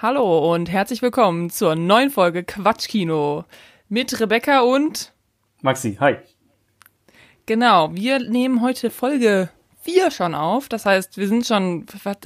[0.00, 3.44] Hallo und herzlich willkommen zur neuen Folge Quatschkino
[3.88, 5.12] mit Rebecca und
[5.60, 5.96] Maxi.
[5.98, 6.18] Hi.
[7.46, 9.48] Genau, wir nehmen heute Folge
[9.82, 10.68] 4 schon auf.
[10.68, 12.16] Das heißt, wir sind schon was,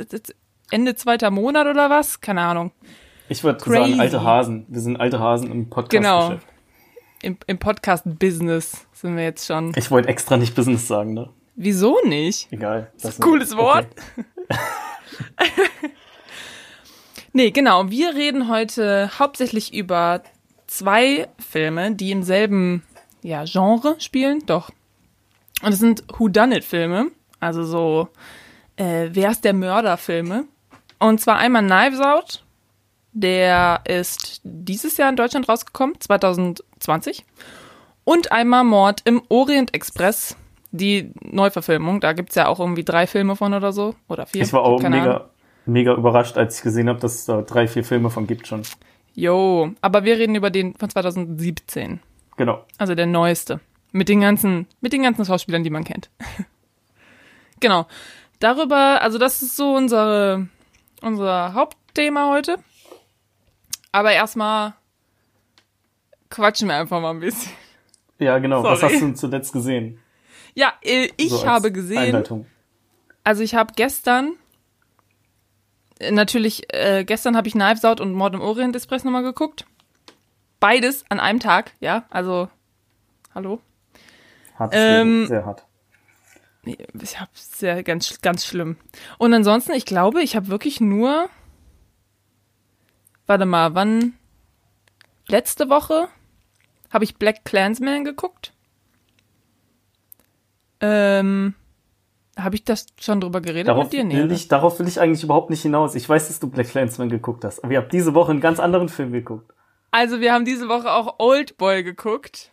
[0.71, 2.21] Ende zweiter Monat oder was?
[2.21, 2.72] Keine Ahnung.
[3.31, 4.67] Ich würde sagen, alte Hasen.
[4.69, 5.91] Wir sind alte Hasen im Podcast.
[5.93, 6.39] Genau.
[7.23, 9.73] Im, im Podcast-Business sind wir jetzt schon.
[9.77, 11.31] Ich wollte extra nicht Business sagen, ne?
[11.54, 12.53] Wieso nicht?
[12.53, 12.93] Egal.
[13.01, 13.87] Das ist ein cooles Wort.
[15.39, 15.89] Okay.
[17.33, 17.91] nee, genau.
[17.91, 20.23] Wir reden heute hauptsächlich über
[20.66, 22.83] zwei Filme, die im selben
[23.23, 24.45] ja, Genre spielen.
[24.47, 24.70] Doch.
[25.62, 27.10] Und es sind Whodunit-Filme.
[27.41, 28.09] Also so,
[28.77, 30.45] äh, wer ist der Mörder-Filme.
[30.98, 32.45] Und zwar einmal Knives Out.
[33.12, 37.24] Der ist dieses Jahr in Deutschland rausgekommen, 2020.
[38.05, 40.37] Und einmal Mord im Orient Express
[40.71, 42.01] die Neuverfilmung.
[42.01, 43.95] Da gibt's ja auch irgendwie drei Filme von oder so.
[44.09, 44.43] Oder vier.
[44.43, 45.29] Ich war auch mega,
[45.66, 48.62] mega überrascht, als ich gesehen habe, dass es da drei, vier Filme von gibt schon.
[49.15, 52.01] Jo, aber wir reden über den von 2017.
[52.37, 52.65] Genau.
[52.79, 53.60] Also der neueste.
[53.93, 56.10] Mit den ganzen, mit den ganzen Schauspielern, die man kennt.
[57.60, 57.87] genau.
[58.40, 60.49] Darüber, also das ist so unsere,
[61.02, 62.57] unser Hauptthema heute.
[63.93, 64.74] Aber erstmal
[66.30, 67.52] quatschen wir einfach mal ein bisschen.
[68.18, 68.62] Ja, genau.
[68.62, 68.72] Sorry.
[68.72, 69.98] Was hast du zuletzt gesehen?
[70.55, 71.98] Ja, äh, ich so habe gesehen.
[71.98, 72.46] Einleitung.
[73.24, 74.33] Also ich habe gestern
[76.11, 79.67] natürlich äh, gestern habe ich Knives Out und Mord im Orient Express nochmal geguckt.
[80.61, 82.05] Beides an einem Tag, ja.
[82.11, 82.48] Also
[83.34, 83.61] hallo.
[84.58, 85.64] Hart, ähm, sehr hart.
[86.64, 88.77] Ich habe sehr ganz ganz schlimm.
[89.19, 91.28] Und ansonsten, ich glaube, ich habe wirklich nur
[93.27, 94.14] Warte mal, wann
[95.27, 96.08] letzte Woche
[96.91, 98.53] habe ich Black Clansman geguckt?
[100.80, 101.55] Ähm,
[102.36, 104.05] habe ich das schon drüber geredet darauf mit dir?
[104.05, 105.94] Nee, will ich, darauf will ich eigentlich überhaupt nicht hinaus.
[105.94, 108.58] Ich weiß, dass du Black Clansman geguckt hast, aber ihr habt diese Woche einen ganz
[108.58, 109.52] anderen Film geguckt.
[109.91, 112.50] Also wir haben diese Woche auch Old Boy geguckt.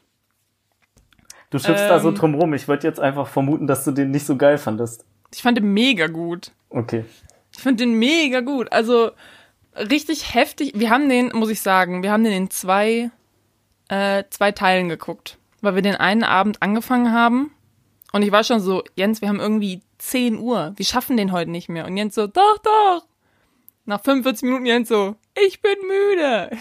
[1.49, 2.16] Du schippst ähm, da so ähm.
[2.16, 2.53] drum rum.
[2.53, 5.05] Ich würde jetzt einfach vermuten, dass du den nicht so geil fandest.
[5.33, 6.52] Ich fand den mega gut.
[6.70, 7.05] Okay.
[7.55, 8.71] Ich fand den mega gut.
[8.71, 9.11] Also
[9.76, 10.73] richtig heftig.
[10.76, 13.09] Wir haben den, muss ich sagen, wir haben den in zwei,
[13.87, 15.37] äh, zwei Teilen geguckt.
[15.61, 17.52] Weil wir den einen Abend angefangen haben
[18.11, 20.73] und ich war schon so, Jens, wir haben irgendwie 10 Uhr.
[20.75, 21.86] Wir schaffen den heute nicht mehr.
[21.86, 23.05] Und Jens so, doch, doch.
[23.86, 26.52] Nach 45 Minuten Jens so, ich bin müde.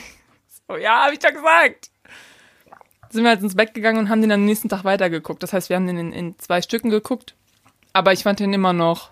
[0.71, 1.91] So, ja, hab ich doch gesagt.
[3.09, 5.43] Sind wir halt ins Bett gegangen und haben den am nächsten Tag weitergeguckt.
[5.43, 7.35] Das heißt, wir haben den in, in zwei Stücken geguckt.
[7.95, 9.11] Aber ich fand den immer noch,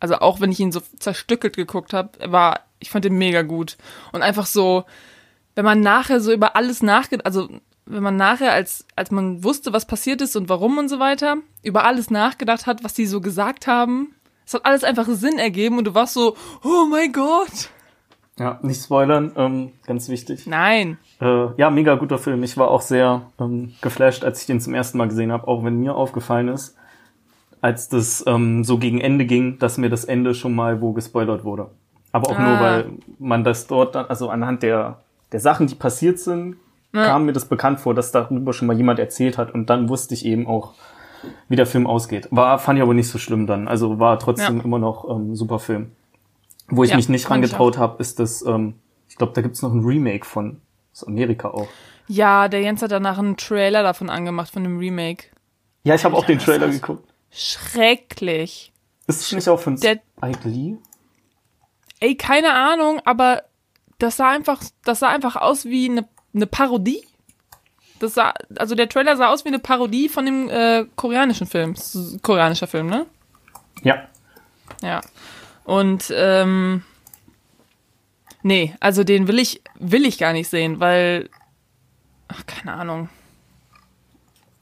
[0.00, 3.76] also auch wenn ich ihn so zerstückelt geguckt habe, war, ich fand den mega gut.
[4.10, 4.84] Und einfach so,
[5.54, 7.48] wenn man nachher so über alles nachgeht, also
[7.86, 11.36] wenn man nachher, als, als man wusste, was passiert ist und warum und so weiter,
[11.62, 14.14] über alles nachgedacht hat, was die so gesagt haben,
[14.44, 17.70] es hat alles einfach Sinn ergeben und du warst so, oh mein Gott.
[18.38, 20.46] Ja, nicht spoilern, ähm, ganz wichtig.
[20.46, 20.98] Nein.
[21.20, 22.42] Äh, ja, mega guter Film.
[22.42, 25.64] Ich war auch sehr ähm, geflasht, als ich den zum ersten Mal gesehen habe, auch
[25.64, 26.76] wenn mir aufgefallen ist,
[27.62, 31.44] als das ähm, so gegen Ende ging, dass mir das Ende schon mal wo gespoilert
[31.44, 31.70] wurde.
[32.12, 32.42] Aber auch ah.
[32.42, 34.98] nur, weil man das dort dann, also anhand der,
[35.32, 36.56] der Sachen, die passiert sind,
[36.96, 37.06] ja.
[37.06, 40.14] kam mir das bekannt vor, dass darüber schon mal jemand erzählt hat und dann wusste
[40.14, 40.74] ich eben auch,
[41.48, 42.28] wie der Film ausgeht.
[42.30, 43.68] War, fand ich aber nicht so schlimm dann.
[43.68, 44.64] Also war trotzdem ja.
[44.64, 45.92] immer noch ähm, super Film.
[46.68, 48.74] Wo ich ja, mich nicht rangetraut habe, ist das, ähm,
[49.08, 50.60] ich glaube, da gibt's noch ein Remake von
[50.92, 51.68] aus Amerika auch.
[52.08, 55.26] Ja, der Jens hat danach einen Trailer davon angemacht, von dem Remake.
[55.84, 57.08] Ja, ich habe auch den Trailer geguckt.
[57.30, 58.72] Schrecklich.
[59.06, 60.76] Ist es nicht auch von der, Spike Lee?
[62.00, 63.42] Ey, keine Ahnung, aber
[63.98, 66.06] das sah einfach, das sah einfach aus wie eine
[66.36, 67.02] eine Parodie.
[67.98, 71.74] Das sah, also der Trailer sah aus wie eine Parodie von dem äh, koreanischen Film.
[72.22, 73.06] Koreanischer Film, ne?
[73.82, 74.06] Ja.
[74.82, 75.00] Ja.
[75.64, 76.82] Und ähm,
[78.42, 81.30] nee, also den will ich will ich gar nicht sehen, weil
[82.28, 83.08] ach, keine Ahnung.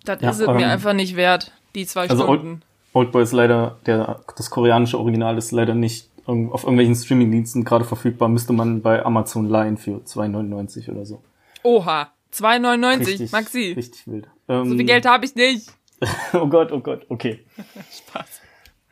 [0.04, 2.62] Das ja, ist es ähm, mir einfach nicht wert, die zwei also Stunden.
[2.92, 7.84] Old, Oldboy ist leider der das koreanische Original ist leider nicht auf irgendwelchen Streamingdiensten gerade
[7.84, 8.28] verfügbar.
[8.28, 11.22] Müsste man bei Amazon leihen für 2,99 oder so.
[11.64, 13.72] Oha, 2,99, Maxi.
[13.72, 14.28] Richtig wild.
[14.48, 15.72] Ähm, so viel Geld habe ich nicht.
[16.34, 17.44] oh Gott, oh Gott, okay.
[17.90, 18.42] Spaß.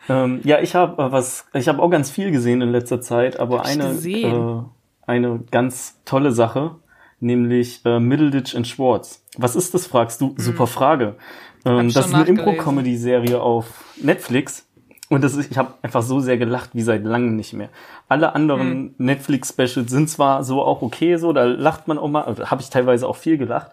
[0.09, 3.39] Ähm, ja, ich habe äh, was, ich habe auch ganz viel gesehen in letzter Zeit,
[3.39, 4.63] aber eine äh,
[5.07, 6.77] eine ganz tolle Sache,
[7.21, 9.23] nämlich äh, Middleditch and Schwartz.
[9.37, 10.29] Was ist das, fragst du?
[10.29, 10.39] Hm.
[10.39, 11.17] Super Frage.
[11.65, 14.67] Ähm, das ist eine Impro-Comedy-Serie auf Netflix
[15.13, 17.69] und das ist, ich habe einfach so sehr gelacht wie seit langem nicht mehr.
[18.09, 18.95] Alle anderen mhm.
[18.97, 22.71] Netflix-Specials sind zwar so auch okay, so, da lacht man auch mal, also habe ich
[22.71, 23.73] teilweise auch viel gelacht.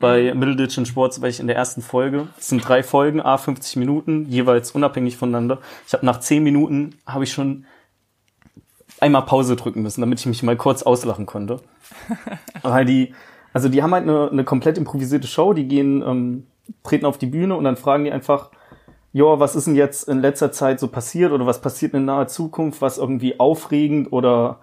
[0.00, 0.40] Bei mhm.
[0.40, 2.26] Middleditch und Sports war ich in der ersten Folge.
[2.36, 5.58] Es sind drei Folgen, a 50 Minuten, jeweils unabhängig voneinander.
[5.86, 7.66] Ich habe nach zehn Minuten habe ich schon
[8.98, 11.60] einmal Pause drücken müssen, damit ich mich mal kurz auslachen konnte.
[12.62, 13.14] Weil die,
[13.52, 16.46] also die haben halt eine, eine komplett improvisierte Show, die gehen, ähm,
[16.82, 18.50] treten auf die Bühne und dann fragen die einfach,
[19.12, 22.28] ja, was ist denn jetzt in letzter Zeit so passiert oder was passiert in naher
[22.28, 24.60] Zukunft, was irgendwie aufregend oder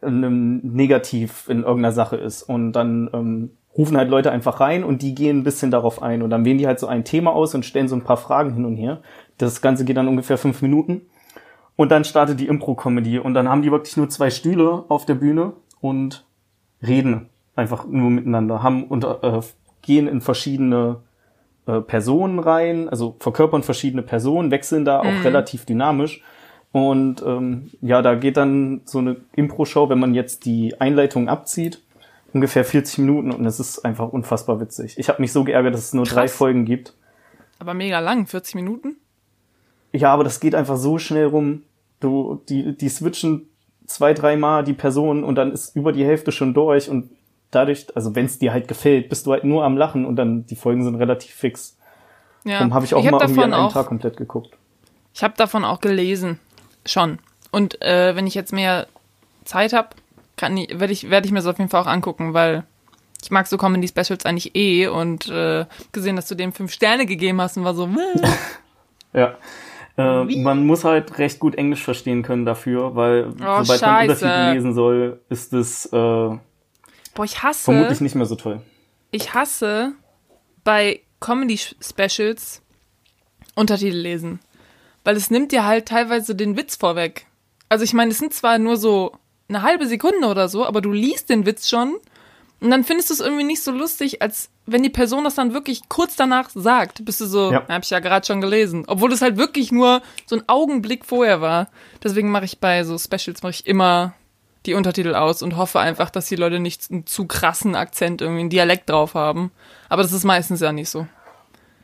[0.00, 2.42] negativ in irgendeiner Sache ist.
[2.42, 6.22] Und dann ähm, rufen halt Leute einfach rein und die gehen ein bisschen darauf ein.
[6.22, 8.54] Und dann wählen die halt so ein Thema aus und stellen so ein paar Fragen
[8.54, 9.00] hin und her.
[9.38, 11.02] Das Ganze geht dann ungefähr fünf Minuten.
[11.76, 13.18] Und dann startet die Impro-Comedy.
[13.18, 16.26] Und dann haben die wirklich nur zwei Stühle auf der Bühne und
[16.82, 18.62] reden einfach nur miteinander.
[18.62, 19.40] Haben und äh,
[19.82, 21.00] gehen in verschiedene
[21.68, 25.22] äh, Personen rein, also verkörpern verschiedene Personen, wechseln da auch mhm.
[25.22, 26.22] relativ dynamisch.
[26.72, 31.82] Und ähm, ja, da geht dann so eine Impro-Show, wenn man jetzt die Einleitung abzieht,
[32.32, 34.98] ungefähr 40 Minuten und es ist einfach unfassbar witzig.
[34.98, 36.14] Ich habe mich so geärgert, dass es nur Krass.
[36.14, 36.94] drei Folgen gibt.
[37.58, 38.96] Aber mega lang, 40 Minuten?
[39.92, 41.64] Ja, aber das geht einfach so schnell rum.
[42.00, 43.48] Du, die, die switchen
[43.86, 47.10] zwei, dreimal die Person und dann ist über die Hälfte schon durch und
[47.50, 50.46] dadurch, also wenn es dir halt gefällt, bist du halt nur am Lachen und dann
[50.46, 51.76] die Folgen sind relativ fix.
[52.44, 52.58] Ja.
[52.58, 54.56] Darum habe ich auch ich mal irgendwie an einem auch, Tag komplett geguckt.
[55.14, 56.38] Ich habe davon auch gelesen,
[56.86, 57.18] schon.
[57.50, 58.86] Und äh, wenn ich jetzt mehr
[59.44, 59.88] Zeit habe,
[60.36, 62.64] werde ich, werd ich mir das auf jeden Fall auch angucken, weil
[63.22, 67.06] ich mag so Comedy Specials eigentlich eh und äh, gesehen, dass du dem fünf Sterne
[67.06, 67.88] gegeben hast und war so.
[69.12, 69.34] ja.
[69.96, 74.52] Äh, man muss halt recht gut Englisch verstehen können dafür, weil oh, sobald man Untertitel
[74.52, 76.30] lesen soll, ist es äh,
[77.14, 77.64] Boah, ich hasse.
[77.64, 78.60] Vermutlich nicht mehr so toll.
[79.10, 79.92] Ich hasse
[80.64, 82.62] bei Comedy-Specials
[83.54, 84.40] Untertitel lesen.
[85.04, 87.26] Weil es nimmt dir halt teilweise den Witz vorweg.
[87.68, 89.12] Also ich meine, es sind zwar nur so
[89.48, 91.98] eine halbe Sekunde oder so, aber du liest den Witz schon
[92.60, 95.54] und dann findest du es irgendwie nicht so lustig, als wenn die Person das dann
[95.54, 97.04] wirklich kurz danach sagt.
[97.04, 97.66] Bist du so, ja.
[97.68, 98.84] hab ich ja gerade schon gelesen.
[98.88, 101.68] Obwohl es halt wirklich nur so ein Augenblick vorher war.
[102.02, 104.14] Deswegen mache ich bei so Specials mache ich immer
[104.68, 108.40] die Untertitel aus und hoffe einfach, dass die Leute nicht einen zu krassen Akzent, irgendwie
[108.40, 109.50] einen Dialekt drauf haben.
[109.88, 111.06] Aber das ist meistens ja nicht so.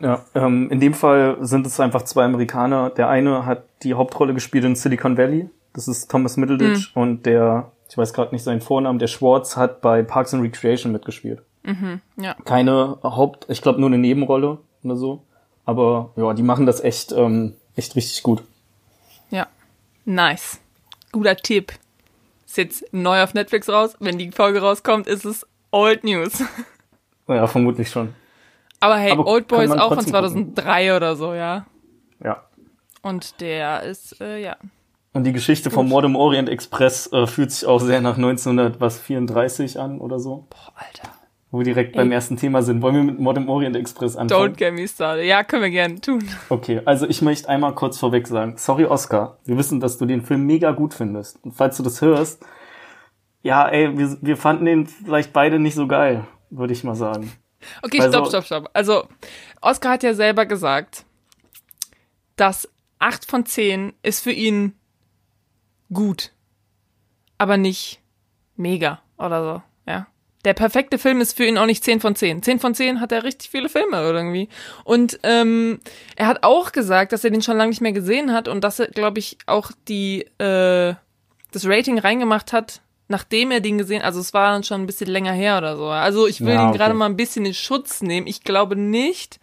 [0.01, 2.91] Ja, ähm, in dem Fall sind es einfach zwei Amerikaner.
[2.91, 5.49] Der eine hat die Hauptrolle gespielt in Silicon Valley.
[5.73, 6.95] Das ist Thomas Middleditch.
[6.95, 7.03] Mhm.
[7.03, 10.93] Und der, ich weiß gerade nicht seinen Vornamen, der Schwartz hat bei Parks and Recreation
[10.93, 11.43] mitgespielt.
[11.63, 12.35] Mhm, ja.
[12.45, 15.23] Keine Haupt, ich glaube nur eine Nebenrolle oder so.
[15.65, 18.43] Aber ja, die machen das echt, ähm, echt richtig gut.
[19.31, 19.47] Ja,
[20.05, 20.61] nice.
[21.13, 21.73] Guter Tipp
[22.55, 23.97] ist jetzt neu auf Netflix raus.
[23.99, 26.43] Wenn die Folge rauskommt, ist es Old News.
[27.27, 28.15] Ja, vermutlich schon.
[28.81, 30.97] Aber hey, Aber Old Boy ist auch von 2003 gucken.
[30.97, 31.65] oder so, ja.
[32.23, 32.45] Ja.
[33.01, 34.59] Und der ist, äh, ja.
[35.15, 35.75] Und die Geschichte Gut.
[35.75, 40.47] vom Mord im Orient Express äh, fühlt sich auch sehr nach 1934 an oder so.
[40.51, 41.09] Boah, Alter.
[41.55, 41.99] Wo wir direkt Ey.
[41.99, 42.83] beim ersten Thema sind.
[42.83, 44.55] Wollen wir mit Mord im Orient Express anfangen?
[44.55, 45.25] Don't get me started.
[45.25, 46.29] Ja, können wir gerne tun.
[46.49, 50.23] Okay, also ich möchte einmal kurz vorweg sagen, sorry Oscar, wir wissen, dass du den
[50.23, 51.39] Film mega gut findest.
[51.45, 52.45] Und falls du das hörst,
[53.43, 57.31] ja, ey, wir, wir fanden den vielleicht beide nicht so geil, würde ich mal sagen.
[57.83, 58.71] Okay, also, stopp, stopp, stopp.
[58.73, 59.05] Also,
[59.61, 61.05] Oscar hat ja selber gesagt,
[62.35, 62.69] dass
[62.99, 64.73] 8 von 10 ist für ihn
[65.93, 66.33] gut,
[67.39, 68.01] aber nicht
[68.57, 69.63] mega oder so
[70.45, 72.43] der perfekte Film ist für ihn auch nicht 10 von 10.
[72.43, 74.49] 10 von 10 hat er richtig viele Filme irgendwie.
[74.85, 75.81] Und ähm,
[76.17, 78.79] er hat auch gesagt, dass er den schon lange nicht mehr gesehen hat und dass
[78.79, 80.95] er, glaube ich, auch die äh,
[81.53, 85.09] das Rating reingemacht hat, nachdem er den gesehen, also es war dann schon ein bisschen
[85.09, 85.87] länger her oder so.
[85.87, 86.79] Also ich will ja, ihn okay.
[86.79, 88.27] gerade mal ein bisschen in Schutz nehmen.
[88.27, 89.41] Ich glaube nicht.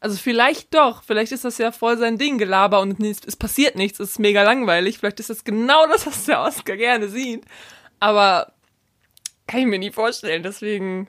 [0.00, 3.98] Also vielleicht doch, vielleicht ist das ja voll sein Ding, Gelaber und es passiert nichts,
[3.98, 4.98] es ist mega langweilig.
[4.98, 7.44] Vielleicht ist das genau das, was der Oscar gerne sieht.
[7.98, 8.52] Aber
[9.46, 11.08] kann ich mir nie vorstellen, deswegen.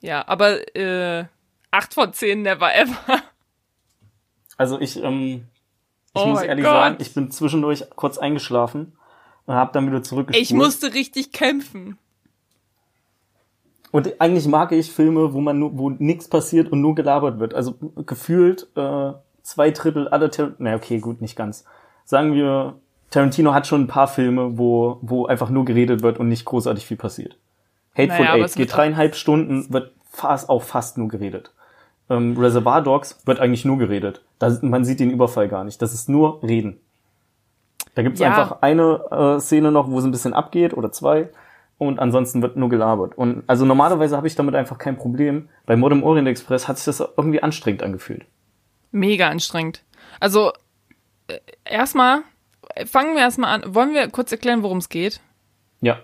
[0.00, 1.26] Ja, aber äh,
[1.70, 3.22] 8 von 10 never ever.
[4.56, 5.46] Also ich, ähm,
[6.14, 6.72] ich oh muss ehrlich Gott.
[6.72, 8.96] sagen, ich bin zwischendurch kurz eingeschlafen
[9.46, 10.42] und hab dann wieder zurückgespult.
[10.42, 11.98] Ich musste richtig kämpfen.
[13.90, 17.54] Und eigentlich mag ich Filme, wo man nur, wo nichts passiert und nur gelabert wird.
[17.54, 17.74] Also
[18.06, 21.64] gefühlt äh, zwei Drittel aller, Ter na okay, gut, nicht ganz.
[22.04, 22.80] Sagen wir
[23.12, 26.86] Tarantino hat schon ein paar Filme, wo, wo einfach nur geredet wird und nicht großartig
[26.86, 27.36] viel passiert.
[27.96, 31.52] Hateful naja, Eight geht dreieinhalb Stunden, wird fast auch fast nur geredet.
[32.08, 34.22] Ähm, Reservoir Dogs wird eigentlich nur geredet.
[34.38, 35.80] Da, man sieht den Überfall gar nicht.
[35.82, 36.80] Das ist nur Reden.
[37.94, 38.28] Da gibt's ja.
[38.28, 41.28] einfach eine äh, Szene noch, wo es ein bisschen abgeht oder zwei
[41.76, 43.16] und ansonsten wird nur gelabert.
[43.18, 45.50] Und also normalerweise habe ich damit einfach kein Problem.
[45.66, 48.24] Bei Modern Orient Express hat sich das irgendwie anstrengend angefühlt.
[48.90, 49.82] Mega anstrengend.
[50.18, 50.52] Also
[51.28, 52.22] äh, erstmal
[52.86, 53.74] fangen wir erstmal an.
[53.74, 55.20] Wollen wir kurz erklären, worum es geht?
[55.80, 56.02] Ja.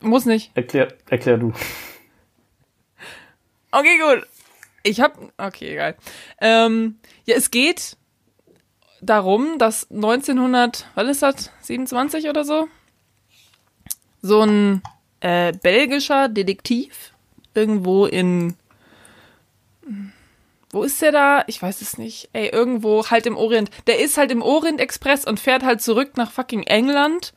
[0.00, 0.50] Muss nicht.
[0.54, 1.52] Erklär, erklär du.
[3.70, 4.26] Okay, gut.
[4.82, 5.18] Ich hab.
[5.38, 5.96] Okay, egal.
[6.40, 7.96] Ähm, ja, es geht
[9.00, 12.68] darum, dass 1900, was ist das, 27 oder so,
[14.22, 14.82] so ein
[15.20, 17.12] äh, belgischer Detektiv
[17.54, 18.56] irgendwo in
[20.74, 21.44] wo ist der da?
[21.46, 22.28] Ich weiß es nicht.
[22.32, 23.70] Ey, irgendwo halt im Orient.
[23.86, 27.32] Der ist halt im Orient Express und fährt halt zurück nach fucking England.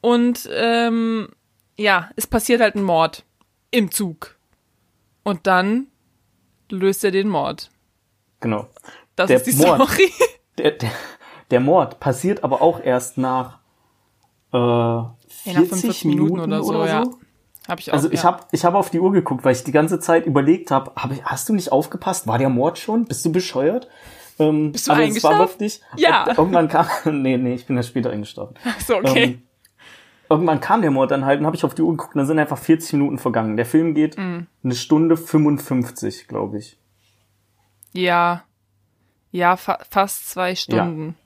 [0.00, 1.28] Und ähm,
[1.76, 3.24] ja, es passiert halt ein Mord
[3.70, 4.36] im Zug.
[5.22, 5.88] Und dann
[6.70, 7.70] löst er den Mord.
[8.40, 8.66] Genau.
[9.14, 10.10] Das der ist die Mord, Story.
[10.58, 10.90] Der, der,
[11.50, 13.60] der, Mord passiert aber auch erst nach
[14.52, 15.02] äh,
[15.50, 16.70] 40 Minuten, Minuten oder so.
[16.70, 16.86] Oder so.
[16.86, 17.04] Ja.
[17.70, 18.24] Hab ich auch, also ich ja.
[18.24, 21.10] habe ich hab auf die Uhr geguckt, weil ich die ganze Zeit überlegt habe, hab,
[21.24, 22.26] hast du nicht aufgepasst?
[22.26, 23.04] War der Mord schon?
[23.04, 23.88] Bist du bescheuert?
[24.38, 26.26] Ähm, Bist du aber es war wirklich, ja.
[26.28, 26.86] irgendwann kam,
[27.22, 28.54] nee, nee, ich bin ja später eingeschlafen.
[28.64, 29.22] Ach so, okay.
[29.22, 29.42] Ähm,
[30.28, 32.26] irgendwann kam der Mord dann halt und habe ich auf die Uhr geguckt und dann
[32.26, 33.56] sind einfach 40 Minuten vergangen.
[33.56, 34.46] Der Film geht mm.
[34.64, 36.78] eine Stunde 55, glaube ich.
[37.92, 38.44] Ja.
[39.32, 41.16] Ja, fa fast zwei Stunden.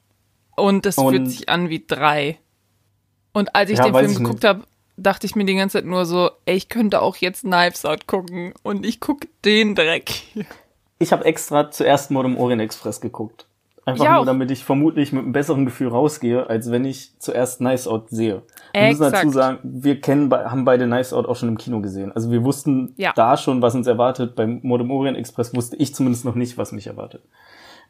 [0.56, 0.62] Ja.
[0.62, 2.38] Und es fühlt sich an wie drei.
[3.32, 4.64] Und als ich ja, den Film geguckt habe,
[4.96, 8.06] dachte ich mir die ganze Zeit nur so, ey, ich könnte auch jetzt Knives Out
[8.06, 10.22] gucken und ich gucke den Dreck.
[10.98, 13.46] Ich habe extra zuerst Mord im Orient Express geguckt.
[13.86, 17.60] Einfach ja, nur, damit ich vermutlich mit einem besseren Gefühl rausgehe, als wenn ich zuerst
[17.60, 18.42] Nice Out sehe.
[18.72, 22.10] Wir müssen dazu sagen, wir kennen, haben beide Nice Out auch schon im Kino gesehen.
[22.12, 23.12] Also wir wussten ja.
[23.14, 24.36] da schon, was uns erwartet.
[24.36, 27.24] Beim Mord im Orient Express wusste ich zumindest noch nicht, was mich erwartet.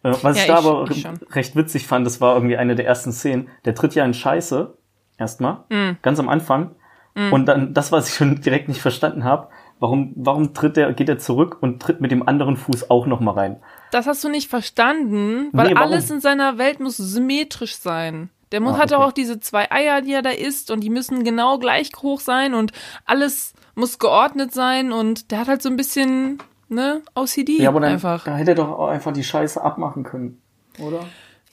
[0.03, 2.75] Äh, was ja, ich da ich, aber ich recht witzig fand, das war irgendwie eine
[2.75, 3.49] der ersten Szenen.
[3.65, 4.77] Der tritt ja in Scheiße,
[5.17, 5.99] erstmal, mm.
[6.03, 6.73] ganz am Anfang.
[7.15, 7.33] Mm.
[7.33, 9.49] Und dann das, was ich schon direkt nicht verstanden habe,
[9.81, 13.21] warum, warum tritt der, geht er zurück und tritt mit dem anderen Fuß auch noch
[13.21, 13.57] mal rein?
[13.91, 18.31] Das hast du nicht verstanden, weil nee, alles in seiner Welt muss symmetrisch sein.
[18.53, 19.03] Der muss, ah, hat okay.
[19.03, 22.55] auch diese zwei Eier, die er da isst, und die müssen genau gleich hoch sein
[22.55, 22.73] und
[23.05, 27.81] alles muss geordnet sein und der hat halt so ein bisschen, ne, OCD ja, aber
[27.81, 28.25] dann, einfach.
[28.25, 30.41] Da hätte er doch auch einfach die Scheiße abmachen können,
[30.79, 31.01] oder?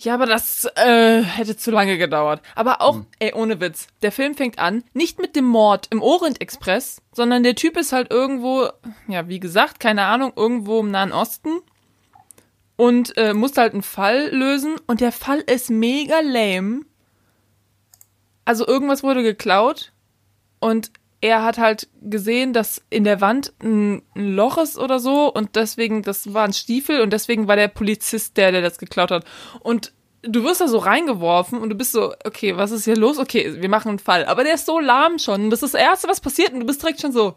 [0.03, 2.41] Ja, aber das äh, hätte zu lange gedauert.
[2.55, 3.05] Aber auch, hm.
[3.19, 7.43] ey, ohne Witz, der Film fängt an, nicht mit dem Mord im Orient Express, sondern
[7.43, 8.67] der Typ ist halt irgendwo,
[9.07, 11.61] ja, wie gesagt, keine Ahnung, irgendwo im Nahen Osten
[12.77, 16.81] und äh, muss halt einen Fall lösen und der Fall ist mega lame.
[18.43, 19.91] Also irgendwas wurde geklaut
[20.59, 25.31] und er hat halt gesehen, dass in der Wand ein, ein, Loch ist oder so
[25.31, 29.11] und deswegen, das war ein Stiefel und deswegen war der Polizist der, der das geklaut
[29.11, 29.25] hat.
[29.61, 33.19] Und du wirst da so reingeworfen und du bist so, okay, was ist hier los?
[33.19, 34.25] Okay, wir machen einen Fall.
[34.25, 35.49] Aber der ist so lahm schon.
[35.49, 37.35] Das ist das Erste, was passiert und du bist direkt schon so,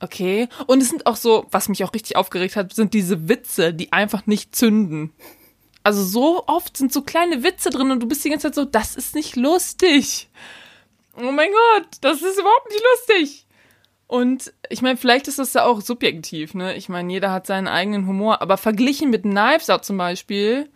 [0.00, 0.48] Okay.
[0.66, 3.92] Und es sind auch so, was mich auch richtig aufgeregt hat, sind diese Witze, die
[3.92, 5.12] einfach nicht zünden.
[5.82, 8.64] Also so oft sind so kleine Witze drin und du bist die ganze Zeit so,
[8.64, 10.28] das ist nicht lustig.
[11.16, 13.46] Oh mein Gott, das ist überhaupt nicht lustig.
[14.06, 16.76] Und ich meine, vielleicht ist das ja auch subjektiv, ne?
[16.76, 20.70] Ich meine, jeder hat seinen eigenen Humor, aber verglichen mit Knives Out zum Beispiel,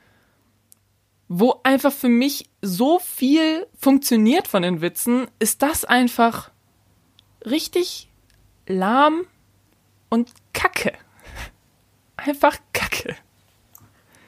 [1.28, 6.50] wo einfach für mich so viel funktioniert von den Witzen, ist das einfach
[7.46, 8.10] richtig
[8.66, 9.26] lahm
[10.08, 10.92] und kacke.
[12.16, 13.16] Einfach kacke.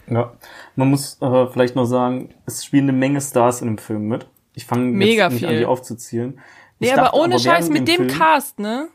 [0.06, 0.32] Ja,
[0.76, 4.26] man muss äh, vielleicht noch sagen, es spielen eine Menge Stars in dem Film mit.
[4.54, 5.48] Ich fange jetzt nicht viel.
[5.48, 6.38] an, die aufzuzählen.
[6.78, 8.88] Ich nee, aber ohne aber Scheiß, mit dem Film, Cast, ne?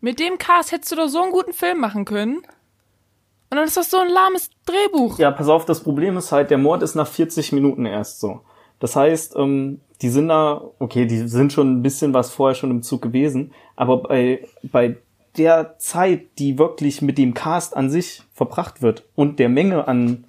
[0.00, 2.38] Mit dem Cast hättest du doch so einen guten Film machen können.
[2.38, 5.18] Und dann ist das so ein lahmes Drehbuch.
[5.18, 8.40] Ja, pass auf, das Problem ist halt, der Mord ist nach 40 Minuten erst so.
[8.80, 12.70] Das heißt, ähm, die sind da, okay, die sind schon ein bisschen was vorher schon
[12.70, 14.96] im Zug gewesen, aber bei, bei
[15.38, 20.24] der Zeit, die wirklich mit dem Cast an sich verbracht wird und der Menge an,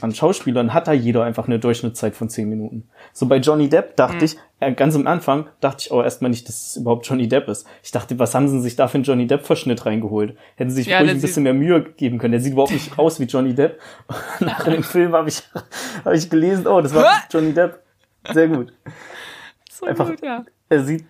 [0.00, 2.88] an Schauspielern, hat da jeder einfach eine Durchschnittszeit von 10 Minuten.
[3.16, 4.24] So bei Johnny Depp dachte mhm.
[4.24, 7.48] ich, äh, ganz am Anfang dachte ich auch erstmal nicht, dass es überhaupt Johnny Depp
[7.48, 7.64] ist.
[7.84, 10.36] Ich dachte, was haben sie sich da für einen Johnny Depp-Verschnitt reingeholt?
[10.56, 12.32] Hätten sie sich ja, ruhig ein bisschen mehr Mühe geben können.
[12.32, 13.80] Der sieht überhaupt nicht aus wie Johnny Depp.
[14.40, 15.44] Nach dem Film habe ich,
[16.04, 17.82] hab ich gelesen, oh, das war Johnny Depp.
[18.32, 18.72] Sehr gut.
[19.70, 20.44] So Einfach, gut, ja.
[20.68, 21.04] Er sieht,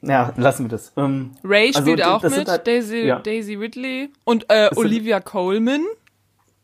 [0.00, 0.92] ja, lassen wir das.
[0.96, 3.18] Ähm, Ray also, spielt auch mit, halt, Daisy, ja.
[3.18, 5.84] Daisy Ridley und äh, Olivia sind, Coleman.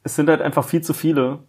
[0.05, 1.41] Es sind halt einfach viel zu viele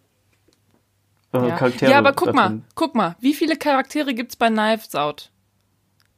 [1.34, 1.56] äh, ja.
[1.56, 1.90] Charaktere.
[1.90, 5.30] Ja, aber guck mal, guck mal, wie viele Charaktere gibt's bei Knives Out?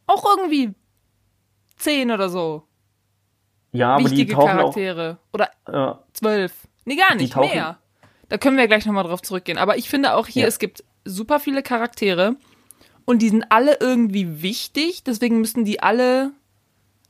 [0.06, 0.75] Auch irgendwie
[1.76, 2.64] zehn oder so.
[3.73, 5.18] Ja, aber Wichtige die tauchen Charaktere.
[5.20, 6.02] Auch, oder ja.
[6.12, 6.52] zwölf.
[6.85, 7.78] Nee, gar nicht, mehr.
[8.28, 9.58] Da können wir gleich nochmal drauf zurückgehen.
[9.58, 10.49] Aber ich finde auch hier, ja.
[10.49, 12.37] es gibt super viele Charaktere
[13.04, 16.32] und die sind alle irgendwie wichtig, deswegen müssen die alle,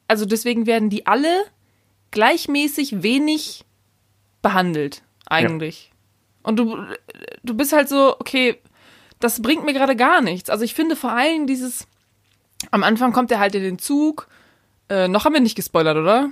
[0.09, 1.45] also deswegen werden die alle
[2.11, 3.65] gleichmäßig wenig
[4.43, 5.91] behandelt, eigentlich.
[6.47, 6.79] Und du,
[7.43, 8.61] du bist halt so, okay,
[9.19, 10.49] das bringt mir gerade gar nichts.
[10.49, 11.88] Also ich finde vor allem dieses,
[12.71, 14.29] am Anfang kommt er halt in den Zug,
[14.88, 16.31] äh, noch haben wir nicht gespoilert, oder?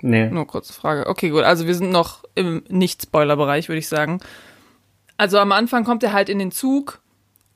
[0.00, 0.30] Nee.
[0.30, 1.06] Nur kurze Frage.
[1.06, 1.42] Okay, gut.
[1.42, 4.20] Also wir sind noch im Nicht-Spoiler-Bereich, würde ich sagen.
[5.18, 7.02] Also am Anfang kommt er halt in den Zug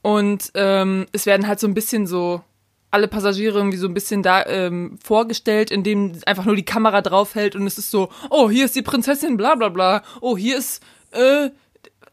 [0.02, 2.42] und ähm, es werden halt so ein bisschen so
[2.90, 7.56] alle Passagiere irgendwie so ein bisschen da ähm, vorgestellt, indem einfach nur die Kamera draufhält
[7.56, 10.82] und es ist so, oh, hier ist die Prinzessin, bla bla bla, oh, hier ist
[11.12, 11.48] äh,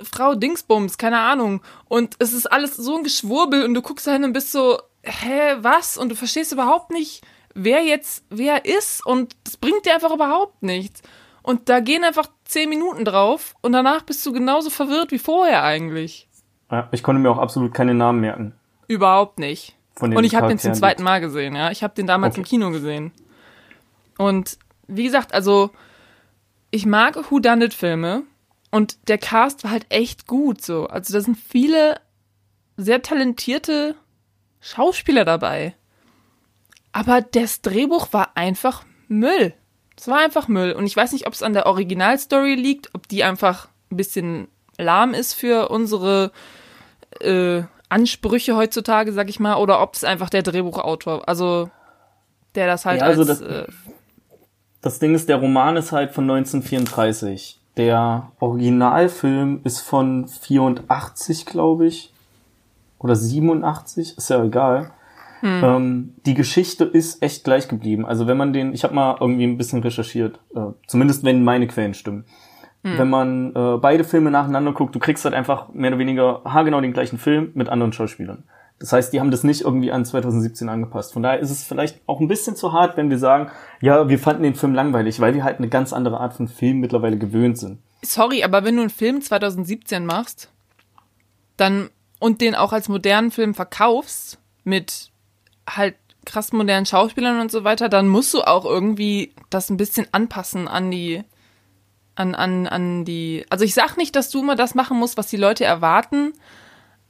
[0.04, 1.62] Frau Dingsbums, keine Ahnung.
[1.88, 4.80] Und es ist alles so ein Geschwurbel und du guckst da hin und bist so,
[5.04, 5.98] hä, was?
[5.98, 7.22] Und du verstehst überhaupt nicht,
[7.54, 11.02] wer jetzt wer ist und das bringt dir einfach überhaupt nichts.
[11.44, 15.64] Und da gehen einfach zehn Minuten drauf und danach bist du genauso verwirrt wie vorher
[15.64, 16.28] eigentlich.
[16.70, 18.54] Ja, ich konnte mir auch absolut keine Namen merken.
[18.88, 19.76] Überhaupt nicht.
[20.00, 21.72] Und ich habe den zum zweiten Mal gesehen, ja.
[21.72, 22.42] Ich habe den damals okay.
[22.42, 23.12] im Kino gesehen.
[24.18, 25.72] Und wie gesagt, also
[26.70, 28.24] ich mag Whodunit-Filme
[28.72, 30.88] und der Cast war halt echt gut so.
[30.88, 32.00] Also da sind viele
[32.78, 33.96] sehr talentierte
[34.62, 35.76] Schauspieler dabei.
[36.94, 39.54] Aber das Drehbuch war einfach Müll.
[39.98, 40.72] Es war einfach Müll.
[40.74, 44.48] Und ich weiß nicht, ob es an der Originalstory liegt, ob die einfach ein bisschen
[44.78, 46.32] lahm ist für unsere
[47.20, 51.70] äh, Ansprüche heutzutage, sag ich mal, oder ob es einfach der Drehbuchautor, also
[52.56, 53.40] der das halt ja, also als.
[53.40, 53.68] Das, äh,
[54.82, 57.61] das Ding ist, der Roman ist halt von 1934.
[57.78, 62.14] Der Originalfilm ist von 84, glaube ich.
[63.00, 64.92] Oder 87, ist ja egal.
[65.40, 65.64] Hm.
[65.64, 68.06] Ähm, die Geschichte ist echt gleich geblieben.
[68.06, 71.68] Also wenn man den, ich habe mal irgendwie ein bisschen recherchiert, äh, zumindest wenn meine
[71.68, 72.26] Quellen stimmen.
[72.84, 72.98] Mhm.
[72.98, 76.82] Wenn man äh, beide Filme nacheinander guckt, du kriegst halt einfach mehr oder weniger haargenau
[76.82, 78.44] den gleichen Film mit anderen Schauspielern.
[78.82, 81.14] Das heißt, die haben das nicht irgendwie an 2017 angepasst.
[81.14, 84.18] Von daher ist es vielleicht auch ein bisschen zu hart, wenn wir sagen, ja, wir
[84.18, 87.60] fanden den Film langweilig, weil wir halt eine ganz andere Art von Film mittlerweile gewöhnt
[87.60, 87.78] sind.
[88.02, 90.50] Sorry, aber wenn du einen Film 2017 machst,
[91.58, 95.12] dann und den auch als modernen Film verkaufst mit
[95.70, 95.96] halt
[96.26, 100.68] krass modernen Schauspielern und so weiter, dann musst du auch irgendwie das ein bisschen anpassen
[100.68, 101.24] an die
[102.16, 103.46] an, an, an die.
[103.50, 106.34] Also ich sag nicht, dass du immer das machen musst, was die Leute erwarten,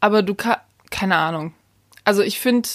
[0.02, 0.60] aber du kannst.
[0.92, 1.54] Keine Ahnung.
[2.04, 2.68] Also ich finde,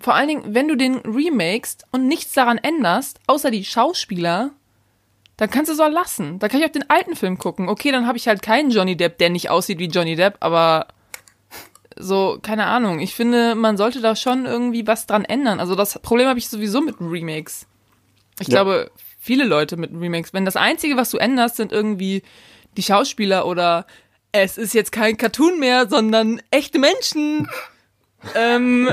[0.00, 4.50] vor allen Dingen, wenn du den remakest und nichts daran änderst, außer die Schauspieler,
[5.36, 6.38] dann kannst du es auch lassen.
[6.38, 7.68] Da kann ich auch den alten Film gucken.
[7.68, 10.88] Okay, dann habe ich halt keinen Johnny Depp, der nicht aussieht wie Johnny Depp, aber
[11.96, 13.00] so, keine Ahnung.
[13.00, 15.60] Ich finde, man sollte da schon irgendwie was dran ändern.
[15.60, 17.66] Also das Problem habe ich sowieso mit Remakes.
[18.40, 18.62] Ich ja.
[18.62, 20.32] glaube, viele Leute mit Remakes.
[20.32, 22.22] Wenn das Einzige, was du änderst, sind irgendwie
[22.76, 23.86] die Schauspieler oder
[24.30, 27.48] es ist jetzt kein Cartoon mehr, sondern echte Menschen.
[28.34, 28.90] ähm,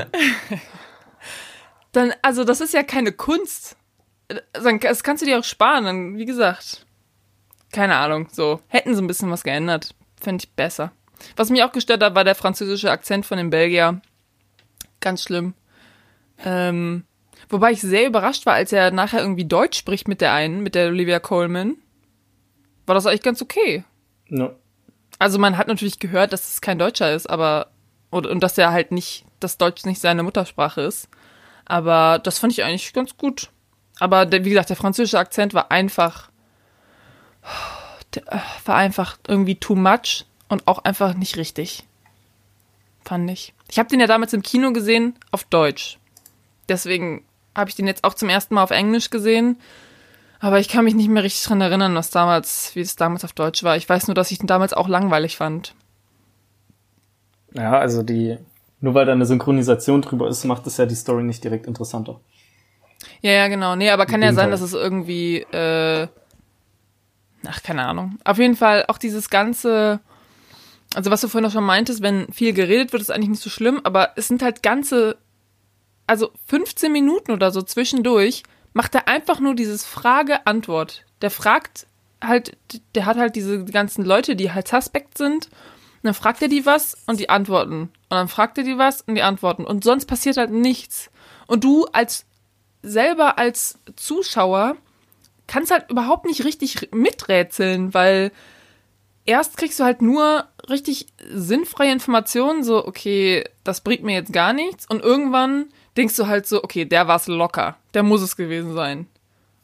[1.92, 3.76] dann, also das ist ja keine Kunst.
[4.52, 6.86] Das kannst du dir auch sparen, dann, wie gesagt.
[7.72, 8.60] Keine Ahnung, so.
[8.68, 9.94] Hätten sie ein bisschen was geändert.
[10.20, 10.92] Fände ich besser.
[11.36, 14.00] Was mich auch gestört hat, war der französische Akzent von dem Belgier.
[15.00, 15.54] Ganz schlimm.
[16.44, 17.04] Ähm,
[17.48, 20.74] Wobei ich sehr überrascht war, als er nachher irgendwie Deutsch spricht mit der einen, mit
[20.74, 21.76] der Olivia Coleman.
[22.86, 23.84] War das eigentlich ganz okay.
[24.28, 24.50] No.
[25.18, 27.68] Also man hat natürlich gehört, dass es kein Deutscher ist, aber
[28.16, 31.08] und, und dass er halt nicht, dass Deutsch nicht seine Muttersprache ist.
[31.64, 33.50] Aber das fand ich eigentlich ganz gut.
[33.98, 36.30] Aber der, wie gesagt, der französische Akzent war einfach,
[38.64, 41.84] war einfach irgendwie too much und auch einfach nicht richtig.
[43.04, 43.54] Fand ich.
[43.70, 45.98] Ich habe den ja damals im Kino gesehen auf Deutsch.
[46.68, 47.24] Deswegen
[47.54, 49.58] habe ich den jetzt auch zum ersten Mal auf Englisch gesehen.
[50.38, 53.32] Aber ich kann mich nicht mehr richtig dran erinnern, was damals, wie es damals auf
[53.32, 53.76] Deutsch war.
[53.76, 55.74] Ich weiß nur, dass ich den damals auch langweilig fand.
[57.56, 58.38] Ja, also die,
[58.80, 62.20] nur weil da eine Synchronisation drüber ist, macht es ja die Story nicht direkt interessanter.
[63.22, 63.76] Ja, ja, genau.
[63.76, 66.08] Nee, aber kann ja sein, dass es irgendwie, äh,
[67.46, 68.18] ach, keine Ahnung.
[68.24, 70.00] Auf jeden Fall auch dieses ganze,
[70.94, 73.50] also was du vorhin auch schon meintest, wenn viel geredet wird, ist eigentlich nicht so
[73.50, 75.16] schlimm, aber es sind halt ganze
[76.06, 78.42] also 15 Minuten oder so zwischendurch,
[78.72, 81.04] macht er einfach nur dieses Frage-Antwort.
[81.22, 81.86] Der fragt
[82.22, 82.56] halt,
[82.94, 85.48] der hat halt diese ganzen Leute, die halt suspekt sind.
[86.02, 87.82] Dann fragt er die was und die antworten.
[87.82, 89.64] Und dann fragt er die was und die antworten.
[89.64, 91.10] Und sonst passiert halt nichts.
[91.46, 92.26] Und du als
[92.82, 94.76] selber als Zuschauer
[95.46, 98.32] kannst halt überhaupt nicht richtig miträtseln, weil
[99.24, 104.52] erst kriegst du halt nur richtig sinnfreie Informationen, so, okay, das bringt mir jetzt gar
[104.52, 104.86] nichts.
[104.86, 107.76] Und irgendwann denkst du halt so, okay, der war's locker.
[107.94, 109.06] Der muss es gewesen sein.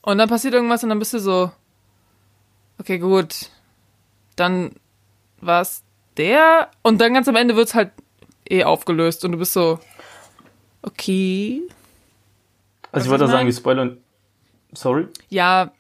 [0.02, 1.50] Und dann passiert irgendwas und dann bist du so,
[2.78, 3.50] okay, gut.
[4.36, 4.72] Dann
[5.40, 5.81] war's
[6.16, 6.68] der.
[6.82, 7.90] Und dann ganz am Ende wird's halt
[8.48, 9.78] eh aufgelöst und du bist so,
[10.82, 11.62] okay.
[12.90, 13.98] Also ich wollte sagen, wir spoilern.
[14.72, 15.06] Sorry?
[15.28, 15.72] Ja.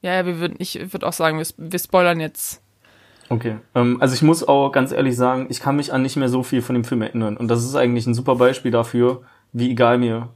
[0.00, 2.62] Ja, ja, wir würden, ich würde auch sagen, wir, wir spoilern jetzt
[3.30, 3.56] Okay.
[3.74, 6.42] Ähm, also ich muss auch ganz ehrlich sagen, ich kann mich an nicht mehr so
[6.42, 7.36] viel von dem Film erinnern.
[7.36, 9.22] Und das ist eigentlich ein super Beispiel dafür,
[9.52, 10.30] wie egal mir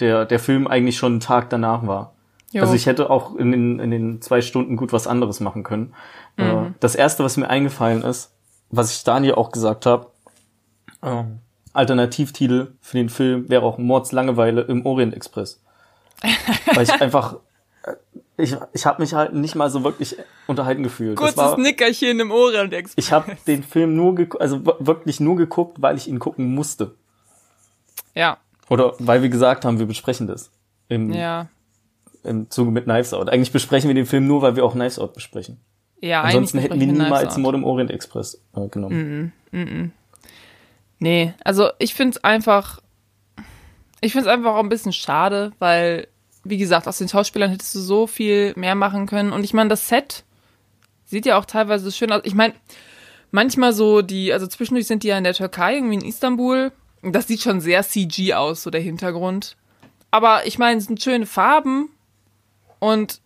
[0.00, 2.14] der, der Film eigentlich schon einen Tag danach war.
[2.52, 2.62] Jo.
[2.62, 5.94] Also ich hätte auch in den, in den zwei Stunden gut was anderes machen können.
[6.36, 6.74] Mhm.
[6.80, 8.32] Das erste, was mir eingefallen ist,
[8.70, 10.10] was ich Daniel auch gesagt habe,
[11.02, 11.24] äh,
[11.72, 15.62] Alternativtitel für den Film wäre auch Mordslangeweile im Orient Express.
[16.74, 17.36] Weil ich einfach,
[17.84, 17.94] äh,
[18.36, 20.16] ich, ich habe mich halt nicht mal so wirklich
[20.46, 21.16] unterhalten gefühlt.
[21.16, 23.04] Kurzes war, Nickerchen im Orient Express.
[23.04, 26.94] Ich habe den Film nur, also wirklich nur geguckt, weil ich ihn gucken musste.
[28.14, 28.38] Ja.
[28.68, 30.50] Oder weil wir gesagt haben, wir besprechen das.
[30.88, 31.48] Im, ja.
[32.24, 33.30] Im Zuge mit Knives Out.
[33.30, 35.60] Eigentlich besprechen wir den Film nur, weil wir auch Knives Out besprechen.
[36.00, 39.32] Ja, Ansonsten hätten wir niemals Mord im Orient Express äh, genommen.
[39.52, 39.92] Mm -mm, mm
[40.98, 42.80] nee, also ich finde es einfach,
[44.00, 46.08] ich finde es einfach auch ein bisschen schade, weil,
[46.44, 49.32] wie gesagt, aus den Schauspielern hättest du so viel mehr machen können.
[49.32, 50.24] Und ich meine, das Set
[51.04, 52.22] sieht ja auch teilweise schön aus.
[52.24, 52.54] Ich meine,
[53.30, 56.72] manchmal so die, also zwischendurch sind die ja in der Türkei, irgendwie in Istanbul.
[57.02, 59.56] Das sieht schon sehr CG aus, so der Hintergrund.
[60.10, 61.88] Aber ich meine, es sind schöne Farben
[62.78, 63.20] und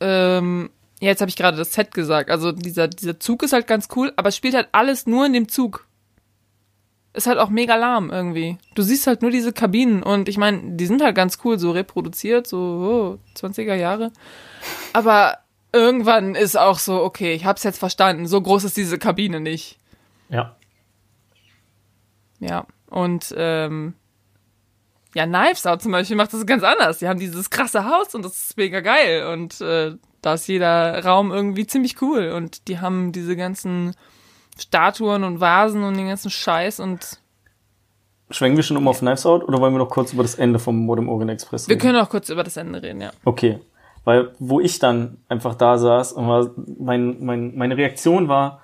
[0.00, 2.30] ähm, ja, jetzt habe ich gerade das Set gesagt.
[2.30, 5.32] Also dieser, dieser Zug ist halt ganz cool, aber es spielt halt alles nur in
[5.32, 5.86] dem Zug.
[7.12, 8.58] Ist halt auch mega lahm irgendwie.
[8.74, 11.70] Du siehst halt nur diese Kabinen und ich meine, die sind halt ganz cool, so
[11.70, 14.10] reproduziert, so oh, 20er Jahre.
[14.92, 15.38] Aber
[15.72, 19.78] irgendwann ist auch so, okay, ich hab's jetzt verstanden, so groß ist diese Kabine nicht.
[20.28, 20.56] Ja.
[22.40, 23.94] Ja, und ähm,
[25.14, 26.98] ja, Knives Out zum Beispiel macht das ganz anders.
[26.98, 31.04] Die haben dieses krasse Haus und das ist mega geil und äh, da ist jeder
[31.04, 33.94] Raum irgendwie ziemlich cool und die haben diese ganzen
[34.58, 37.18] Statuen und Vasen und den ganzen Scheiß und
[38.30, 40.58] Schwenken wir schon um auf Knives Out oder wollen wir noch kurz über das Ende
[40.58, 41.78] vom Modem Orient Express reden?
[41.78, 43.10] Wir können auch kurz über das Ende reden, ja.
[43.24, 43.60] Okay.
[44.04, 48.60] Weil, wo ich dann einfach da saß und war, mein, mein, meine Reaktion war,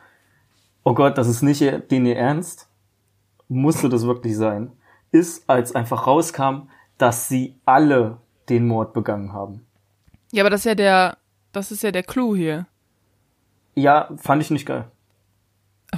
[0.82, 2.68] oh Gott, das ist nicht den ihr ernst.
[3.48, 4.72] Musste das wirklich sein?
[5.12, 6.68] Ist, als einfach rauskam,
[6.98, 8.18] dass sie alle
[8.48, 9.66] den Mord begangen haben.
[10.32, 11.16] Ja, aber das ist ja der,
[11.52, 12.66] das ist ja der Clou hier.
[13.74, 14.84] Ja, fand ich nicht geil.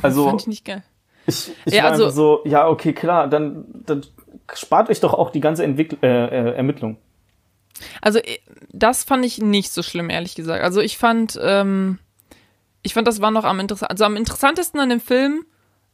[0.00, 0.82] Also, fand ich nicht geil.
[1.26, 4.04] Ich, ich ja, war also, so, ja, okay, klar, dann, dann
[4.54, 6.96] spart euch doch auch die ganze Entwickl äh, äh, Ermittlung.
[8.00, 8.38] Also, äh,
[8.70, 10.64] das fand ich nicht so schlimm, ehrlich gesagt.
[10.64, 11.98] Also, ich fand, ähm,
[12.82, 13.90] ich fand, das war noch am interessantesten.
[13.90, 15.44] Also, am interessantesten an dem Film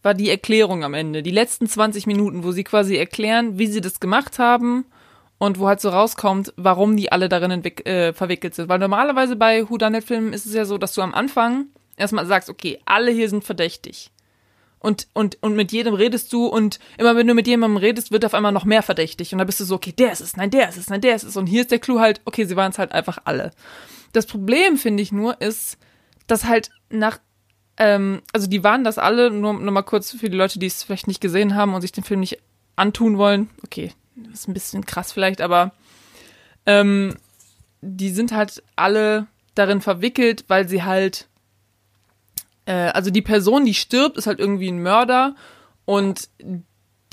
[0.02, 1.22] war die Erklärung am Ende.
[1.22, 4.86] Die letzten 20 Minuten, wo sie quasi erklären, wie sie das gemacht haben
[5.38, 8.68] und wo halt so rauskommt, warum die alle darin äh, verwickelt sind.
[8.68, 12.78] Weil normalerweise bei Whodunit-Filmen ist es ja so, dass du am Anfang erstmal sagst, okay,
[12.84, 14.10] alle hier sind verdächtig.
[14.80, 18.24] Und, und, und mit jedem redest du und immer wenn du mit jemandem redest, wird
[18.24, 19.32] auf einmal noch mehr verdächtig.
[19.32, 21.16] Und dann bist du so, okay, der ist es, nein, der ist es, nein, der
[21.16, 21.36] ist es.
[21.36, 23.50] Und hier ist der Clou halt, okay, sie waren es halt einfach alle.
[24.12, 25.78] Das Problem, finde ich nur, ist,
[26.28, 27.18] dass halt nach,
[27.78, 30.82] ähm, also die waren das alle, nur, nur mal kurz für die Leute, die es
[30.82, 32.38] vielleicht nicht gesehen haben und sich den Film nicht
[32.76, 33.48] antun wollen.
[33.64, 33.92] Okay,
[34.32, 35.72] ist ein bisschen krass vielleicht, aber
[36.66, 37.16] ähm,
[37.80, 41.28] die sind halt alle darin verwickelt, weil sie halt,
[42.66, 45.36] äh, also die Person, die stirbt, ist halt irgendwie ein Mörder
[45.84, 46.28] und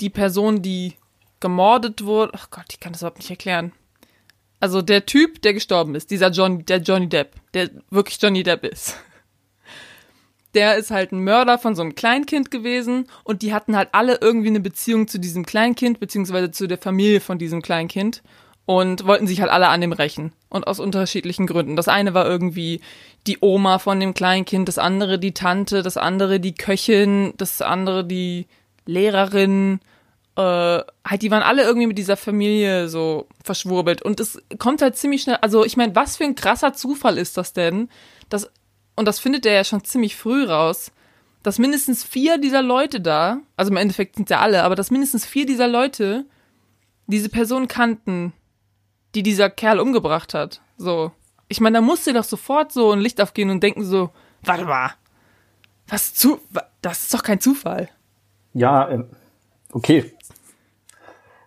[0.00, 0.94] die Person, die
[1.38, 3.72] gemordet wurde, ach Gott, ich kann das überhaupt nicht erklären.
[4.58, 8.64] Also der Typ, der gestorben ist, dieser John, der Johnny Depp, der wirklich Johnny Depp
[8.64, 8.96] ist
[10.56, 14.18] der ist halt ein Mörder von so einem Kleinkind gewesen und die hatten halt alle
[14.20, 18.22] irgendwie eine Beziehung zu diesem Kleinkind, beziehungsweise zu der Familie von diesem Kleinkind
[18.64, 20.32] und wollten sich halt alle an dem rächen.
[20.48, 21.76] Und aus unterschiedlichen Gründen.
[21.76, 22.80] Das eine war irgendwie
[23.26, 28.04] die Oma von dem Kleinkind, das andere die Tante, das andere die Köchin, das andere
[28.04, 28.46] die
[28.86, 29.80] Lehrerin.
[30.36, 34.02] Äh, halt, die waren alle irgendwie mit dieser Familie so verschwurbelt.
[34.02, 37.36] Und es kommt halt ziemlich schnell, also ich meine, was für ein krasser Zufall ist
[37.36, 37.88] das denn,
[38.28, 38.50] dass
[38.96, 40.90] und das findet er ja schon ziemlich früh raus,
[41.42, 45.24] dass mindestens vier dieser Leute da, also im Endeffekt sind ja alle, aber dass mindestens
[45.24, 46.24] vier dieser Leute
[47.06, 48.32] diese Person kannten,
[49.14, 50.60] die dieser Kerl umgebracht hat.
[50.76, 51.12] So.
[51.48, 54.10] Ich meine, da musste doch sofort so ein Licht aufgehen und denken so,
[54.42, 54.90] warte mal,
[55.86, 56.40] was zu,
[56.82, 57.88] das ist doch kein Zufall.
[58.52, 59.08] Ja, ähm,
[59.70, 60.12] okay.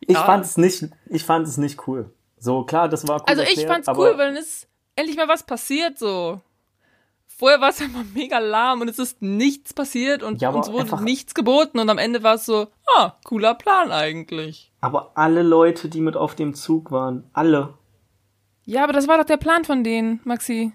[0.02, 0.24] Ich ja.
[0.24, 2.10] fand es nicht, ich fand es nicht cool.
[2.38, 3.26] So, klar, das war cool.
[3.28, 6.40] Also ich erklärt, fand's cool, weil es endlich mal was passiert, so.
[7.39, 11.02] Vorher war es einfach mega lahm und es ist nichts passiert und ja, uns wurde
[11.02, 14.73] nichts geboten und am Ende war es so, ah, cooler Plan eigentlich.
[14.82, 17.75] Aber alle Leute, die mit auf dem Zug waren, alle.
[18.65, 20.73] Ja, aber das war doch der Plan von denen, Maxi.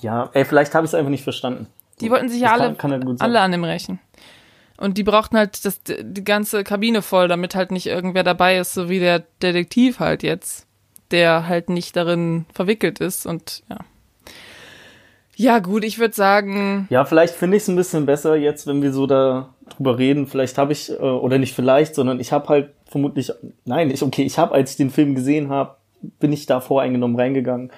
[0.00, 1.68] Ja, ey, vielleicht habe ich es einfach nicht verstanden.
[2.00, 4.00] Die wollten sich ja alle, kann, kann alle an dem rächen.
[4.78, 8.74] Und die brauchten halt das, die ganze Kabine voll, damit halt nicht irgendwer dabei ist,
[8.74, 10.66] so wie der Detektiv halt jetzt,
[11.12, 13.78] der halt nicht darin verwickelt ist und ja.
[15.38, 16.88] Ja, gut, ich würde sagen.
[16.90, 20.26] Ja, vielleicht finde ich es ein bisschen besser jetzt, wenn wir so da drüber reden.
[20.26, 23.30] Vielleicht habe ich, äh, oder nicht vielleicht, sondern ich habe halt vermutlich,
[23.64, 25.76] nein, ich, okay, ich habe, als ich den Film gesehen habe,
[26.18, 27.70] bin ich da voreingenommen reingegangen.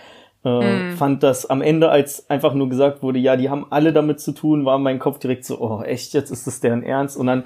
[0.42, 0.96] Äh, mm.
[0.96, 4.32] Fand das am Ende, als einfach nur gesagt wurde, ja, die haben alle damit zu
[4.32, 7.18] tun, war mein Kopf direkt so, oh, echt, jetzt ist das deren Ernst.
[7.18, 7.44] Und dann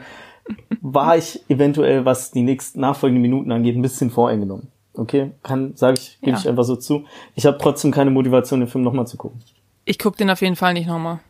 [0.81, 4.69] war ich eventuell, was die nächsten nachfolgenden Minuten angeht, ein bisschen voreingenommen.
[4.97, 6.39] Okay, kann, sage ich, gebe ja.
[6.39, 7.03] ich einfach so zu.
[7.35, 9.41] Ich habe trotzdem keine Motivation, den Film nochmal zu gucken.
[9.85, 11.21] Ich gucke den auf jeden Fall nicht nochmal.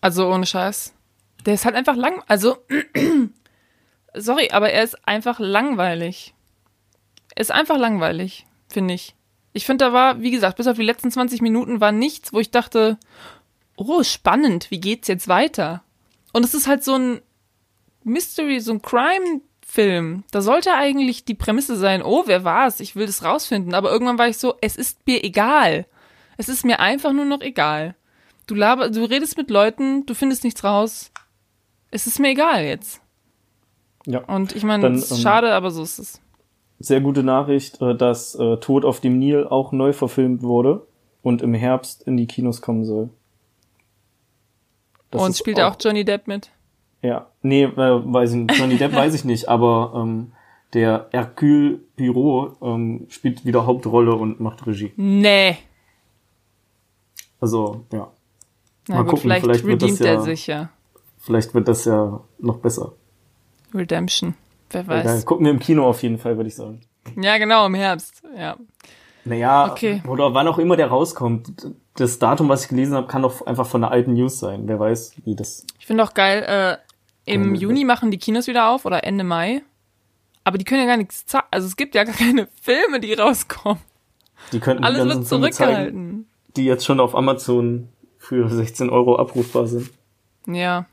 [0.00, 0.94] Also ohne Scheiß.
[1.46, 2.22] Der ist halt einfach lang.
[2.26, 2.58] Also,
[4.14, 6.34] sorry, aber er ist einfach langweilig.
[7.34, 9.14] Er ist einfach langweilig, finde ich.
[9.52, 12.40] Ich finde, da war, wie gesagt, bis auf die letzten 20 Minuten war nichts, wo
[12.40, 12.98] ich dachte,
[13.76, 15.82] oh, spannend, wie geht's jetzt weiter?
[16.32, 17.22] Und es ist halt so ein
[18.02, 20.24] Mystery, so ein Crime-Film.
[20.30, 22.80] Da sollte eigentlich die Prämisse sein, oh, wer war's?
[22.80, 23.74] Ich will das rausfinden.
[23.74, 25.86] Aber irgendwann war ich so, es ist mir egal.
[26.36, 27.94] Es ist mir einfach nur noch egal.
[28.46, 31.10] Du laber, du redest mit Leuten, du findest nichts raus.
[31.90, 33.00] Es ist mir egal jetzt.
[34.06, 34.20] Ja.
[34.24, 36.20] Und ich meine, es ist ähm, schade, aber so ist es
[36.78, 40.86] sehr gute Nachricht, äh, dass äh, Tod auf dem Nil auch neu verfilmt wurde
[41.22, 43.10] und im Herbst in die Kinos kommen soll.
[45.10, 46.50] Das und spielt auch, auch Johnny Depp mit?
[47.02, 48.58] Ja, nee, äh, weiß ich nicht.
[48.58, 50.32] Johnny Depp weiß ich nicht, aber ähm,
[50.72, 54.92] der Hercule Poirot ähm, spielt wieder Hauptrolle und macht Regie.
[54.96, 55.56] Nee.
[57.40, 58.10] Also, ja.
[58.88, 60.70] Na Mal gucken, vielleicht, vielleicht wird das ja, er sich ja.
[61.18, 62.92] Vielleicht wird das ja noch besser.
[63.72, 64.34] Redemption.
[64.70, 65.06] Wer weiß.
[65.06, 66.80] Ja, gucken wir im Kino auf jeden Fall, würde ich sagen.
[67.16, 68.22] Ja, genau, im Herbst.
[68.36, 68.56] Ja.
[69.24, 70.02] Naja, okay.
[70.06, 71.72] oder wann auch immer der rauskommt.
[71.96, 74.64] Das Datum, was ich gelesen habe, kann doch einfach von der alten News sein.
[74.66, 75.66] Wer weiß, wie das.
[75.78, 79.62] Ich finde auch geil, äh, im Juni machen die Kinos wieder auf oder Ende Mai.
[80.44, 81.46] Aber die können ja gar nichts zeigen.
[81.50, 83.80] Also es gibt ja gar keine Filme, die rauskommen.
[84.52, 85.84] Die könnten Alles wird zurückgehalten.
[85.84, 87.88] Zeigen, die jetzt schon auf Amazon
[88.24, 89.90] für 16 Euro abrufbar sind.
[90.46, 90.86] Ja.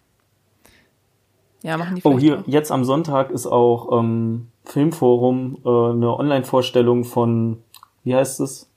[1.63, 2.47] Ja, machen die Oh, hier, auch.
[2.47, 7.57] jetzt am Sonntag ist auch ähm, Filmforum äh, eine Online-Vorstellung von,
[8.03, 8.67] wie heißt es?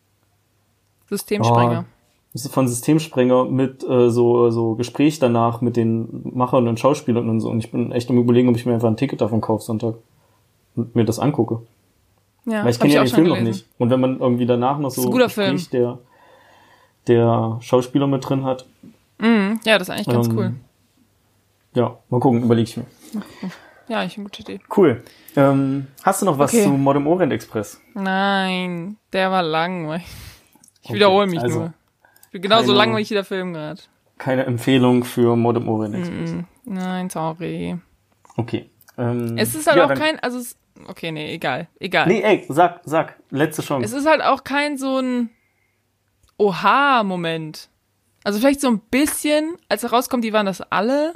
[1.08, 1.84] Systemsprenger.
[2.36, 7.40] Oh, von Systemsprenger mit äh, so, so Gespräch danach mit den Machern und Schauspielern und
[7.40, 7.48] so.
[7.48, 9.94] Und ich bin echt am überlegen, ob ich mir einfach ein Ticket davon kaufe Sonntag
[10.76, 11.60] und mir das angucke.
[12.44, 13.44] Ja, Weil ich kenne ja den Film gelesen.
[13.44, 13.66] noch nicht.
[13.78, 15.98] Und wenn man irgendwie danach noch so ein Gespräch der,
[17.06, 18.66] der Schauspieler mit drin hat.
[19.18, 20.54] Mm, ja, das ist eigentlich ganz ähm, cool.
[21.74, 22.86] Ja, mal gucken, überlege ich mir.
[23.88, 24.60] Ja, ich eine gute Idee.
[24.74, 25.02] Cool.
[25.36, 26.62] Ähm, hast du noch was okay.
[26.62, 27.80] zu Modern Orient Express?
[27.92, 30.06] Nein, der war langweilig.
[30.82, 31.72] Ich okay, wiederhole mich also nur.
[32.32, 33.80] Genauso keine, langweilig wie der Film gerade.
[34.16, 36.32] Keine Empfehlung für Modern Orient Express.
[36.32, 36.44] Mm -mm.
[36.64, 37.76] Nein, sorry.
[38.36, 38.70] Okay.
[38.96, 40.56] Ähm, es ist halt ja, auch kein, also es,
[40.88, 42.06] okay, nee, egal, egal.
[42.06, 43.84] Nee, ey, sag, sag, letzte Chance.
[43.84, 45.30] Es ist halt auch kein so ein
[46.38, 47.68] Oha-Moment.
[48.24, 51.14] Also vielleicht so ein bisschen, als herauskommt, die waren das alle,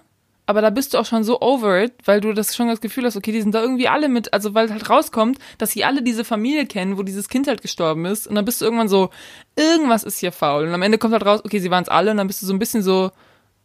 [0.49, 3.05] aber da bist du auch schon so over it, weil du das schon das Gefühl
[3.05, 6.03] hast, okay, die sind da irgendwie alle mit, also weil halt rauskommt, dass sie alle
[6.03, 9.11] diese Familie kennen, wo dieses Kind halt gestorben ist und dann bist du irgendwann so,
[9.57, 12.11] irgendwas ist hier faul und am Ende kommt halt raus, okay, sie waren es alle
[12.13, 13.11] und dann bist du so ein bisschen so,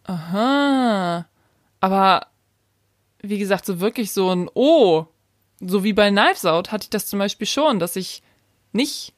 [0.03, 1.25] aha,
[1.79, 2.27] aber
[3.21, 5.05] wie gesagt, so wirklich so ein Oh,
[5.61, 8.21] so wie bei Knives Out hatte ich das zum Beispiel schon, dass ich
[8.73, 9.13] nicht,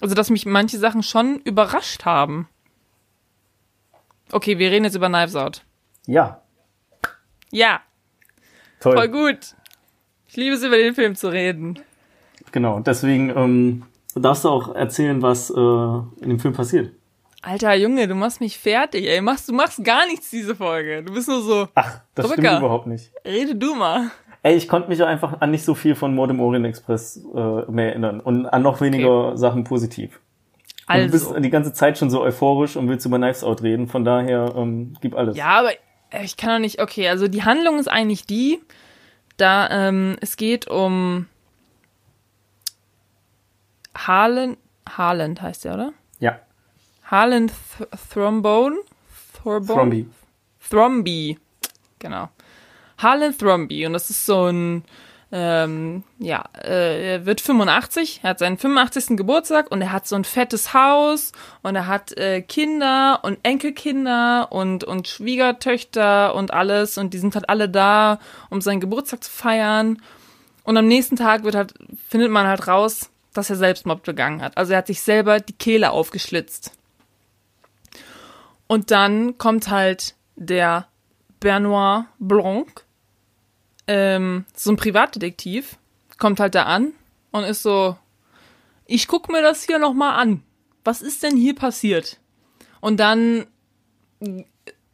[0.00, 2.48] also dass mich manche Sachen schon überrascht haben.
[4.30, 5.64] Okay, wir reden jetzt über Knives Out.
[6.06, 6.42] Ja,
[7.50, 7.80] ja.
[8.80, 8.96] Toll.
[8.96, 9.54] Voll gut.
[10.26, 11.78] Ich liebe es, über den Film zu reden.
[12.52, 13.84] Genau, deswegen ähm,
[14.14, 16.92] darfst du auch erzählen, was äh, in dem Film passiert.
[17.42, 19.20] Alter Junge, du machst mich fertig, ey.
[19.20, 21.02] Machst, du machst gar nichts diese Folge.
[21.02, 21.68] Du bist nur so.
[21.74, 22.42] Ach, das Rücker.
[22.42, 23.12] stimmt überhaupt nicht.
[23.24, 24.10] Rede du mal.
[24.48, 27.70] Ey, ich konnte mich einfach an nicht so viel von Mord im Orient Express äh,
[27.70, 29.36] mehr erinnern und an noch weniger okay.
[29.36, 30.20] Sachen positiv.
[30.86, 31.04] Also.
[31.04, 34.06] du bist die ganze Zeit schon so euphorisch und willst über Knives Out reden, von
[34.06, 35.36] daher ähm, gib alles.
[35.36, 35.72] Ja, aber
[36.08, 38.58] äh, ich kann doch nicht, okay, also die Handlung ist eigentlich die,
[39.36, 41.26] da ähm, es geht um
[43.94, 44.56] Harlan,
[44.88, 45.92] Harland heißt der, oder?
[46.20, 46.38] Ja.
[47.04, 48.76] Harlan Th Thrombone?
[49.42, 49.74] Thorbone?
[49.74, 50.06] Thromby.
[50.70, 51.38] Thromby,
[51.98, 52.30] genau.
[52.98, 54.84] Harlan Thromby und das ist so ein
[55.30, 59.16] ähm, ja, äh, er wird 85, er hat seinen 85.
[59.16, 61.32] Geburtstag und er hat so ein fettes Haus
[61.62, 67.34] und er hat äh, Kinder und Enkelkinder und, und Schwiegertöchter und alles und die sind
[67.34, 70.00] halt alle da, um seinen Geburtstag zu feiern.
[70.64, 71.74] Und am nächsten Tag wird halt,
[72.08, 74.56] findet man halt raus, dass er Selbstmord begangen hat.
[74.56, 76.72] Also er hat sich selber die Kehle aufgeschlitzt.
[78.66, 80.86] Und dann kommt halt der
[81.40, 82.84] Benoit Blanc,
[83.88, 85.78] ähm, so ein Privatdetektiv
[86.18, 86.92] kommt halt da an
[87.32, 87.96] und ist so,
[88.86, 90.42] ich guck mir das hier nochmal an.
[90.84, 92.18] Was ist denn hier passiert?
[92.80, 93.46] Und dann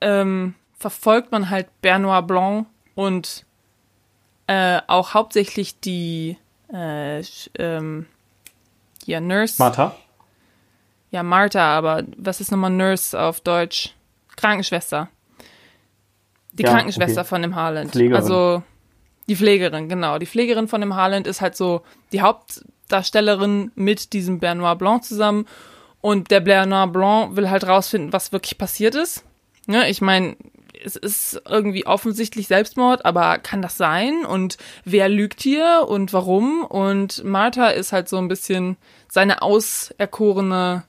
[0.00, 3.44] ähm, verfolgt man halt Benoit Blanc und
[4.46, 6.36] äh, auch hauptsächlich die
[6.72, 7.22] äh,
[7.58, 8.06] ähm,
[9.04, 9.56] hier, Nurse.
[9.58, 9.94] Martha?
[11.10, 13.94] Ja, Martha, aber was ist nochmal Nurse auf Deutsch?
[14.36, 15.08] Krankenschwester.
[16.52, 17.28] Die ja, Krankenschwester okay.
[17.28, 17.92] von dem Harland.
[17.92, 18.16] Pflegerin.
[18.16, 18.62] Also
[19.28, 20.18] die Pflegerin, genau.
[20.18, 21.82] Die Pflegerin von dem Harland ist halt so
[22.12, 25.46] die Hauptdarstellerin mit diesem Bernard Blanc zusammen.
[26.00, 29.24] Und der Bernard Blanc will halt rausfinden, was wirklich passiert ist.
[29.66, 30.36] Ja, ich meine,
[30.84, 34.26] es ist irgendwie offensichtlich Selbstmord, aber kann das sein?
[34.26, 36.62] Und wer lügt hier und warum?
[36.62, 38.76] Und Martha ist halt so ein bisschen
[39.08, 40.84] seine auserkorene,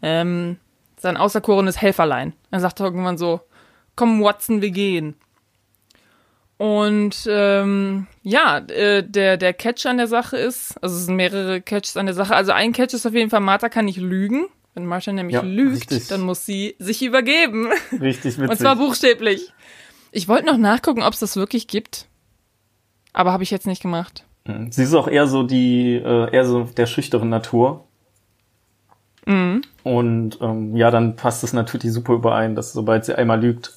[0.00, 0.56] ähm,
[0.96, 2.32] sein auserkorenes Helferlein.
[2.50, 3.40] Er sagt irgendwann so,
[3.96, 5.14] komm Watson, wir gehen.
[6.64, 11.60] Und ähm, ja, äh, der, der Catch an der Sache ist, also es sind mehrere
[11.60, 12.34] Catches an der Sache.
[12.34, 14.46] Also ein Catch ist auf jeden Fall, Martha kann nicht lügen.
[14.72, 16.08] Wenn Martha nämlich ja, lügt, richtig.
[16.08, 17.68] dann muss sie sich übergeben.
[17.92, 18.48] Richtig witzig.
[18.48, 19.52] Und zwar buchstäblich.
[20.10, 22.06] Ich wollte noch nachgucken, ob es das wirklich gibt.
[23.12, 24.24] Aber habe ich jetzt nicht gemacht.
[24.46, 24.72] Mhm.
[24.72, 27.84] Sie ist auch eher so die, äh, eher so der schüchteren Natur.
[29.26, 29.60] Mhm.
[29.82, 33.74] Und ähm, ja, dann passt es natürlich super überein, dass sobald sie einmal lügt,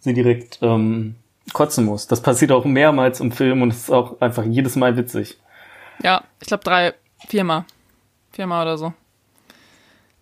[0.00, 1.14] sie direkt ähm,
[1.52, 2.06] kotzen muss.
[2.06, 5.38] Das passiert auch mehrmals im Film und ist auch einfach jedes Mal witzig.
[6.02, 6.94] Ja, ich glaube drei,
[7.28, 7.64] viermal.
[8.32, 8.92] Viermal oder so.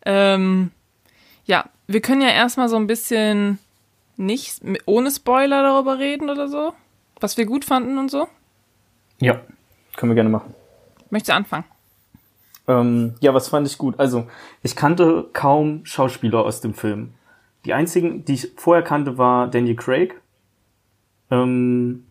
[0.04, 0.70] Ähm,
[1.44, 3.58] ja, wir können ja erstmal so ein bisschen
[4.16, 6.72] nicht ohne Spoiler darüber reden oder so,
[7.20, 8.28] was wir gut fanden und so.
[9.20, 9.40] Ja,
[9.96, 10.54] können wir gerne machen.
[11.10, 11.64] Möchtest du anfangen?
[12.68, 13.98] Ähm, ja, was fand ich gut?
[13.98, 14.26] Also,
[14.62, 17.14] ich kannte kaum Schauspieler aus dem Film.
[17.64, 20.20] Die einzigen, die ich vorher kannte, war Daniel Craig,
[21.30, 22.06] ähm,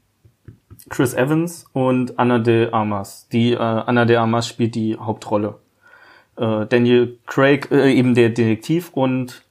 [0.90, 3.28] Chris Evans und Anna de Armas.
[3.30, 5.60] Die äh, Anna de Armas spielt die Hauptrolle
[6.38, 9.44] äh, Daniel Craig, äh, eben der Detektiv und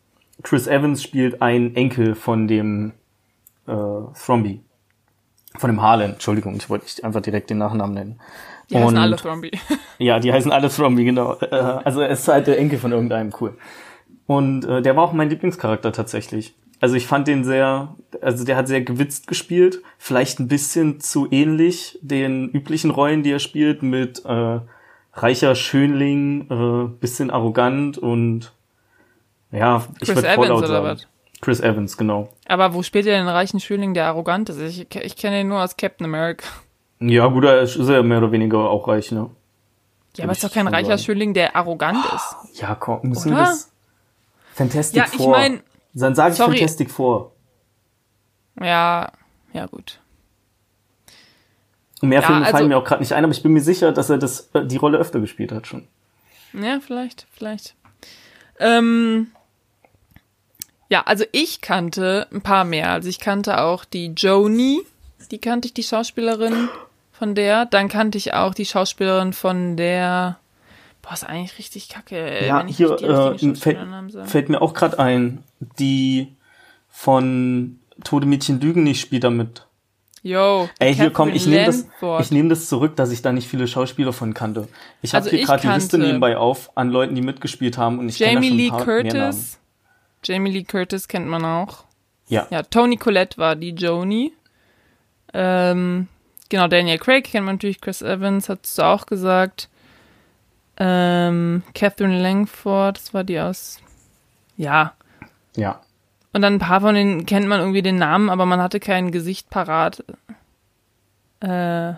[0.42, 2.92] Chris Evans spielt ein Enkel von dem
[3.66, 4.60] äh, Thromby.
[5.56, 8.20] Von dem Harlan, Entschuldigung, ich wollte nicht einfach direkt den Nachnamen nennen.
[8.70, 9.52] Die und, heißen alle Thromby.
[9.98, 11.36] ja, die heißen alle Thromby, genau.
[11.40, 13.56] Äh, also er ist halt der Enkel von irgendeinem, cool.
[14.26, 16.54] Und äh, der war auch mein Lieblingscharakter tatsächlich.
[16.84, 21.26] Also ich fand den sehr, also der hat sehr gewitzt gespielt, vielleicht ein bisschen zu
[21.30, 24.60] ähnlich den üblichen Rollen, die er spielt, mit äh,
[25.14, 28.52] reicher Schönling, äh, bisschen arrogant und
[29.50, 30.84] ja, ich würde Fallout sagen.
[30.84, 31.08] Was?
[31.40, 32.28] Chris Evans, genau.
[32.46, 34.60] Aber wo spielt er den reichen Schönling, der arrogant ist?
[34.60, 36.46] Ich, ich kenne ihn nur als Captain America.
[37.00, 39.30] Ja, gut, er ist ja mehr oder weniger auch reich, ne?
[40.16, 41.02] Ja, aber ist doch kein reicher sagen.
[41.02, 42.60] Schönling, der arrogant ist.
[42.60, 43.38] Ja, komm, müssen oder?
[43.38, 43.70] wir das
[44.52, 45.62] Fantastic ja, ich mein,
[45.94, 46.58] Dann sage ich sorry.
[46.58, 47.32] Fantastic vor.
[48.60, 49.12] Ja,
[49.52, 50.00] ja gut.
[52.02, 53.92] Mehr ja, Filme also, fallen mir auch gerade nicht ein, aber ich bin mir sicher,
[53.92, 55.86] dass er das, äh, die Rolle öfter gespielt hat schon.
[56.52, 57.74] Ja, vielleicht, vielleicht.
[58.58, 59.28] Ähm,
[60.88, 62.90] ja, also ich kannte ein paar mehr.
[62.90, 64.82] Also ich kannte auch die Joni,
[65.30, 66.68] die kannte ich, die Schauspielerin
[67.12, 67.66] von der.
[67.66, 70.38] Dann kannte ich auch die Schauspielerin von der.
[71.04, 72.46] Boah, ist eigentlich richtig kacke.
[72.46, 73.78] Ja, hier äh, fällt,
[74.24, 75.44] fällt, mir auch gerade ein,
[75.78, 76.34] die
[76.88, 79.66] von Tode Mädchen Lügen nicht spielt damit.
[80.22, 81.86] Yo, Ey, hier komm, ich nehme das,
[82.20, 84.66] ich nehme das zurück, dass ich da nicht viele Schauspieler von kannte.
[85.02, 88.08] Ich habe also hier gerade die Liste nebenbei auf an Leuten, die mitgespielt haben und
[88.08, 89.58] ich Jamie Lee Curtis.
[90.24, 91.84] Jamie Lee Curtis kennt man auch.
[92.28, 92.46] Ja.
[92.48, 94.32] Ja, Tony Collette war die Joni.
[95.34, 96.08] Ähm,
[96.48, 99.68] genau, Daniel Craig kennt man natürlich, Chris Evans, hast du auch gesagt.
[100.76, 103.80] Ähm, Catherine Langford, das war die aus.
[104.56, 104.94] Ja.
[105.56, 105.80] Ja.
[106.32, 109.12] Und dann ein paar von denen kennt man irgendwie den Namen, aber man hatte kein
[109.12, 110.04] Gesicht parat.
[111.40, 111.94] Äh,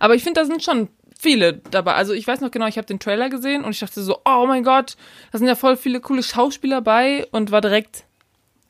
[0.00, 0.88] aber ich finde, da sind schon
[1.18, 1.94] viele dabei.
[1.94, 4.46] Also ich weiß noch genau, ich habe den Trailer gesehen und ich dachte so, oh
[4.46, 4.96] mein Gott,
[5.30, 8.04] da sind ja voll viele coole Schauspieler bei und war direkt,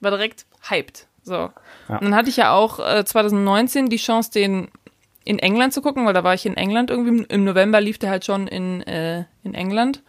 [0.00, 1.06] war direkt hyped.
[1.22, 1.34] So.
[1.34, 1.52] Ja.
[1.88, 4.68] Und dann hatte ich ja auch äh, 2019 die Chance, den
[5.24, 7.24] in England zu gucken, weil da war ich in England irgendwie.
[7.28, 10.02] Im November lief der halt schon in, äh, in England.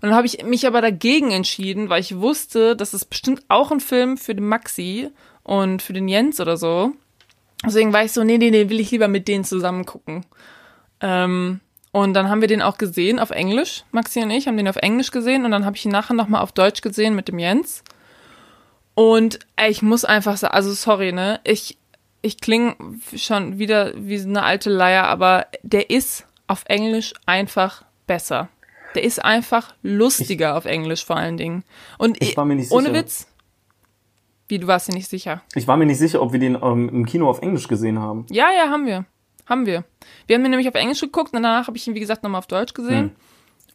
[0.00, 3.72] Und dann habe ich mich aber dagegen entschieden, weil ich wusste, das ist bestimmt auch
[3.72, 5.10] ein Film für den Maxi
[5.42, 6.92] und für den Jens oder so.
[7.64, 10.24] Deswegen war ich so, nee, nee, nee, will ich lieber mit denen zusammen gucken.
[11.00, 13.84] Ähm, und dann haben wir den auch gesehen auf Englisch.
[13.90, 16.42] Maxi und ich haben den auf Englisch gesehen und dann habe ich ihn nachher nochmal
[16.42, 17.82] auf Deutsch gesehen mit dem Jens.
[18.94, 21.78] Und ey, ich muss einfach sagen, also sorry, ne, ich,
[22.22, 22.76] ich klinge
[23.14, 28.48] schon wieder wie eine alte Leier, aber der ist auf Englisch einfach besser.
[28.94, 31.62] Der ist einfach lustiger ich, auf Englisch vor allen Dingen.
[31.98, 32.98] Und ich war mir nicht ohne sicher.
[32.98, 33.26] Witz.
[34.48, 35.42] Wie, du warst dir nicht sicher?
[35.54, 38.24] Ich war mir nicht sicher, ob wir den ähm, im Kino auf Englisch gesehen haben.
[38.30, 39.04] Ja, ja, haben wir.
[39.46, 39.84] Haben wir.
[40.26, 42.38] Wir haben den nämlich auf Englisch geguckt und danach habe ich ihn, wie gesagt, nochmal
[42.38, 42.98] auf Deutsch gesehen.
[42.98, 43.10] Hm.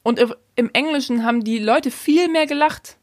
[0.01, 2.97] Und im Englischen haben die Leute viel mehr gelacht.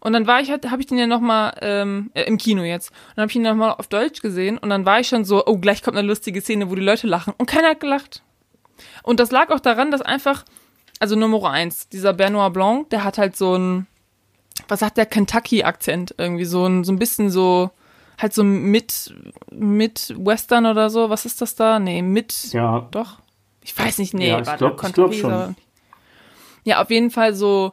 [0.00, 2.90] Und dann war ich halt, habe ich den ja nochmal ähm, äh, im Kino jetzt.
[2.90, 5.44] Und dann habe ich ihn nochmal auf Deutsch gesehen und dann war ich schon so,
[5.46, 7.34] oh, gleich kommt eine lustige Szene, wo die Leute lachen.
[7.36, 8.22] Und keiner hat gelacht.
[9.02, 10.44] Und das lag auch daran, dass einfach
[11.00, 13.86] also Nummer eins, dieser Benoit Blanc, der hat halt so ein,
[14.66, 17.70] was sagt der Kentucky-Akzent irgendwie, so ein, so ein bisschen so,
[18.18, 19.14] halt so mit,
[19.50, 21.78] mit Western oder so, was ist das da?
[21.78, 22.86] Nee, mit, ja.
[22.90, 23.18] doch?
[23.62, 25.56] Ich weiß nicht, nee, ja, ich glaube glaub schon.
[26.64, 27.72] Ja, auf jeden Fall so,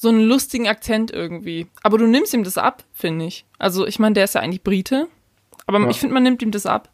[0.00, 1.66] so einen lustigen Akzent irgendwie.
[1.82, 3.44] Aber du nimmst ihm das ab, finde ich.
[3.58, 5.08] Also, ich meine, der ist ja eigentlich Brite,
[5.66, 5.90] aber ja.
[5.90, 6.88] ich finde, man nimmt ihm das ab.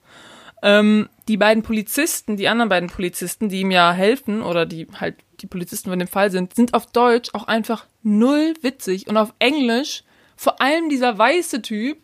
[0.63, 5.15] Ähm, die beiden Polizisten, die anderen beiden Polizisten, die ihm ja helfen oder die halt
[5.41, 9.33] die Polizisten von dem Fall sind, sind auf Deutsch auch einfach null witzig und auf
[9.39, 10.03] Englisch,
[10.35, 11.99] vor allem dieser weiße Typ,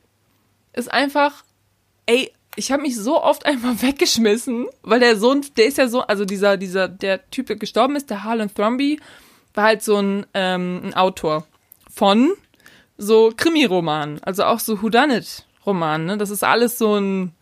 [0.73, 1.45] ist einfach,
[2.07, 6.03] ey, ich habe mich so oft einfach weggeschmissen, weil der Sohn, der ist ja so,
[6.03, 9.01] also dieser, dieser, der Typ, der gestorben ist, der Harlan Thrumby,
[9.55, 11.47] war halt so ein, ähm, ein Autor
[11.91, 12.33] von
[12.99, 16.19] so Krimi-Romanen, also auch so Whodunit-Romanen, ne?
[16.19, 17.33] Das ist alles so ein,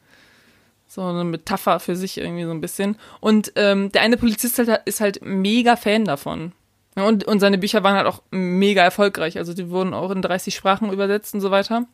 [0.87, 2.97] so eine Metapher für sich irgendwie so ein bisschen.
[3.21, 6.53] Und ähm, der eine Polizist halt, ist halt mega Fan davon.
[6.97, 9.39] Und, und seine Bücher waren halt auch mega erfolgreich.
[9.39, 11.87] Also die wurden auch in 30 Sprachen übersetzt und so weiter.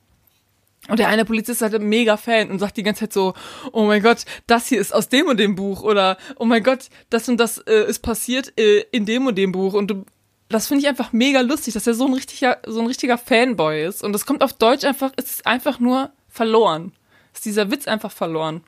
[0.88, 3.34] Und der eine Polizist ist halt mega Fan und sagt die ganze Zeit so,
[3.72, 6.88] oh mein Gott, das hier ist aus dem und dem Buch oder oh mein Gott,
[7.10, 10.04] das und das äh, ist passiert äh, in dem und dem Buch und du,
[10.48, 13.84] das finde ich einfach mega lustig, dass er so ein richtiger, so ein richtiger Fanboy
[13.84, 16.92] ist und das kommt auf Deutsch einfach, es ist einfach nur verloren.
[17.34, 18.62] Ist dieser Witz einfach verloren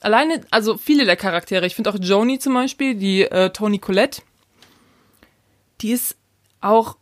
[0.00, 4.22] alleine, also viele der Charaktere, ich finde auch Joni zum Beispiel, die äh, Toni Collette,
[5.80, 6.16] die ist
[6.60, 6.96] auch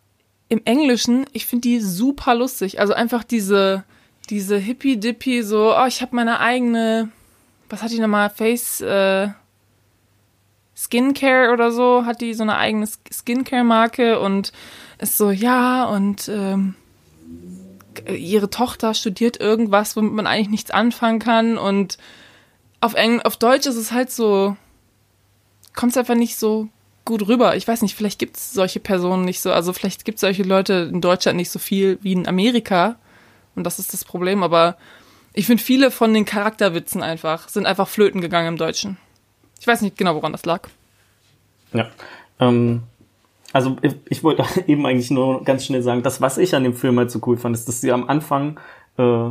[0.48, 2.80] im Englischen, ich finde die super lustig.
[2.80, 3.84] Also einfach diese,
[4.30, 7.10] diese hippie-dippy, so, oh, ich habe meine eigene,
[7.68, 9.28] was hat die nochmal, Face, äh,
[10.76, 14.52] Skincare oder so, hat die so eine eigene Skincare-Marke und
[14.98, 16.74] ist so, ja, und ähm,
[18.06, 21.98] ihre Tochter studiert irgendwas, womit man eigentlich nichts anfangen kann und
[22.80, 24.56] auf, Eng auf Deutsch ist es halt so,
[25.74, 26.68] kommt es einfach nicht so
[27.04, 27.56] gut rüber.
[27.56, 30.42] Ich weiß nicht, vielleicht gibt es solche Personen nicht so, also vielleicht gibt es solche
[30.42, 32.96] Leute in Deutschland nicht so viel wie in Amerika.
[33.58, 34.76] Und das ist das Problem, aber
[35.34, 38.98] ich finde viele von den Charakterwitzen einfach, sind einfach flöten gegangen im Deutschen.
[39.60, 40.68] Ich weiß nicht genau, woran das lag.
[41.72, 41.88] Ja.
[42.38, 42.84] Ähm,
[43.52, 46.74] also ich, ich wollte eben eigentlich nur ganz schnell sagen, das, was ich an dem
[46.74, 48.60] Film halt so cool fand, ist, dass sie am Anfang
[48.96, 49.30] äh,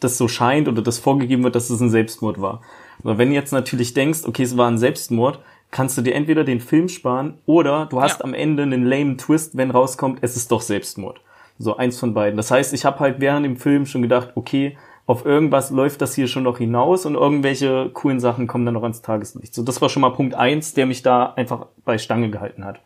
[0.00, 2.62] das so scheint oder das vorgegeben wird, dass es ein Selbstmord war.
[3.04, 5.38] Aber wenn du jetzt natürlich denkst, okay, es war ein Selbstmord,
[5.70, 8.24] kannst du dir entweder den Film sparen oder du hast ja.
[8.24, 11.20] am Ende einen lame Twist, wenn rauskommt, es ist doch Selbstmord.
[11.58, 12.36] So eins von beiden.
[12.36, 16.14] Das heißt, ich habe halt während dem Film schon gedacht, okay, auf irgendwas läuft das
[16.14, 19.54] hier schon noch hinaus und irgendwelche coolen Sachen kommen dann noch ans Tageslicht.
[19.54, 22.80] So, das war schon mal Punkt eins, der mich da einfach bei Stange gehalten hat.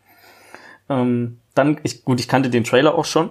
[0.89, 3.29] Ähm, dann, ich, gut, ich kannte den Trailer auch schon.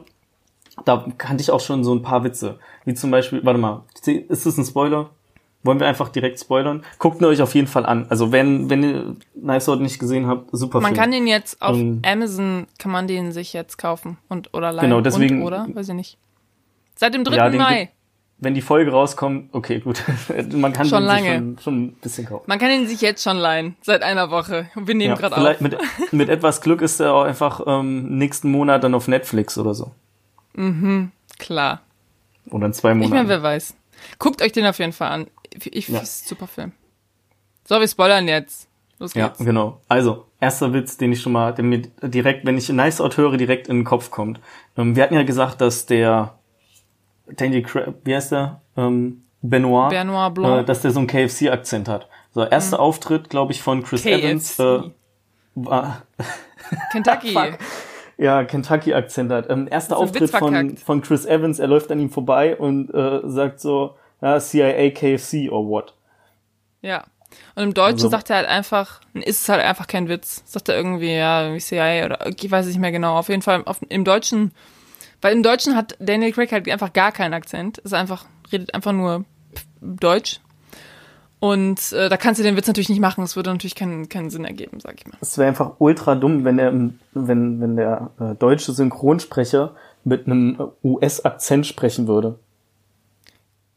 [0.84, 2.58] Da kannte ich auch schon so ein paar Witze.
[2.84, 5.10] Wie zum Beispiel, warte mal, ist das ein Spoiler?
[5.64, 6.84] Wollen wir einfach direkt spoilern?
[6.98, 8.06] Guckt ihn euch auf jeden Fall an.
[8.08, 11.00] Also wenn, wenn ihr Nice Out nicht gesehen habt, super Man Film.
[11.00, 14.90] kann den jetzt auf um, Amazon, kann man den sich jetzt kaufen und oder leihen.
[14.90, 15.42] Genau, deswegen.
[15.42, 15.68] Und, oder?
[15.72, 16.18] Weiß ich nicht.
[16.96, 17.36] Seit dem 3.
[17.36, 17.90] Ja, Mai.
[18.38, 20.02] Wenn die Folge rauskommt, okay, gut.
[20.52, 21.34] man kann schon den lange.
[21.36, 22.44] Schon, schon ein bisschen kaufen.
[22.48, 24.68] Man kann ihn sich jetzt schon leihen, seit einer Woche.
[24.74, 25.60] Wir nehmen ja, gerade auf.
[25.60, 25.78] Mit,
[26.10, 29.92] mit etwas Glück ist er auch einfach ähm, nächsten Monat dann auf Netflix oder so.
[30.54, 31.82] Mhm, klar.
[32.50, 33.12] Oder in zwei Monaten.
[33.12, 33.76] Ich meine, wer weiß.
[34.18, 35.26] Guckt euch den auf jeden Fall an.
[35.70, 36.72] Ich finde es super Film.
[37.64, 38.68] So, wir spoilern jetzt.
[38.98, 39.38] Los geht's.
[39.38, 39.80] Ja, genau.
[39.88, 43.36] Also, erster Witz, den ich schon mal, der mir direkt, wenn ich Nice Out höre,
[43.36, 44.40] direkt in den Kopf kommt.
[44.76, 46.34] Ähm, wir hatten ja gesagt, dass der
[47.26, 48.60] Daniel Craig, wie heißt der?
[48.76, 50.62] Ähm, Benoit, Benoit Blanc.
[50.62, 52.08] Äh, dass der so einen KFC-Akzent hat.
[52.32, 52.82] So, erster mhm.
[52.82, 54.22] Auftritt, glaube ich, von Chris KFC.
[54.22, 54.58] Evans.
[54.58, 54.82] Äh,
[55.54, 56.02] war
[56.92, 57.36] Kentucky.
[58.18, 59.50] ja, Kentucky-Akzent hat.
[59.50, 63.60] Ähm, erster Auftritt von, von Chris Evans, er läuft an ihm vorbei und äh, sagt
[63.60, 65.94] so, ja, CIA, KFC or what.
[66.80, 67.04] Ja.
[67.54, 70.42] Und im Deutschen also, sagt er halt einfach, ist es halt einfach kein Witz.
[70.46, 73.16] Sagt er irgendwie, ja, irgendwie CIA oder ich weiß nicht mehr genau.
[73.16, 74.52] Auf jeden Fall auf, im Deutschen,
[75.20, 77.78] weil im Deutschen hat Daniel Craig halt einfach gar keinen Akzent.
[77.78, 79.24] Ist einfach, redet einfach nur
[79.80, 80.40] Deutsch.
[81.40, 83.24] Und äh, da kannst du den Witz natürlich nicht machen.
[83.24, 85.16] Es würde natürlich keinen, keinen Sinn ergeben, sag ich mal.
[85.20, 90.70] Es wäre einfach ultra dumm, wenn der, wenn, wenn der äh, deutsche Synchronsprecher mit einem
[90.84, 92.38] US-Akzent sprechen würde.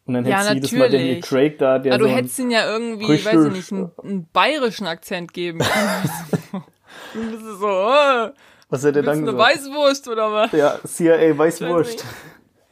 [0.05, 2.37] Und dann ja, hättest du jedes Mal Daniel Craig da, der Aber so du hättest
[2.37, 5.59] ihn ja irgendwie, weiß ich nicht, einen, einen bayerischen Akzent geben
[7.13, 8.29] du bist so, oh,
[8.69, 10.51] was hätte er dann eine Weißwurst oder was?
[10.51, 12.03] Ja, CIA Weißwurst.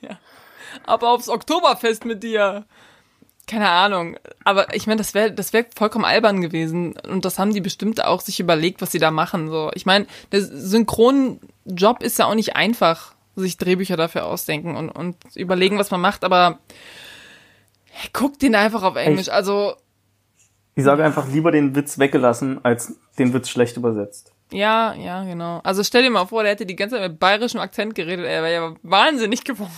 [0.02, 0.18] Ja.
[0.86, 2.66] Aber aufs Oktoberfest mit dir.
[3.46, 4.18] Keine Ahnung.
[4.44, 6.96] Aber ich meine, das wäre das wäre vollkommen albern gewesen.
[7.08, 9.50] Und das haben die bestimmt auch sich überlegt, was sie da machen.
[9.50, 14.90] So, Ich meine, der Synchronjob ist ja auch nicht einfach, sich Drehbücher dafür ausdenken und,
[14.90, 16.24] und überlegen, was man macht.
[16.24, 16.60] Aber
[18.12, 19.74] Guck den einfach auf Englisch, ich, also.
[20.76, 24.34] Ich sage einfach lieber den Witz weggelassen, als den Witz schlecht übersetzt.
[24.52, 25.62] Ja, ja, genau.
[25.64, 28.44] Also stell dir mal vor, der hätte die ganze Zeit mit bayerischem Akzent geredet, er
[28.44, 29.72] wäre ja wahnsinnig geworden.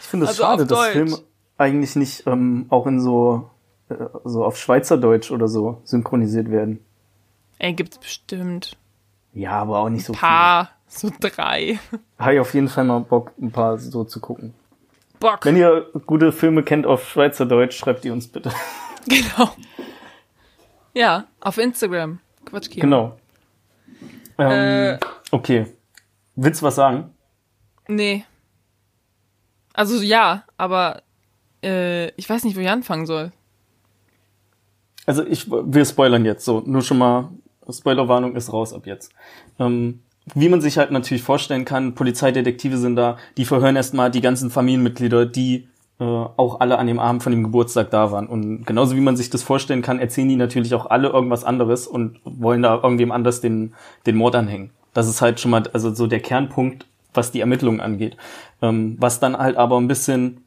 [0.00, 1.18] Ich finde es also schade, dass Filme
[1.56, 3.50] eigentlich nicht ähm, auch in so,
[3.88, 3.94] äh,
[4.24, 6.84] so auf Schweizerdeutsch oder so synchronisiert werden.
[7.58, 8.76] Ey, gibt's bestimmt.
[9.32, 11.12] Ja, aber auch nicht so ein paar, viele.
[11.12, 11.78] so drei.
[12.18, 14.54] Habe ich auf jeden Fall mal Bock, ein paar so zu gucken.
[15.20, 15.44] Bock.
[15.44, 18.52] Wenn ihr gute Filme kennt auf Schweizerdeutsch, schreibt die uns bitte.
[19.08, 19.48] Genau.
[20.92, 22.18] Ja, auf Instagram.
[22.44, 22.82] Quatsch, Kino.
[22.82, 23.16] Genau.
[24.36, 24.98] Ähm, äh,
[25.30, 25.66] okay.
[26.34, 27.14] Willst du was sagen?
[27.86, 28.26] Nee.
[29.72, 31.02] Also ja, aber
[31.64, 33.32] äh, ich weiß nicht, wo ich anfangen soll.
[35.06, 37.30] Also ich, wir spoilern jetzt so, nur schon mal,
[37.70, 39.12] Spoilerwarnung ist raus ab jetzt.
[39.58, 40.02] Ähm,
[40.34, 44.50] wie man sich halt natürlich vorstellen kann, Polizeidetektive sind da, die verhören erstmal die ganzen
[44.50, 45.68] Familienmitglieder, die
[46.00, 48.26] äh, auch alle an dem Abend von dem Geburtstag da waren.
[48.26, 51.86] Und genauso wie man sich das vorstellen kann, erzählen die natürlich auch alle irgendwas anderes
[51.86, 53.74] und wollen da irgendwem anders den,
[54.06, 54.70] den Mord anhängen.
[54.94, 58.16] Das ist halt schon mal, also so der Kernpunkt, was die Ermittlungen angeht.
[58.62, 60.44] Ähm, was dann halt aber ein bisschen,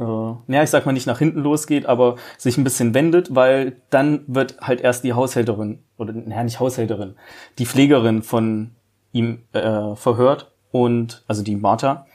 [0.00, 3.76] äh, ja, ich sag mal nicht nach hinten losgeht, aber sich ein bisschen wendet, weil
[3.90, 7.14] dann wird halt erst die Haushälterin, oder naja, nicht Haushälterin,
[7.58, 8.70] die Pflegerin von
[9.12, 12.06] ihm äh, verhört und, also die Martha,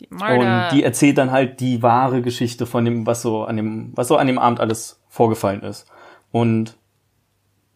[0.00, 3.92] die und die erzählt dann halt die wahre Geschichte von dem, was so an dem,
[3.94, 5.86] was so an dem Abend alles vorgefallen ist.
[6.32, 6.76] Und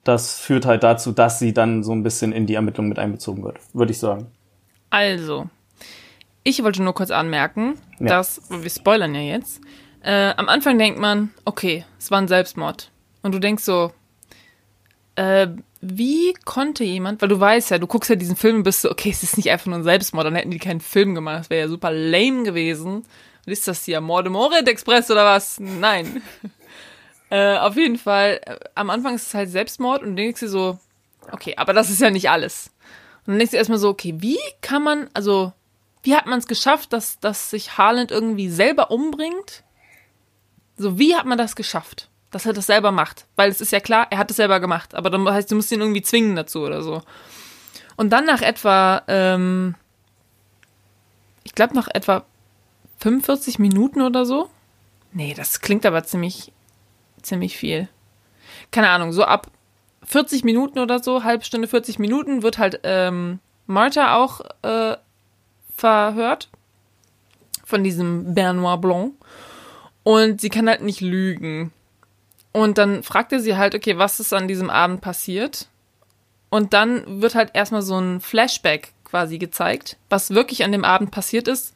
[0.05, 3.43] das führt halt dazu, dass sie dann so ein bisschen in die Ermittlung mit einbezogen
[3.43, 4.27] wird, würde ich sagen.
[4.91, 5.49] Also,
[6.43, 8.07] ich wollte nur kurz anmerken, ja.
[8.07, 9.61] dass, wir spoilern ja jetzt,
[10.03, 12.91] äh, am Anfang denkt man, okay, es war ein Selbstmord.
[13.23, 13.93] Und du denkst so,
[15.17, 15.49] äh,
[15.83, 18.91] wie konnte jemand, weil du weißt ja, du guckst ja diesen Film und bist so,
[18.91, 21.51] okay, es ist nicht einfach nur ein Selbstmord, dann hätten die keinen Film gemacht, das
[21.51, 23.05] wäre ja super lame gewesen.
[23.47, 25.59] Und ist das hier Mord im Orient Express oder was?
[25.59, 26.23] Nein.
[27.31, 30.49] äh, auf jeden Fall, äh, am Anfang ist es halt Selbstmord und du denkst dir
[30.49, 30.79] so,
[31.33, 32.71] okay, aber das ist ja nicht alles.
[33.27, 35.53] Und dann denkst du erstmal so, okay, wie kann man, also,
[36.03, 39.65] wie hat man es geschafft, dass, dass sich Haaland irgendwie selber umbringt?
[40.77, 42.11] So, wie hat man das geschafft?
[42.31, 43.27] dass er das selber macht.
[43.37, 44.95] Weil es ist ja klar, er hat es selber gemacht.
[44.95, 47.03] Aber dann heißt, du musst ihn irgendwie zwingen dazu oder so.
[47.97, 49.75] Und dann nach etwa, ähm,
[51.43, 52.25] ich glaube nach etwa
[52.99, 54.49] 45 Minuten oder so.
[55.13, 56.53] Nee, das klingt aber ziemlich,
[57.23, 57.89] ziemlich viel.
[58.71, 59.49] Keine Ahnung, so ab
[60.05, 64.97] 40 Minuten oder so, halbe Stunde, 40 Minuten, wird halt ähm, Martha auch äh,
[65.81, 66.49] verhört
[67.65, 69.15] von diesem Bernard Blanc.
[70.03, 71.73] Und sie kann halt nicht lügen.
[72.53, 75.69] Und dann fragt er sie halt, okay, was ist an diesem Abend passiert?
[76.49, 81.11] Und dann wird halt erstmal so ein Flashback quasi gezeigt, was wirklich an dem Abend
[81.11, 81.75] passiert ist,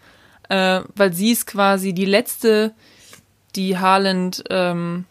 [0.48, 2.74] äh, weil sie ist quasi die letzte,
[3.54, 5.04] die Harland ähm,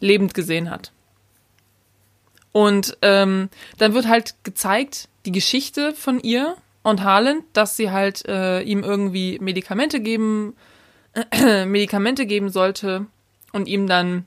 [0.00, 0.92] lebend gesehen hat.
[2.52, 8.26] Und ähm, dann wird halt gezeigt die Geschichte von ihr und Harland, dass sie halt
[8.26, 10.54] äh, ihm irgendwie Medikamente geben,
[11.30, 13.06] äh, Medikamente geben sollte
[13.52, 14.26] und ihm dann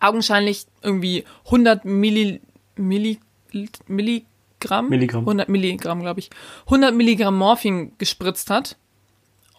[0.00, 2.40] augenscheinlich irgendwie 100 Milli,
[2.76, 3.18] Milli,
[3.86, 4.88] Milligramm?
[4.88, 5.22] Milligramm.
[5.22, 6.30] 100 Milligramm, glaube ich.
[6.66, 8.76] 100 Milligramm Morphin gespritzt hat,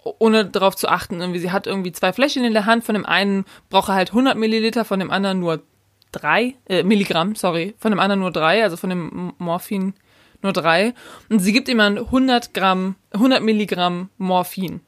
[0.04, 1.20] ohne darauf zu achten.
[1.20, 2.84] Irgendwie, sie hat irgendwie zwei Fläschchen in der Hand.
[2.84, 5.64] Von dem einen braucht er halt 100 Milliliter, von dem anderen nur
[6.12, 7.76] drei, äh, Milligramm, sorry.
[7.78, 9.94] Von dem anderen nur drei, also von dem Morphin
[10.42, 10.94] nur drei.
[11.30, 14.82] Und sie gibt ihm dann 100 Gramm, 100 Milligramm Morphin.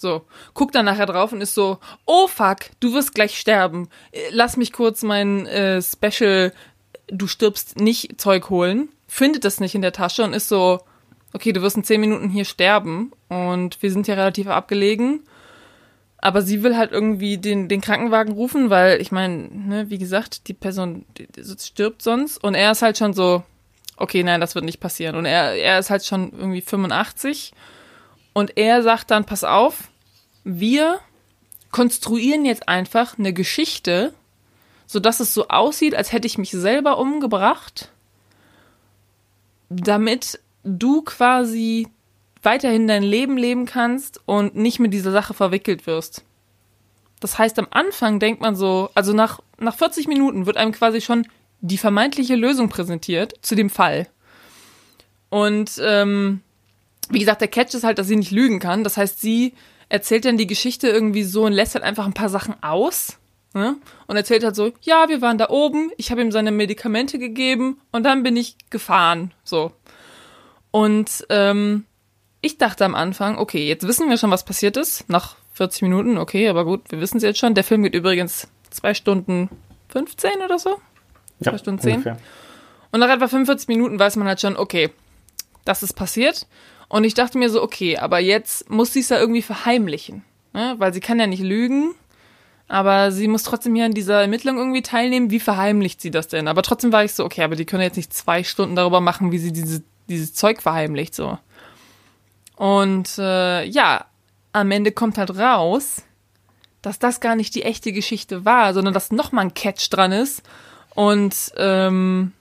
[0.00, 0.22] So,
[0.54, 3.88] guckt dann nachher drauf und ist so, oh fuck, du wirst gleich sterben.
[4.30, 6.52] Lass mich kurz mein äh, Special
[7.12, 8.88] Du stirbst nicht Zeug holen.
[9.08, 10.80] Findet das nicht in der Tasche und ist so,
[11.32, 15.24] okay, du wirst in zehn Minuten hier sterben und wir sind hier relativ abgelegen.
[16.18, 20.48] Aber sie will halt irgendwie den, den Krankenwagen rufen, weil ich meine, ne, wie gesagt,
[20.48, 23.42] die Person die, die stirbt sonst und er ist halt schon so,
[24.00, 25.16] okay, nein, das wird nicht passieren.
[25.16, 27.52] Und er, er ist halt schon irgendwie 85
[28.32, 29.88] und er sagt dann, pass auf,
[30.44, 31.00] wir
[31.70, 34.14] konstruieren jetzt einfach eine Geschichte,
[34.86, 37.90] sodass es so aussieht, als hätte ich mich selber umgebracht,
[39.68, 41.88] damit du quasi
[42.42, 46.24] weiterhin dein Leben leben kannst und nicht mit dieser Sache verwickelt wirst.
[47.20, 51.02] Das heißt, am Anfang denkt man so, also nach, nach 40 Minuten wird einem quasi
[51.02, 51.26] schon
[51.60, 54.08] die vermeintliche Lösung präsentiert zu dem Fall.
[55.28, 56.40] Und ähm,
[57.10, 58.84] wie gesagt, der Catch ist halt, dass sie nicht lügen kann.
[58.84, 59.54] Das heißt, sie
[59.88, 63.18] erzählt dann die Geschichte irgendwie so und lässt halt einfach ein paar Sachen aus.
[63.52, 63.76] Ne?
[64.06, 67.80] Und erzählt halt so, ja, wir waren da oben, ich habe ihm seine Medikamente gegeben
[67.90, 69.32] und dann bin ich gefahren.
[69.42, 69.72] So.
[70.70, 71.84] Und ähm,
[72.42, 75.08] ich dachte am Anfang, okay, jetzt wissen wir schon, was passiert ist.
[75.08, 77.54] Nach 40 Minuten, okay, aber gut, wir wissen es jetzt schon.
[77.54, 79.50] Der Film geht übrigens zwei Stunden
[79.88, 80.80] 15 oder so.
[81.40, 81.92] Ja, zwei Stunden 10.
[81.92, 82.18] Ungefähr.
[82.92, 84.90] Und nach etwa 45 Minuten weiß man halt schon, okay,
[85.64, 86.46] das ist passiert.
[86.88, 90.24] Und ich dachte mir so, okay, aber jetzt muss sie es ja irgendwie verheimlichen.
[90.52, 90.74] Ne?
[90.78, 91.94] Weil sie kann ja nicht lügen,
[92.66, 95.30] aber sie muss trotzdem hier an dieser Ermittlung irgendwie teilnehmen.
[95.30, 96.48] Wie verheimlicht sie das denn?
[96.48, 99.30] Aber trotzdem war ich so, okay, aber die können jetzt nicht zwei Stunden darüber machen,
[99.30, 101.38] wie sie diese, dieses Zeug verheimlicht, so.
[102.56, 104.04] Und äh, ja,
[104.52, 106.02] am Ende kommt halt raus,
[106.82, 110.42] dass das gar nicht die echte Geschichte war, sondern dass nochmal ein Catch dran ist.
[110.94, 112.32] Und ähm,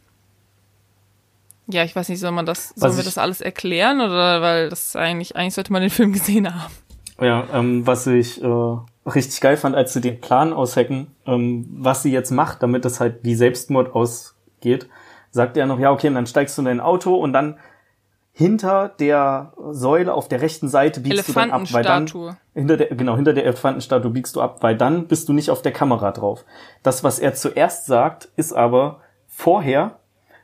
[1.67, 4.95] ja, ich weiß nicht, soll man das, sollen wir das alles erklären oder weil das
[4.95, 6.73] eigentlich, eigentlich sollte man den Film gesehen haben.
[7.21, 12.01] Ja, ähm, was ich äh, richtig geil fand, als sie den Plan aushacken, ähm, was
[12.01, 14.87] sie jetzt macht, damit es halt wie Selbstmord ausgeht,
[15.31, 17.57] sagt er noch, ja, okay, und dann steigst du in dein Auto und dann
[18.39, 22.09] hinter der Säule auf der rechten Seite biegst du dann ab, weil dann
[22.53, 25.61] hinter der genau hinter der Elefantenstatue biegst du ab, weil dann bist du nicht auf
[25.61, 26.45] der Kamera drauf.
[26.81, 29.99] Das, was er zuerst sagt, ist aber vorher,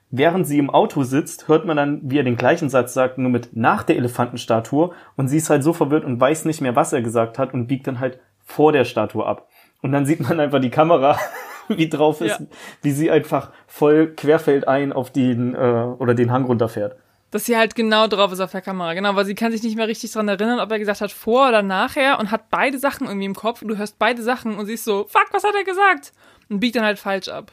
[0.09, 3.31] während sie im Auto sitzt, hört man dann, wie er den gleichen Satz sagt, nur
[3.31, 6.91] mit nach der Elefantenstatue und sie ist halt so verwirrt und weiß nicht mehr, was
[6.91, 9.47] er gesagt hat und biegt dann halt vor der Statue ab.
[9.81, 11.17] Und dann sieht man einfach die Kamera,
[11.69, 12.45] wie drauf ist, ja.
[12.81, 16.97] wie sie einfach voll querfeldein auf den äh, oder den Hang runterfährt
[17.36, 18.93] dass sie halt genau drauf ist auf der Kamera.
[18.93, 21.49] Genau, weil sie kann sich nicht mehr richtig dran erinnern, ob er gesagt hat vor
[21.49, 23.59] oder nachher und hat beide Sachen irgendwie im Kopf.
[23.59, 26.13] Du hörst beide Sachen und siehst so, fuck, was hat er gesagt?
[26.47, 27.51] Und biegt dann halt falsch ab.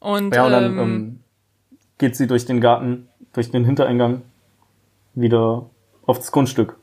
[0.00, 1.20] Und, ja, und dann ähm, ähm,
[1.98, 4.22] geht sie durch den Garten, durch den Hintereingang
[5.14, 5.70] wieder
[6.06, 6.76] auf das Grundstück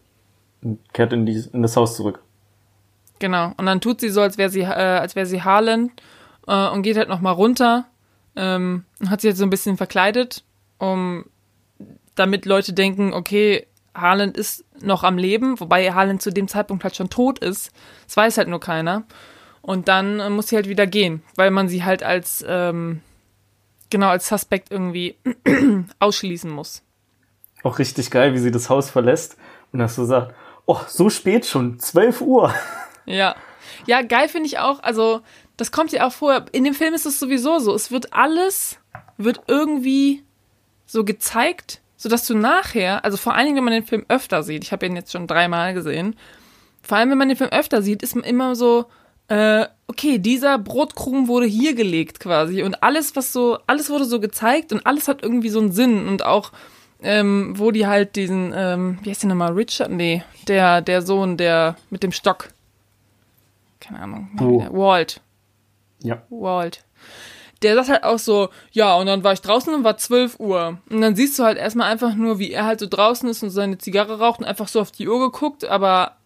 [0.62, 2.24] und kehrt in, die, in das Haus zurück.
[3.20, 3.52] Genau.
[3.58, 5.91] Und dann tut sie so, als wäre sie, äh, als wäre sie Harlan
[6.48, 7.88] äh, und geht halt nochmal runter
[8.38, 10.45] ähm, und hat sich jetzt so ein bisschen verkleidet,
[10.78, 11.26] um
[12.18, 16.95] damit Leute denken, okay, Haaland ist noch am Leben, wobei Haaland zu dem Zeitpunkt halt
[16.95, 17.72] schon tot ist.
[18.05, 19.03] Das weiß halt nur keiner.
[19.61, 23.01] Und dann äh, muss sie halt wieder gehen, weil man sie halt als, ähm,
[23.89, 25.18] genau, als Suspekt irgendwie
[25.99, 26.84] ausschließen muss.
[27.63, 29.38] Auch richtig geil, wie sie das Haus verlässt
[29.72, 30.34] und das so sagt,
[30.65, 32.53] oh, so spät schon, 12 Uhr.
[33.09, 33.38] Ja.
[33.86, 35.22] Ja, geil finde ich auch, also,
[35.55, 38.80] das kommt ja auch vorher, in dem Film ist es sowieso so, es wird alles,
[39.15, 40.26] wird irgendwie
[40.86, 44.64] so gezeigt, sodass du nachher, also vor allen Dingen, wenn man den Film öfter sieht,
[44.64, 46.16] ich habe ihn jetzt schon dreimal gesehen,
[46.82, 48.86] vor allem, wenn man den Film öfter sieht, ist man immer so,
[49.28, 54.22] äh, okay, dieser Brotkrumen wurde hier gelegt quasi und alles, was so, alles wurde so
[54.22, 56.52] gezeigt und alles hat irgendwie so einen Sinn und auch,
[57.02, 59.91] ähm, wo die halt diesen, ähm, wie heißt der nochmal, Richard?
[59.91, 62.50] Nee, der, der Sohn, der mit dem Stock.
[63.80, 64.30] Keine Ahnung.
[64.39, 64.66] Oh.
[64.72, 65.22] Walt.
[66.00, 66.22] Ja.
[66.30, 66.87] Walt
[67.60, 70.80] der sagt halt auch so, ja, und dann war ich draußen und war 12 Uhr.
[70.89, 73.49] Und dann siehst du halt erstmal einfach nur, wie er halt so draußen ist und
[73.49, 76.18] seine Zigarre raucht und einfach so auf die Uhr geguckt, aber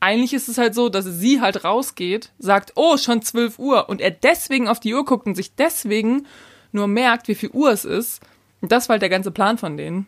[0.00, 4.00] eigentlich ist es halt so, dass sie halt rausgeht, sagt, oh, schon 12 Uhr und
[4.00, 6.26] er deswegen auf die Uhr guckt und sich deswegen
[6.72, 8.20] nur merkt, wie viel Uhr es ist.
[8.60, 10.06] Und das war halt der ganze Plan von denen.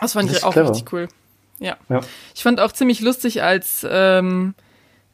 [0.00, 0.70] Das fand das ich auch clever.
[0.70, 1.08] richtig cool.
[1.60, 1.76] Ja.
[1.88, 2.00] ja.
[2.34, 4.54] Ich fand auch ziemlich lustig, als ähm,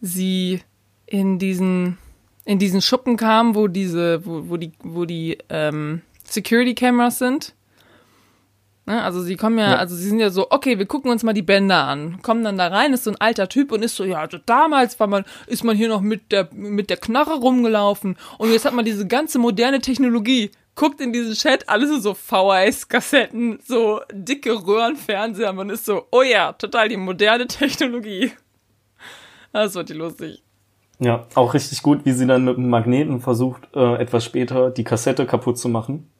[0.01, 0.63] sie
[1.07, 1.99] in diesen
[2.51, 7.55] in diesen Schuppen kam, wo diese, wo, wo die, wo die ähm, Security Cameras sind.
[8.87, 9.01] Ne?
[9.01, 11.33] Also sie kommen ja, ja, also sie sind ja so, okay, wir gucken uns mal
[11.33, 12.21] die Bänder an.
[12.23, 14.99] Kommen dann da rein, ist so ein alter Typ und ist so, ja, also damals
[14.99, 18.75] war man, ist man hier noch mit der, mit der Knarre rumgelaufen und jetzt hat
[18.75, 20.51] man diese ganze moderne Technologie.
[20.75, 25.53] Guckt in diesen Chat, alles so VHS-Kassetten, so dicke Röhrenfernseher.
[25.53, 28.33] Man ist so, oh ja, total die moderne Technologie.
[29.53, 30.43] Das wird die lustig.
[31.01, 34.85] Ja, auch richtig gut, wie sie dann mit dem Magneten versucht, äh, etwas später die
[34.85, 36.11] Kassette kaputt zu machen.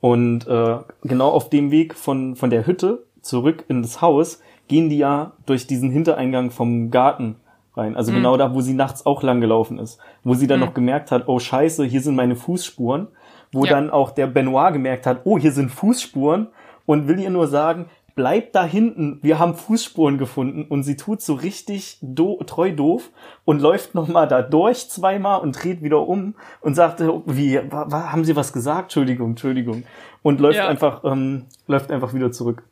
[0.00, 4.88] Und äh, genau auf dem Weg von, von der Hütte zurück in das Haus gehen
[4.88, 7.36] die ja durch diesen Hintereingang vom Garten
[7.74, 7.96] rein.
[7.96, 8.16] Also mhm.
[8.16, 9.98] genau da, wo sie nachts auch lang gelaufen ist.
[10.24, 10.66] Wo sie dann mhm.
[10.66, 13.08] noch gemerkt hat, oh scheiße, hier sind meine Fußspuren.
[13.52, 13.70] Wo ja.
[13.70, 16.48] dann auch der Benoit gemerkt hat, oh, hier sind Fußspuren.
[16.84, 17.86] Und will ihr nur sagen,
[18.18, 23.10] bleibt da hinten, wir haben Fußspuren gefunden und sie tut so richtig do treu doof
[23.44, 28.34] und läuft nochmal da durch zweimal und dreht wieder um und sagt, wie, haben sie
[28.34, 28.86] was gesagt?
[28.86, 29.84] Entschuldigung, Entschuldigung.
[30.24, 30.66] Und läuft ja.
[30.66, 32.64] einfach, ähm, läuft einfach wieder zurück.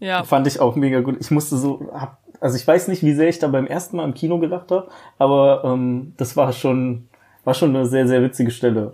[0.00, 0.22] Ja.
[0.22, 1.16] Fand ich auch mega gut.
[1.18, 4.04] Ich musste so, hab, also ich weiß nicht, wie sehr ich da beim ersten Mal
[4.04, 7.08] im Kino gelacht habe, aber ähm, das war schon,
[7.44, 8.92] war schon eine sehr, sehr witzige Stelle.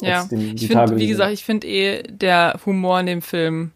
[0.00, 3.72] Äh, ja, den, ich finde, wie gesagt, ich finde eh der Humor in dem Film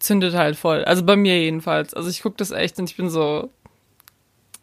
[0.00, 0.84] zündet halt voll.
[0.84, 1.94] Also bei mir jedenfalls.
[1.94, 3.50] Also ich gucke das echt und ich bin so.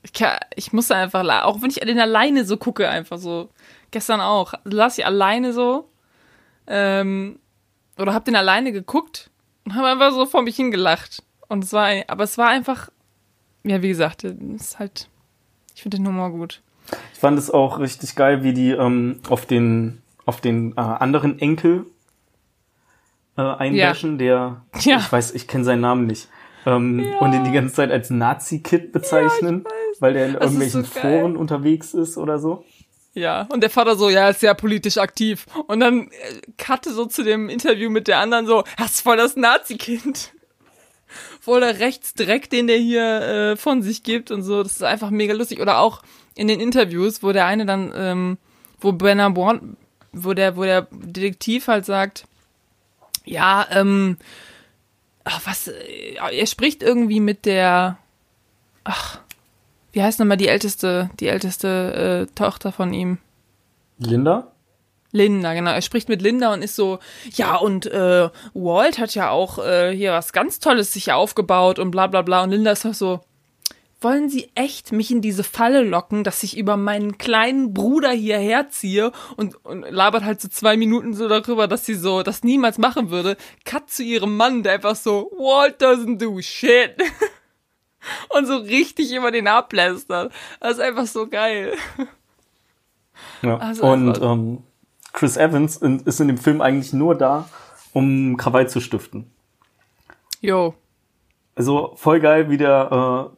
[0.04, 3.50] Ich, kann, ich muss einfach, auch wenn ich den alleine so gucke, einfach so.
[3.92, 4.54] Gestern auch.
[4.66, 5.90] Lass ich alleine so.
[6.68, 7.40] Ähm,
[7.98, 9.30] oder hab den alleine geguckt
[9.66, 11.24] und habe einfach so vor mich hingelacht.
[11.48, 12.90] Und es war, aber es war einfach,
[13.64, 15.08] ja, wie gesagt, es ist halt,
[15.74, 16.62] ich finde den Humor gut.
[17.14, 21.40] Ich fand es auch richtig geil, wie die ähm, auf den, auf den äh, anderen
[21.40, 21.86] Enkel
[23.38, 24.64] äh, einbashen, ja.
[24.74, 24.98] der, ja.
[24.98, 26.28] ich weiß, ich kenne seinen Namen nicht,
[26.66, 27.20] ähm, ja.
[27.20, 31.00] und ihn die ganze Zeit als Nazi-Kid bezeichnen, ja, weil der in das irgendwelchen so
[31.00, 32.66] Foren unterwegs ist oder so.
[33.14, 35.48] Ja, und der Vater so, ja, ist sehr politisch aktiv.
[35.66, 39.36] Und dann äh, cutte so zu dem Interview mit der anderen so, hast voll das
[39.36, 40.34] Nazi-Kind.
[41.42, 44.62] voll der Rechtsdreck, den der hier äh, von sich gibt und so.
[44.62, 45.62] Das ist einfach mega lustig.
[45.62, 46.02] Oder auch
[46.36, 48.38] in den Interviews, wo der eine dann, ähm,
[48.80, 49.78] wo Bernard Born,
[50.12, 52.26] wo der, wo der Detektiv halt sagt,
[53.28, 54.18] ja, ähm,
[55.24, 57.98] ach, was, äh, er spricht irgendwie mit der,
[58.84, 59.20] ach,
[59.92, 63.20] wie heißt nochmal die älteste, die älteste äh, Tochter von ihm?
[63.98, 64.52] Linda?
[65.12, 65.72] Linda, genau.
[65.72, 67.00] Er spricht mit Linda und ist so,
[67.34, 71.92] ja, und äh, Walt hat ja auch äh, hier was ganz Tolles sich aufgebaut und
[71.92, 72.44] bla bla bla.
[72.44, 73.22] Und Linda ist auch so,
[74.00, 78.70] wollen Sie echt mich in diese Falle locken, dass ich über meinen kleinen Bruder hierher
[78.70, 82.78] ziehe und, und labert halt so zwei Minuten so darüber, dass sie so das niemals
[82.78, 83.38] machen würde.
[83.66, 86.96] Cut zu ihrem Mann, der einfach so, Walt doesn't do shit.
[88.30, 90.32] und so richtig über den ablästert.
[90.60, 91.74] Das ist einfach so geil.
[93.42, 93.58] Ja.
[93.58, 94.64] Also und ähm,
[95.14, 97.50] Chris Evans in, ist in dem Film eigentlich nur da,
[97.94, 99.32] um Krawall zu stiften.
[100.42, 100.76] Jo.
[101.56, 103.37] Also voll geil, wie der, äh,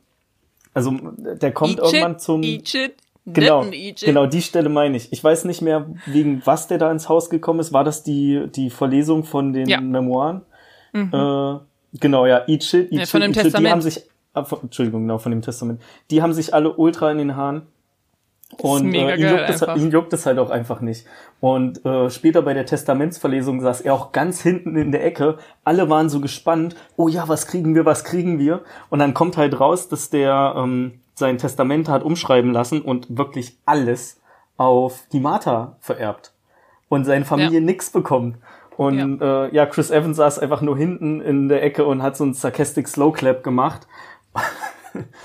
[0.73, 2.43] also der kommt Eat irgendwann zum.
[2.43, 2.95] Eat it,
[3.25, 3.65] genau,
[3.99, 5.11] genau, die Stelle meine ich.
[5.11, 7.73] Ich weiß nicht mehr, wegen was der da ins Haus gekommen ist.
[7.73, 9.81] War das die, die Verlesung von den ja.
[9.81, 10.41] Memoiren?
[10.93, 11.13] Mhm.
[11.13, 11.59] Äh,
[11.99, 14.03] genau, ja, Shit, Eat ja, Shit, Eat Shit, die haben sich
[14.33, 15.81] Ah, Entschuldigung, genau, von dem Testament.
[16.11, 17.63] Die haben sich alle ultra in den Haaren.
[18.57, 21.05] Und äh, ihn, juckt es, ihn juckt es halt auch einfach nicht.
[21.39, 25.37] Und äh, später bei der Testamentsverlesung saß er auch ganz hinten in der Ecke.
[25.63, 28.61] Alle waren so gespannt, oh ja, was kriegen wir, was kriegen wir?
[28.89, 33.57] Und dann kommt halt raus, dass der ähm, sein Testament hat umschreiben lassen und wirklich
[33.65, 34.19] alles
[34.57, 36.33] auf die Martha vererbt.
[36.89, 37.65] Und seine Familie ja.
[37.65, 38.37] nix bekommt.
[38.75, 39.45] Und ja.
[39.45, 42.33] Äh, ja, Chris Evans saß einfach nur hinten in der Ecke und hat so einen
[42.33, 43.87] Sarcastic Slow Clap gemacht.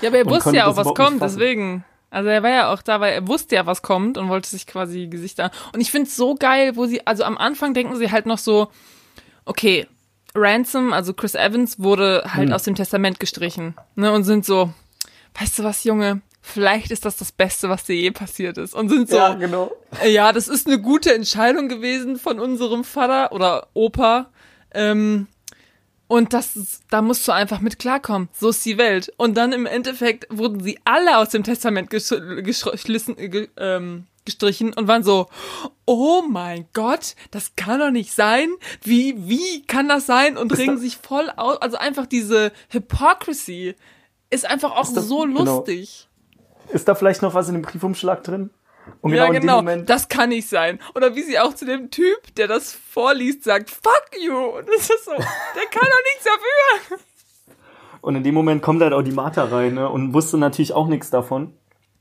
[0.01, 1.83] Ja, aber er wusste ja auch, was kommt, deswegen.
[2.15, 4.65] Also er war ja auch da, weil er wusste ja, was kommt und wollte sich
[4.65, 5.51] quasi Gesichter.
[5.73, 8.37] Und ich finde es so geil, wo sie, also am Anfang denken sie halt noch
[8.37, 8.69] so,
[9.43, 9.85] okay,
[10.33, 12.55] Ransom, also Chris Evans, wurde halt hm.
[12.55, 13.75] aus dem Testament gestrichen.
[13.95, 14.73] Ne, und sind so,
[15.37, 16.21] weißt du was, Junge?
[16.41, 18.73] Vielleicht ist das das Beste, was dir je passiert ist.
[18.73, 19.73] Und sind so, ja, genau.
[20.01, 24.27] Äh, ja, das ist eine gute Entscheidung gewesen von unserem Vater oder Opa.
[24.73, 25.27] Ähm,
[26.07, 28.29] und das, da musst du einfach mit klarkommen.
[28.33, 29.11] So ist die Welt.
[29.17, 31.89] Und dann im Endeffekt wurden sie alle aus dem Testament
[33.57, 35.27] ähm, gestrichen und waren so,
[35.85, 38.49] oh mein Gott, das kann doch nicht sein.
[38.83, 40.37] Wie, wie kann das sein?
[40.37, 41.57] Und regen sich voll aus.
[41.61, 43.75] Also einfach diese Hypocrisy
[44.29, 45.43] ist einfach auch ist das, so genau.
[45.43, 46.07] lustig.
[46.31, 46.73] Genau.
[46.73, 48.49] Ist da vielleicht noch was in dem Briefumschlag drin?
[49.01, 50.79] Und genau ja, genau, Moment, das kann nicht sein.
[50.93, 54.35] Oder wie sie auch zu dem Typ, der das vorliest, sagt, fuck you.
[54.35, 56.99] Und das ist so, der kann doch nichts dafür.
[58.01, 60.87] Und in dem Moment kommt halt auch die Martha rein ne, und wusste natürlich auch
[60.87, 61.53] nichts davon.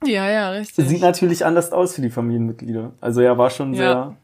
[0.05, 0.87] Ja, ja, richtig.
[0.87, 2.93] Sieht natürlich anders aus für die Familienmitglieder.
[3.01, 3.79] Also er war schon ja.
[3.79, 4.17] sehr.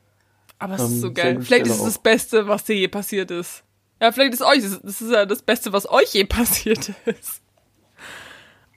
[0.59, 1.41] Aber es ähm, ist so geil.
[1.41, 3.65] Vielleicht ist es das Beste, was dir je passiert ist.
[4.01, 7.41] Ja, vielleicht ist euch, das ist ja das Beste, was euch je passiert ist.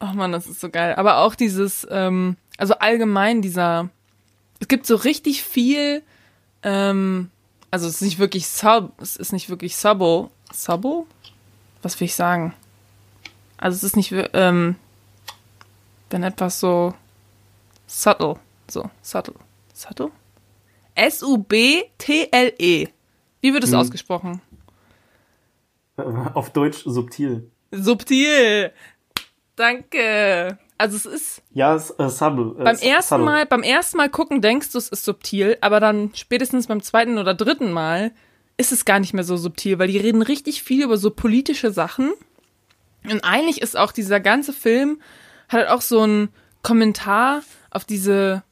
[0.03, 0.95] Oh man, das ist so geil.
[0.95, 3.89] Aber auch dieses, ähm, also allgemein dieser,
[4.59, 6.03] es gibt so richtig viel,
[6.61, 7.29] ähm,
[7.71, 11.07] also es ist nicht wirklich sub, es ist nicht wirklich subo, subo?
[11.83, 12.53] Was will ich sagen?
[13.55, 14.75] Also es ist nicht, ähm,
[16.09, 16.93] wenn etwas so
[17.87, 18.35] subtle,
[18.69, 19.35] so subtle,
[19.73, 20.11] subtle?
[20.95, 22.87] S-U-B-T-L-E.
[23.39, 23.79] Wie wird es hm.
[23.79, 24.41] ausgesprochen?
[25.95, 27.49] Auf Deutsch subtil.
[27.71, 28.73] Subtil.
[29.55, 30.57] Danke.
[30.77, 31.41] Also es ist.
[31.51, 32.55] Ja, es, äh, subtle.
[32.55, 33.25] Beim ersten subtle.
[33.25, 37.17] Mal, beim ersten Mal gucken denkst du, es ist subtil, aber dann spätestens beim zweiten
[37.17, 38.11] oder dritten Mal
[38.57, 41.71] ist es gar nicht mehr so subtil, weil die reden richtig viel über so politische
[41.71, 42.13] Sachen.
[43.09, 44.99] Und eigentlich ist auch dieser ganze Film
[45.49, 46.29] hat halt auch so ein
[46.61, 47.41] Kommentar
[47.71, 48.43] auf diese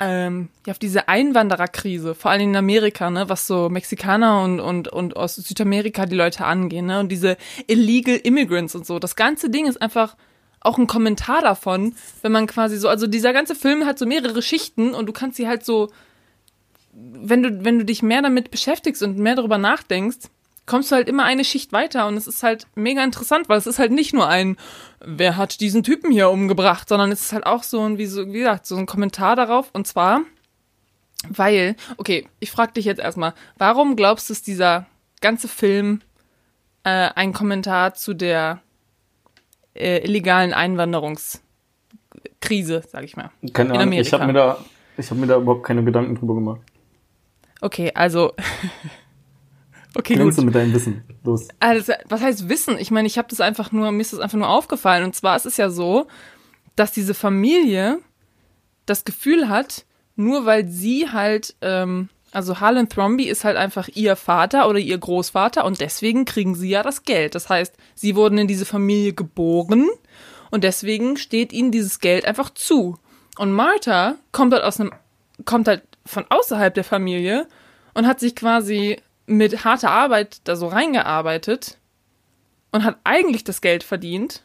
[0.00, 4.88] ähm, ja, auf diese Einwandererkrise, vor allem in Amerika, ne, was so Mexikaner und, und,
[4.88, 7.36] und aus Südamerika die Leute angehen, ne, und diese
[7.68, 8.98] illegal immigrants und so.
[8.98, 10.16] Das ganze Ding ist einfach
[10.64, 14.42] auch ein Kommentar davon, wenn man quasi so, also dieser ganze Film hat so mehrere
[14.42, 15.90] Schichten und du kannst sie halt so,
[16.92, 20.30] wenn du, wenn du dich mehr damit beschäftigst und mehr darüber nachdenkst,
[20.66, 23.66] kommst du halt immer eine Schicht weiter und es ist halt mega interessant, weil es
[23.66, 24.56] ist halt nicht nur ein,
[25.04, 28.26] wer hat diesen Typen hier umgebracht, sondern es ist halt auch so ein, wie, so,
[28.32, 30.22] wie gesagt, so ein Kommentar darauf und zwar,
[31.28, 34.86] weil, okay, ich frag dich jetzt erstmal, warum glaubst du, ist dieser
[35.20, 36.00] ganze Film
[36.84, 38.60] äh, ein Kommentar zu der
[39.74, 43.30] äh, illegalen Einwanderungskrise, sag ich mal.
[43.52, 44.58] Keine Ahnung, ich habe mir da,
[44.96, 46.60] ich habe mir da überhaupt keine Gedanken drüber gemacht.
[47.60, 48.32] Okay, also
[49.96, 50.46] Okay, Glänze gut.
[50.46, 51.04] mit deinem Wissen.
[51.22, 51.48] Los.
[51.60, 52.78] Also, was heißt Wissen?
[52.78, 55.04] Ich meine, ich habe das einfach nur, mir ist das einfach nur aufgefallen.
[55.04, 56.06] Und zwar ist es ja so,
[56.74, 57.98] dass diese Familie
[58.86, 59.84] das Gefühl hat,
[60.16, 64.98] nur weil sie halt, ähm, also Harlan Thromby ist halt einfach ihr Vater oder ihr
[64.98, 67.34] Großvater und deswegen kriegen sie ja das Geld.
[67.34, 69.88] Das heißt, sie wurden in diese Familie geboren
[70.50, 72.98] und deswegen steht ihnen dieses Geld einfach zu.
[73.38, 74.92] Und Martha kommt halt aus einem,
[75.44, 77.46] kommt halt von außerhalb der Familie
[77.94, 81.78] und hat sich quasi mit harter Arbeit da so reingearbeitet
[82.72, 84.44] und hat eigentlich das Geld verdient,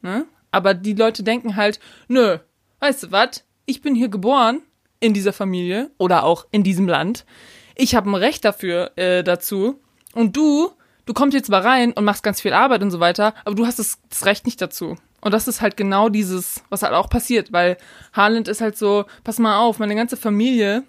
[0.00, 0.24] ne?
[0.50, 2.38] Aber die Leute denken halt, nö,
[2.80, 3.44] weißt du was?
[3.66, 4.62] Ich bin hier geboren
[5.00, 7.24] in dieser Familie oder auch in diesem Land.
[7.74, 9.80] Ich habe ein Recht dafür äh, dazu.
[10.14, 10.70] Und du,
[11.04, 13.66] du kommst jetzt mal rein und machst ganz viel Arbeit und so weiter, aber du
[13.66, 14.96] hast das, das Recht nicht dazu.
[15.20, 17.76] Und das ist halt genau dieses, was halt auch passiert, weil
[18.12, 20.84] Harland ist halt so, pass mal auf, meine ganze Familie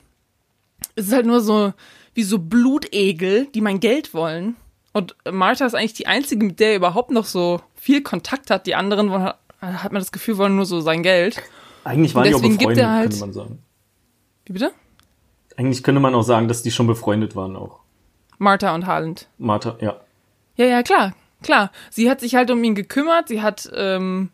[0.95, 1.73] ist halt nur so
[2.13, 4.55] wie so Blutegel, die mein Geld wollen.
[4.93, 8.65] Und Martha ist eigentlich die einzige, mit der er überhaupt noch so viel Kontakt hat.
[8.65, 9.31] Die anderen wollen,
[9.61, 11.41] hat man das Gefühl, wollen nur so sein Geld.
[11.83, 13.59] Eigentlich waren die auch befreundet, halt, könnte man sagen.
[14.47, 14.71] Wie bitte?
[15.57, 17.81] Eigentlich könnte man auch sagen, dass die schon befreundet waren auch.
[18.37, 19.27] Martha und Harland.
[19.37, 19.99] Martha, ja.
[20.55, 21.71] Ja, ja, klar, klar.
[21.89, 23.27] Sie hat sich halt um ihn gekümmert.
[23.27, 24.29] Sie hat, ähm,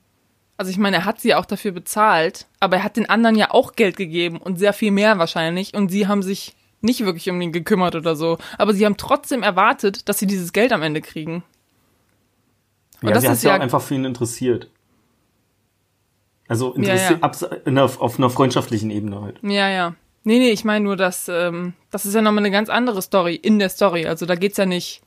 [0.57, 3.49] also ich meine, er hat sie auch dafür bezahlt, aber er hat den anderen ja
[3.51, 5.73] auch Geld gegeben und sehr viel mehr wahrscheinlich.
[5.73, 8.37] Und sie haben sich nicht wirklich um ihn gekümmert oder so.
[8.59, 11.43] Aber sie haben trotzdem erwartet, dass sie dieses Geld am Ende kriegen.
[13.01, 14.69] Und ja, das sie hat sich ja auch einfach für ihn interessiert.
[16.47, 17.85] Also interessiert ja, ja.
[17.85, 19.39] Auf einer freundschaftlichen Ebene halt.
[19.41, 19.95] Ja, ja.
[20.25, 23.35] Nee, nee, ich meine nur, dass ähm, das ist ja nochmal eine ganz andere Story
[23.35, 24.05] in der Story.
[24.05, 25.01] Also da geht's ja nicht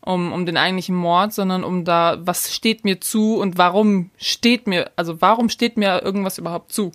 [0.00, 4.66] um, um den eigentlichen Mord, sondern um da, was steht mir zu und warum steht
[4.66, 6.92] mir, also warum steht mir irgendwas überhaupt zu,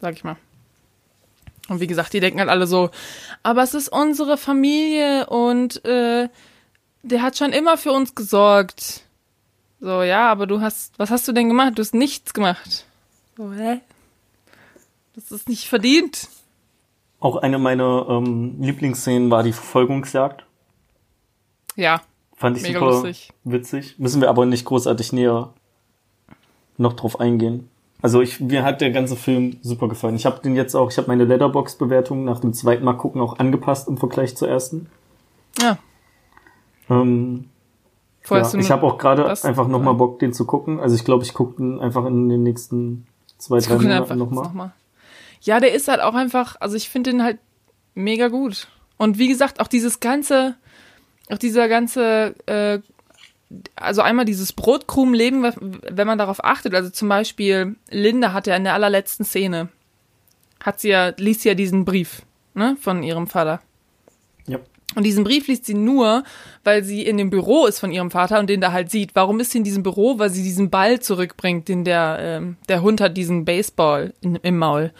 [0.00, 0.36] sag ich mal.
[1.68, 2.90] Und wie gesagt, die denken halt alle so,
[3.42, 6.28] aber es ist unsere Familie und äh,
[7.02, 9.02] der hat schon immer für uns gesorgt.
[9.80, 11.72] So, ja, aber du hast, was hast du denn gemacht?
[11.76, 12.84] Du hast nichts gemacht.
[13.36, 13.80] So, hä?
[15.14, 16.28] Das ist nicht verdient.
[17.24, 20.44] Auch eine meiner ähm, Lieblingsszenen war die Verfolgungsjagd.
[21.74, 22.02] Ja.
[22.36, 23.32] Fand ich super lustig.
[23.44, 23.98] witzig.
[23.98, 25.54] Müssen wir aber nicht großartig näher
[26.76, 27.70] noch drauf eingehen.
[28.02, 30.16] Also ich, mir hat der ganze Film super gefallen.
[30.16, 33.38] Ich habe den jetzt auch, ich habe meine Letterbox-Bewertung nach dem zweiten Mal gucken auch
[33.38, 34.90] angepasst im Vergleich zur ersten.
[35.62, 35.78] Ja.
[36.90, 37.48] Ähm,
[38.28, 40.78] ja, ich habe auch gerade einfach nochmal Bock, den zu gucken.
[40.78, 43.06] Also ich glaube, ich gucke den einfach in den nächsten
[43.38, 44.44] zwei, drei Monaten nochmal.
[44.44, 44.70] Noch
[45.44, 47.38] ja, der ist halt auch einfach, also ich finde den halt
[47.94, 48.66] mega gut.
[48.96, 50.56] Und wie gesagt, auch dieses ganze,
[51.30, 52.80] auch dieser ganze, äh,
[53.76, 56.74] also einmal dieses Brotkrumenleben, wenn man darauf achtet.
[56.74, 59.68] Also zum Beispiel, Linda hat ja in der allerletzten Szene,
[60.62, 62.22] hat sie ja, liest sie ja diesen Brief,
[62.54, 63.60] ne, von ihrem Vater.
[64.46, 64.58] Ja.
[64.94, 66.24] Und diesen Brief liest sie nur,
[66.62, 69.10] weil sie in dem Büro ist von ihrem Vater und den da halt sieht.
[69.14, 70.18] Warum ist sie in diesem Büro?
[70.18, 74.56] Weil sie diesen Ball zurückbringt, den der, ähm, der Hund hat diesen Baseball in, im
[74.56, 74.92] Maul.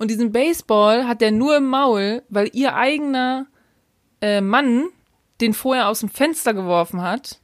[0.00, 3.46] Und diesen Baseball hat er nur im Maul, weil ihr eigener
[4.22, 4.86] äh, Mann
[5.42, 7.38] den vorher aus dem Fenster geworfen hat,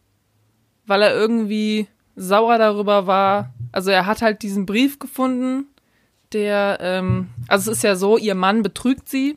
[0.86, 3.52] weil er irgendwie sauer darüber war.
[3.72, 5.66] Also er hat halt diesen Brief gefunden,
[6.32, 9.36] der, ähm, also es ist ja so, ihr Mann betrügt sie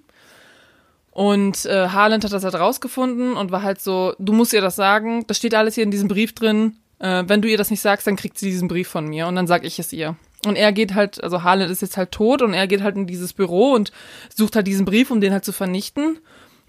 [1.11, 4.77] und äh, Harland hat das halt rausgefunden und war halt so, du musst ihr das
[4.77, 6.77] sagen, das steht alles hier in diesem Brief drin.
[6.99, 9.35] Äh, wenn du ihr das nicht sagst, dann kriegt sie diesen Brief von mir und
[9.35, 10.15] dann sag ich es ihr.
[10.45, 13.07] Und er geht halt, also Harland ist jetzt halt tot und er geht halt in
[13.07, 13.91] dieses Büro und
[14.33, 16.19] sucht halt diesen Brief, um den halt zu vernichten.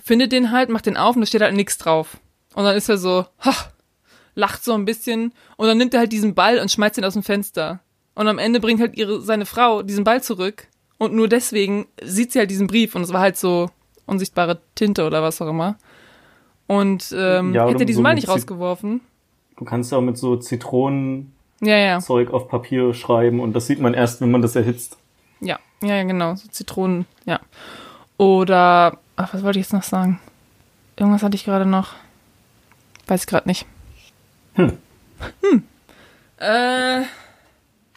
[0.03, 2.17] Findet den halt, macht den auf und da steht halt nichts drauf.
[2.55, 3.55] Und dann ist er so, ha,
[4.35, 7.13] lacht so ein bisschen und dann nimmt er halt diesen Ball und schmeißt ihn aus
[7.13, 7.81] dem Fenster.
[8.15, 10.67] Und am Ende bringt halt ihre, seine Frau diesen Ball zurück
[10.99, 13.71] und nur deswegen sieht sie halt diesen Brief und es war halt so,
[14.11, 15.79] unsichtbare Tinte oder was auch immer.
[16.67, 19.01] Und ähm, ja, hätte diesen so Mal nicht rausgeworfen.
[19.57, 22.01] Du kannst ja auch mit so Zitronen ja, ja.
[22.01, 24.97] Zeug auf Papier schreiben und das sieht man erst, wenn man das erhitzt.
[25.41, 26.35] Ja, ja, ja genau.
[26.35, 27.41] So Zitronen, ja.
[28.17, 30.21] Oder, ach, was wollte ich jetzt noch sagen?
[30.97, 31.95] Irgendwas hatte ich gerade noch.
[33.07, 33.67] Weiß ich gerade nicht.
[34.55, 34.77] Hm.
[35.43, 35.63] Hm.
[36.39, 37.03] Äh.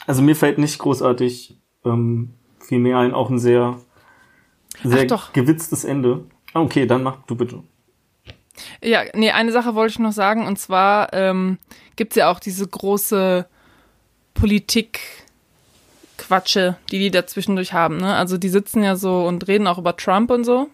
[0.06, 3.78] Also mir fällt nicht großartig ähm, viel mehr ein, auch ein sehr
[4.84, 6.26] sehr gewitztes Ende.
[6.54, 7.64] Ah, okay, dann mach du bitte.
[8.82, 11.58] Ja, nee, eine Sache wollte ich noch sagen, und zwar ähm,
[11.96, 13.48] gibt ja auch diese große
[14.34, 17.98] Politik-Quatsche, die die da zwischendurch haben.
[17.98, 18.16] Ne?
[18.16, 20.70] Also die sitzen ja so und reden auch über Trump und so.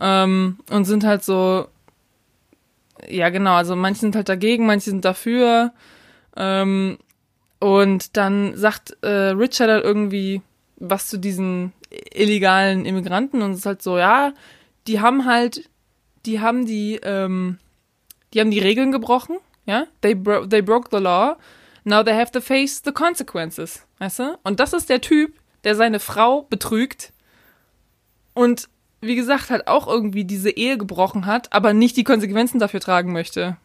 [0.00, 1.66] Ähm, und sind halt so,
[3.08, 5.72] ja genau, also manche sind halt dagegen, manche sind dafür.
[6.36, 6.98] Ähm,
[7.58, 10.42] und dann sagt äh, Richard halt irgendwie
[10.76, 14.32] was zu diesen illegalen Immigranten und es ist halt so, ja,
[14.86, 15.68] die haben halt,
[16.26, 17.58] die haben die, ähm,
[18.32, 21.36] die haben die Regeln gebrochen, ja, they, bro they broke the law,
[21.88, 24.38] now they have to face the consequences, weißt du?
[24.44, 25.34] Und das ist der Typ,
[25.64, 27.12] der seine Frau betrügt
[28.34, 28.68] und
[29.00, 33.12] wie gesagt halt auch irgendwie diese Ehe gebrochen hat, aber nicht die Konsequenzen dafür tragen
[33.12, 33.56] möchte.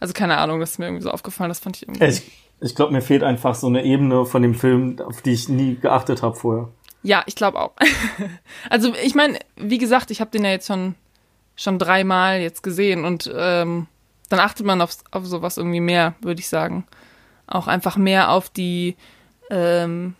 [0.00, 2.04] Also keine Ahnung, das ist mir irgendwie so aufgefallen, das fand ich irgendwie.
[2.04, 2.22] Ich,
[2.60, 5.76] ich glaube, mir fehlt einfach so eine Ebene von dem Film, auf die ich nie
[5.76, 6.68] geachtet habe vorher.
[7.02, 7.72] Ja, ich glaube auch.
[8.70, 10.94] also ich meine, wie gesagt, ich habe den ja jetzt schon
[11.56, 13.86] schon dreimal jetzt gesehen und ähm,
[14.28, 16.86] dann achtet man auf, auf sowas irgendwie mehr, würde ich sagen.
[17.46, 18.96] Auch einfach mehr auf die,
[19.50, 20.14] ähm,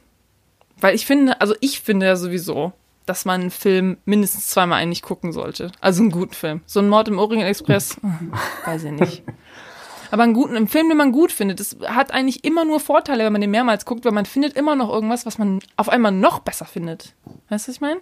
[0.80, 2.72] weil ich finde, also ich finde ja sowieso,
[3.06, 5.72] dass man einen Film mindestens zweimal eigentlich gucken sollte.
[5.80, 6.60] Also einen guten Film.
[6.66, 7.96] So ein Mord im Orient Express,
[8.64, 9.22] weiß ich nicht.
[10.10, 13.24] Aber einen guten, einen Film, den man gut findet, das hat eigentlich immer nur Vorteile,
[13.24, 16.12] wenn man den mehrmals guckt, weil man findet immer noch irgendwas, was man auf einmal
[16.12, 17.14] noch besser findet.
[17.48, 18.00] Weißt du, was ich meine?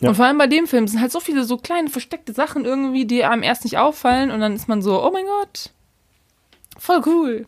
[0.00, 0.08] Ja.
[0.08, 3.04] Und vor allem bei dem Film sind halt so viele so kleine versteckte Sachen irgendwie,
[3.04, 5.70] die einem erst nicht auffallen und dann ist man so, oh mein Gott,
[6.78, 7.46] voll cool.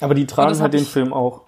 [0.00, 0.88] Aber die tragen halt den ich...
[0.88, 1.42] Film auch.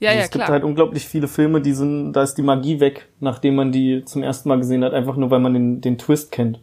[0.00, 0.46] Ja, also ja, es klar.
[0.46, 4.04] gibt halt unglaublich viele Filme, die sind, da ist die Magie weg, nachdem man die
[4.04, 6.60] zum ersten Mal gesehen hat, einfach nur weil man den, den Twist kennt.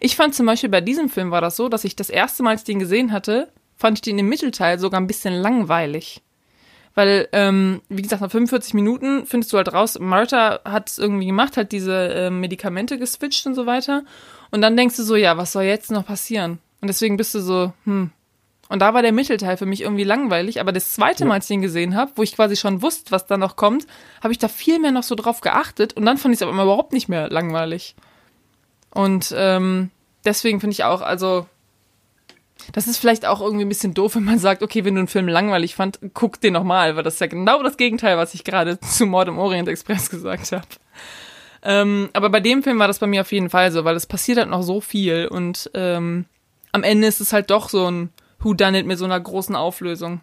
[0.00, 2.50] Ich fand zum Beispiel bei diesem Film war das so, dass ich das erste Mal,
[2.50, 6.22] als ich den gesehen hatte, fand ich den im Mittelteil sogar ein bisschen langweilig.
[6.94, 11.26] Weil, ähm, wie gesagt, nach 45 Minuten findest du halt raus, Martha hat es irgendwie
[11.26, 14.04] gemacht, hat diese äh, Medikamente geswitcht und so weiter.
[14.50, 16.58] Und dann denkst du so, ja, was soll jetzt noch passieren?
[16.82, 18.10] Und deswegen bist du so, hm.
[18.72, 21.48] Und da war der Mittelteil für mich irgendwie langweilig, aber das zweite Mal, als ich
[21.48, 23.86] den gesehen habe, wo ich quasi schon wusste, was da noch kommt,
[24.22, 26.52] habe ich da viel mehr noch so drauf geachtet und dann fand ich es aber
[26.54, 27.94] überhaupt nicht mehr langweilig.
[28.88, 29.90] Und ähm,
[30.24, 31.44] deswegen finde ich auch, also
[32.72, 35.08] das ist vielleicht auch irgendwie ein bisschen doof, wenn man sagt, okay, wenn du einen
[35.08, 38.42] Film langweilig fand, guck den nochmal, weil das ist ja genau das Gegenteil, was ich
[38.42, 40.66] gerade zu Mord im Orient Express gesagt habe.
[41.62, 44.06] Ähm, aber bei dem Film war das bei mir auf jeden Fall so, weil es
[44.06, 46.24] passiert halt noch so viel und ähm,
[46.72, 48.08] am Ende ist es halt doch so ein
[48.42, 50.20] Who Done It mit so einer großen Auflösung.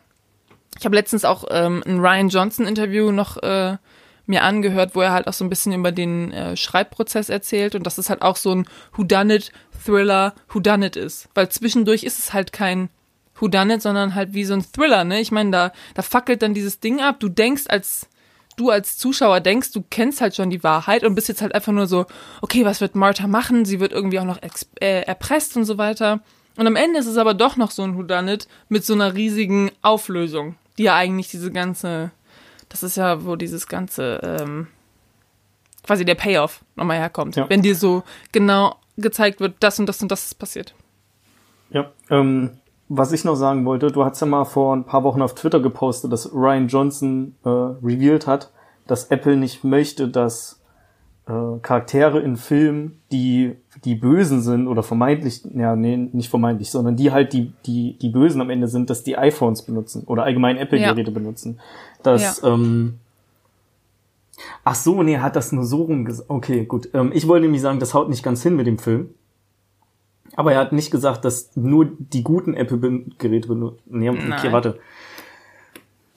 [0.78, 3.78] Ich habe letztens auch ähm, ein Ryan Johnson Interview noch äh,
[4.26, 7.84] mir angehört, wo er halt auch so ein bisschen über den äh, Schreibprozess erzählt und
[7.86, 9.52] dass es halt auch so ein Whodunit
[9.84, 12.90] Thriller Whodunit ist, weil zwischendurch ist es halt kein
[13.36, 15.20] Whodunit, sondern halt wie so ein Thriller, ne?
[15.20, 18.08] Ich meine, da da fackelt dann dieses Ding ab, du denkst als
[18.56, 21.72] du als Zuschauer denkst, du kennst halt schon die Wahrheit und bist jetzt halt einfach
[21.72, 22.06] nur so,
[22.42, 23.64] okay, was wird Martha machen?
[23.64, 24.40] Sie wird irgendwie auch noch
[24.82, 26.20] äh, erpresst und so weiter.
[26.60, 29.72] Und am Ende ist es aber doch noch so ein Whodunit mit so einer riesigen
[29.82, 32.12] Auflösung, die ja eigentlich diese ganze
[32.70, 34.68] das ist ja, wo dieses ganze, ähm,
[35.84, 37.36] quasi der Payoff nochmal herkommt.
[37.36, 37.50] Ja.
[37.50, 40.76] Wenn dir so genau gezeigt wird, das und das und das ist passiert.
[41.72, 42.52] Ja, ähm,
[42.88, 45.60] was ich noch sagen wollte, du hast ja mal vor ein paar Wochen auf Twitter
[45.60, 48.52] gepostet, dass Ryan Johnson äh, revealed hat,
[48.88, 50.59] dass Apple nicht möchte, dass
[51.30, 53.56] äh, Charaktere in Filmen, die
[53.86, 58.10] die Bösen sind oder vermeintlich, ja, nee, nicht vermeintlich, sondern die halt die die die
[58.10, 61.14] Bösen am Ende sind, dass die iPhones benutzen oder allgemein Apple-Geräte ja.
[61.14, 61.60] benutzen.
[62.04, 62.54] Dass ja.
[62.54, 62.96] ähm,
[64.64, 66.30] Ach so, nee, hat das nur so rum gesagt.
[66.30, 66.90] Okay, gut.
[66.94, 69.10] Ähm, ich wollte nämlich sagen, das haut nicht ganz hin mit dem Film.
[70.36, 73.82] Aber er hat nicht gesagt, dass nur die guten Apple-Geräte benutzen.
[73.88, 74.52] Nee, okay, Nein.
[74.52, 74.80] warte.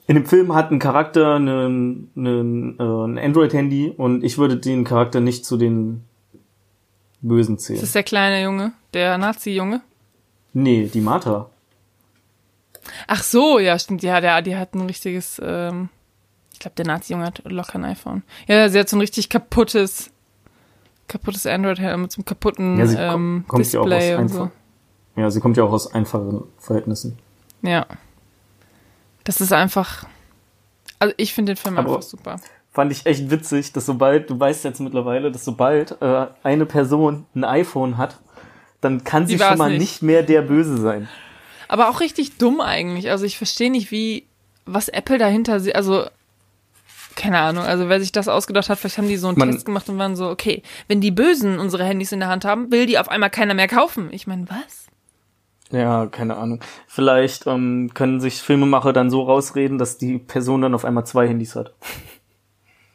[0.05, 4.83] In dem Film hat ein Charakter einen, einen, äh, ein Android-Handy und ich würde den
[4.83, 6.03] Charakter nicht zu den
[7.21, 7.77] Bösen zählen.
[7.77, 8.73] Ist das der kleine Junge?
[8.93, 9.81] Der Nazi-Junge?
[10.51, 11.49] Nee, die Martha.
[13.07, 14.03] Ach so, ja, stimmt.
[14.03, 15.89] Ja, der, die hat ein richtiges, ähm,
[16.51, 18.23] ich glaube, der Nazi-Junge hat locker ein iPhone.
[18.47, 20.11] Ja, sie hat so ein richtig kaputtes,
[21.07, 24.37] kaputtes Android mit so einem kaputten ja, sie ähm, kommt Display ja auch aus und
[24.37, 24.51] so.
[25.15, 27.17] Ja, sie kommt ja auch aus einfachen Verhältnissen.
[27.61, 27.85] Ja.
[29.23, 30.05] Das ist einfach.
[30.99, 32.39] Also ich finde den Film Aber einfach super.
[32.71, 37.25] Fand ich echt witzig, dass sobald, du weißt jetzt mittlerweile, dass sobald äh, eine Person
[37.35, 38.19] ein iPhone hat,
[38.81, 39.79] dann kann sie, sie schon mal nicht.
[39.79, 41.07] nicht mehr der Böse sein.
[41.67, 43.09] Aber auch richtig dumm eigentlich.
[43.09, 44.27] Also ich verstehe nicht, wie,
[44.65, 46.05] was Apple dahinter, also
[47.15, 49.65] keine Ahnung, also wer sich das ausgedacht hat, vielleicht haben die so einen Man, Test
[49.65, 52.85] gemacht und waren so, okay, wenn die Bösen unsere Handys in der Hand haben, will
[52.85, 54.09] die auf einmal keiner mehr kaufen.
[54.11, 54.82] Ich meine, was?
[55.73, 56.59] Ja, keine Ahnung.
[56.87, 61.27] Vielleicht ähm, können sich Filmemacher dann so rausreden, dass die Person dann auf einmal zwei
[61.27, 61.73] Handys hat.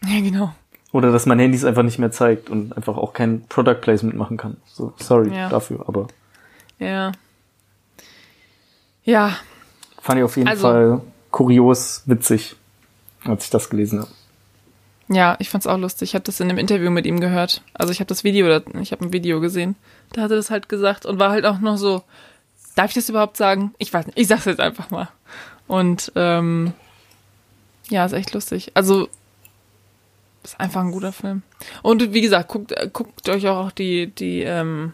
[0.07, 0.55] Ja, genau.
[0.93, 4.37] Oder dass man Handys einfach nicht mehr zeigt und einfach auch kein Product Placement machen
[4.37, 4.59] kann.
[4.65, 5.49] So, sorry ja.
[5.49, 6.07] dafür, aber.
[6.79, 7.11] Ja.
[9.03, 9.37] Ja.
[10.01, 11.01] Fand ich auf jeden also, Fall
[11.33, 12.55] kurios witzig,
[13.25, 14.11] als ich das gelesen habe.
[15.09, 16.11] Ja, ich fand's auch lustig.
[16.11, 17.63] Ich habe das in einem Interview mit ihm gehört.
[17.75, 18.47] Also ich habe das Video,
[18.81, 19.75] ich habe ein Video gesehen.
[20.13, 22.03] Da hat er das halt gesagt und war halt auch noch so,
[22.79, 23.75] Darf ich das überhaupt sagen?
[23.79, 24.17] Ich weiß nicht.
[24.17, 25.09] Ich sag's jetzt einfach mal.
[25.67, 26.75] Und ähm,
[27.89, 28.71] ja, ist echt lustig.
[28.75, 29.09] Also
[30.45, 31.43] ist einfach ein guter Film.
[31.83, 34.93] Und wie gesagt, guckt, guckt euch auch die, die, ähm,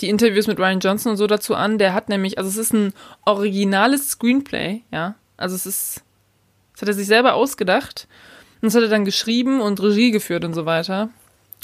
[0.00, 1.78] die Interviews mit Ryan Johnson und so dazu an.
[1.78, 2.92] Der hat nämlich, also es ist ein
[3.24, 5.16] originales Screenplay, ja.
[5.36, 6.04] Also es ist,
[6.74, 8.06] das hat er sich selber ausgedacht.
[8.62, 11.08] Und das hat er dann geschrieben und Regie geführt und so weiter.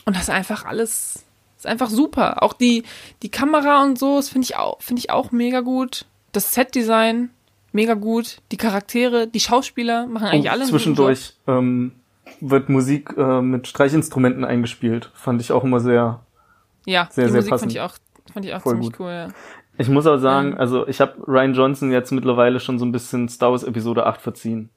[0.06, 1.24] Und das ist einfach alles,
[1.64, 2.42] ist einfach super.
[2.42, 2.82] Auch die,
[3.22, 6.06] die Kamera und so, das finde ich auch, finde ich auch mega gut.
[6.32, 7.30] Das Setdesign,
[7.72, 8.38] mega gut.
[8.50, 11.92] Die Charaktere, die Schauspieler machen eigentlich alle Zwischendurch ähm,
[12.40, 15.10] wird Musik äh, mit Streichinstrumenten eingespielt.
[15.14, 16.20] Fand ich auch immer sehr,
[16.84, 17.72] ja, sehr, die sehr Musik passend.
[17.72, 17.94] fand ich auch,
[18.32, 19.00] fand ich auch Voll ziemlich gut.
[19.00, 19.28] cool, ja.
[19.78, 20.58] Ich muss auch sagen, Ähm.
[20.58, 24.20] also ich habe Ryan Johnson jetzt mittlerweile schon so ein bisschen Star Wars Episode 8
[24.20, 24.68] verziehen.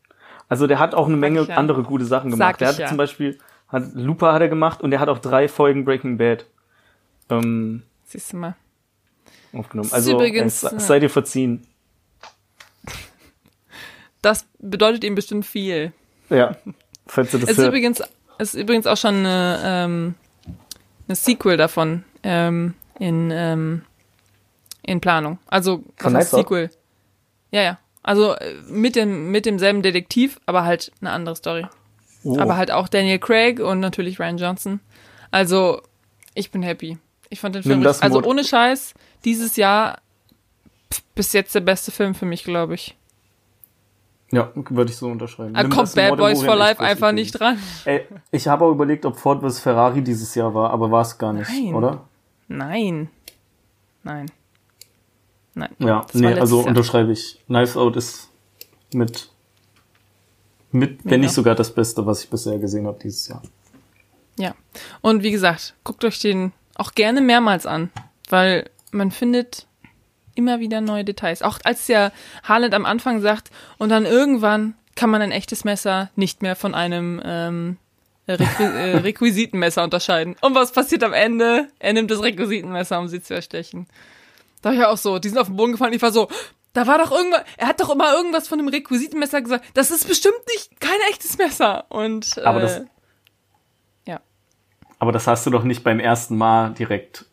[0.47, 1.55] Also der hat auch eine Menge ja.
[1.55, 2.49] andere gute Sachen gemacht.
[2.49, 2.87] Sag Der hat ja.
[2.87, 6.45] zum Beispiel, hat Looper hat er gemacht und der hat auch drei Folgen Breaking Bad
[7.29, 8.55] ähm, Siehst du mal.
[9.53, 9.89] aufgenommen.
[9.91, 11.65] Also übrigens, äh, sei dir verziehen.
[14.21, 15.91] Das bedeutet ihm bestimmt viel.
[16.29, 16.55] Ja,
[17.05, 17.67] falls du das Es ist hört.
[17.69, 18.01] übrigens,
[18.39, 20.15] es ist übrigens auch schon eine, ähm,
[21.07, 23.83] eine Sequel davon ähm, in, ähm,
[24.81, 25.37] in Planung.
[25.47, 26.31] Also was heißt?
[26.31, 26.71] Sequel?
[27.51, 27.79] Ja, ja.
[28.01, 31.65] Also äh, mit dem mit demselben Detektiv, aber halt eine andere Story.
[32.23, 32.39] Oh.
[32.39, 34.79] Aber halt auch Daniel Craig und natürlich Ryan Johnson.
[35.29, 35.81] Also
[36.33, 36.97] ich bin happy.
[37.29, 39.99] Ich fand den Film richtig, also ohne Scheiß dieses Jahr
[40.93, 42.95] pf, bis jetzt der beste Film für mich, glaube ich.
[44.31, 45.53] Ja, würde ich so unterschreiben.
[45.53, 47.59] Da kommt Bad Boys for Life einfach nicht dran.
[47.85, 49.59] Ey, ich habe auch überlegt, ob Ford vs.
[49.59, 51.73] Ferrari dieses Jahr war, aber war es gar nicht, Nein.
[51.73, 52.07] oder?
[52.47, 53.09] Nein.
[54.03, 54.25] Nein.
[55.53, 55.69] Nein.
[55.79, 56.67] Ja, nee, also Jahr.
[56.67, 57.39] unterschreibe ich.
[57.45, 58.29] Knives Out ist
[58.93, 59.29] mit,
[60.71, 63.41] mit wenn nicht sogar das Beste, was ich bisher gesehen habe dieses Jahr.
[64.37, 64.53] Ja.
[65.01, 67.89] Und wie gesagt, guckt euch den auch gerne mehrmals an,
[68.29, 69.65] weil man findet
[70.35, 71.41] immer wieder neue Details.
[71.41, 72.11] Auch als der
[72.43, 76.73] Haaland am Anfang sagt, und dann irgendwann kann man ein echtes Messer nicht mehr von
[76.75, 77.77] einem ähm,
[78.27, 80.35] Requi äh, Requisitenmesser unterscheiden.
[80.41, 81.67] Und was passiert am Ende?
[81.79, 83.87] Er nimmt das Requisitenmesser, um sie zu erstechen.
[84.61, 86.27] Da war ich ja auch so, die sind auf den Boden gefallen, ich war so,
[86.73, 89.63] da war doch irgendwas, er hat doch immer irgendwas von einem Requisitenmesser gesagt.
[89.75, 91.85] Das ist bestimmt nicht kein echtes Messer.
[91.89, 92.85] Und äh, Aber das- ja.
[95.05, 97.25] Aber das hast du doch nicht beim ersten Mal direkt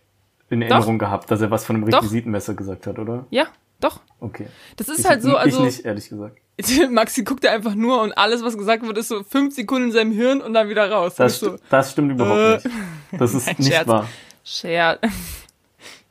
[0.51, 2.01] in Erinnerung gehabt, dass er was von einem Doch.
[2.01, 3.25] Requisitenmesser gesagt hat, oder?
[3.31, 3.47] Ja,
[3.81, 4.01] doch.
[4.21, 4.47] Okay.
[4.77, 6.37] Das ist ich, halt so, also Ich nicht, ehrlich gesagt.
[6.91, 9.93] Maxi guckt ja einfach nur und alles, was gesagt wird, ist so fünf Sekunden in
[9.93, 11.15] seinem Hirn und dann wieder raus.
[11.15, 12.69] Das, so, das stimmt überhaupt äh.
[12.69, 12.77] nicht.
[13.19, 13.89] Das ist Nein, nicht Scherz.
[13.89, 14.07] wahr.
[14.45, 14.99] Scher.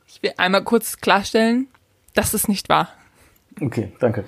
[0.08, 1.68] Ich will einmal kurz klarstellen,
[2.12, 2.88] das ist nicht wahr.
[3.60, 4.24] Okay, danke.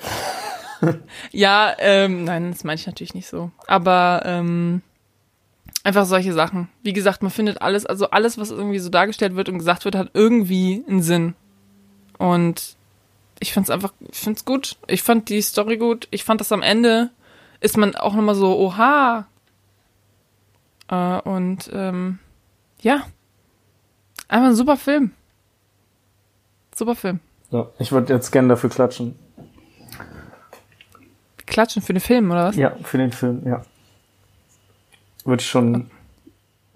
[1.33, 3.51] Ja, ähm, nein, das meine ich natürlich nicht so.
[3.67, 4.83] Aber ähm,
[5.85, 6.69] einfach solche Sachen.
[6.83, 9.95] Wie gesagt, man findet alles, also alles, was irgendwie so dargestellt wird und gesagt wird,
[9.95, 11.35] hat irgendwie einen Sinn.
[12.19, 12.77] Und
[13.39, 14.77] ich fand's einfach, ich find's gut.
[14.89, 16.09] Ich fand die Story gut.
[16.11, 17.11] Ich fand das am Ende
[17.65, 19.27] ist man auch nochmal so, oha.
[20.89, 22.19] Äh, und ähm,
[22.83, 23.07] ja,
[24.29, 25.13] einfach ein super Film.
[26.75, 27.21] Super Film.
[27.51, 29.19] Ja, ich würde jetzt gerne dafür klatschen.
[31.47, 32.57] Klatschen für den Film, oder was?
[32.57, 33.63] Ja, für den Film, ja.
[35.25, 35.91] Würde ich schon.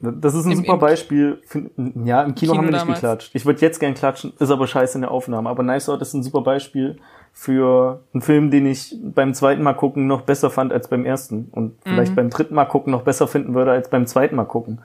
[0.00, 1.42] Das ist ein Im- super im- Beispiel.
[1.46, 1.70] Für,
[2.04, 3.00] ja, im Kino, Kino haben wir nicht damals.
[3.00, 3.30] geklatscht.
[3.34, 5.50] Ich würde jetzt gern klatschen, ist aber scheiße in der Aufnahme.
[5.50, 6.98] Aber Nice Out ist ein super Beispiel
[7.32, 11.48] für einen Film, den ich beim zweiten Mal gucken noch besser fand als beim ersten.
[11.52, 12.16] Und vielleicht Mhm.
[12.16, 14.80] beim dritten Mal gucken noch besser finden würde als beim zweiten Mal gucken.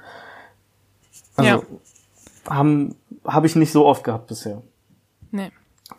[1.36, 1.62] Also, Ja.
[2.50, 2.96] haben,
[3.26, 4.62] habe ich nicht so oft gehabt bisher.
[5.32, 5.52] Nee.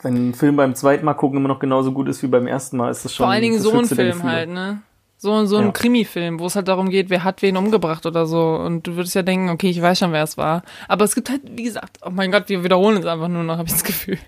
[0.02, 2.76] Wenn ein Film beim zweiten Mal gucken immer noch genauso gut ist wie beim ersten
[2.76, 4.82] Mal, ist das schon Vor allen Dingen so ein Film halt, ne?
[5.24, 5.70] So, so ein Ja.
[5.70, 8.56] Krimi-Film, wo es halt darum geht, wer hat wen umgebracht oder so.
[8.56, 10.62] Und du würdest ja denken, okay, ich weiß schon, wer es war.
[10.86, 13.56] Aber es gibt halt, wie gesagt, oh mein Gott, wir wiederholen es einfach nur noch,
[13.58, 14.18] habe ich das Gefühl.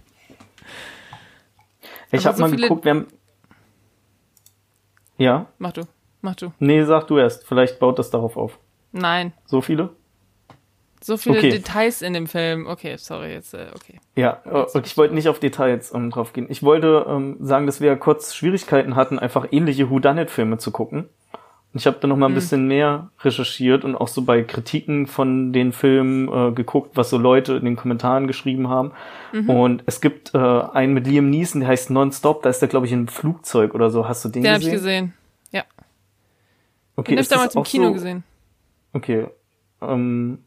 [2.13, 3.07] Ich habe so mal geguckt, wir haben.
[5.19, 5.45] Ja?
[5.59, 5.83] Mach du,
[6.23, 6.53] mach du.
[6.61, 7.47] Nee, sag du erst.
[7.47, 8.59] Vielleicht baut das darauf auf.
[8.93, 9.91] Nein, So viele?
[11.07, 11.51] So viele Okay.
[11.51, 12.67] Details in dem Film.
[12.67, 14.01] Okay, sorry, jetzt, äh, okay.
[14.17, 16.47] Ja, äh, ich wollte nicht auf Details ähm, drauf gehen.
[16.49, 21.09] Ich wollte ähm, sagen, dass wir kurz Schwierigkeiten hatten, einfach ähnliche Whodunit-Filme zu gucken.
[21.73, 25.07] Und ich habe da noch mal ein bisschen mehr recherchiert und auch so bei Kritiken
[25.07, 28.93] von den Filmen äh, geguckt, was so Leute in den Kommentaren geschrieben haben.
[29.47, 32.43] Und es gibt äh, einen mit Liam Neeson, der heißt Nonstop.
[32.43, 34.09] Da ist der, glaube ich, in einem Flugzeug oder so.
[34.09, 35.13] Hast du den, Den habe ich gesehen?
[35.13, 35.15] gesehen.
[35.53, 35.65] Ja,
[36.97, 38.25] Okay, den habe ich damals im Kino so, gesehen.
[38.95, 39.27] Okay.
[39.83, 40.39] Ähm,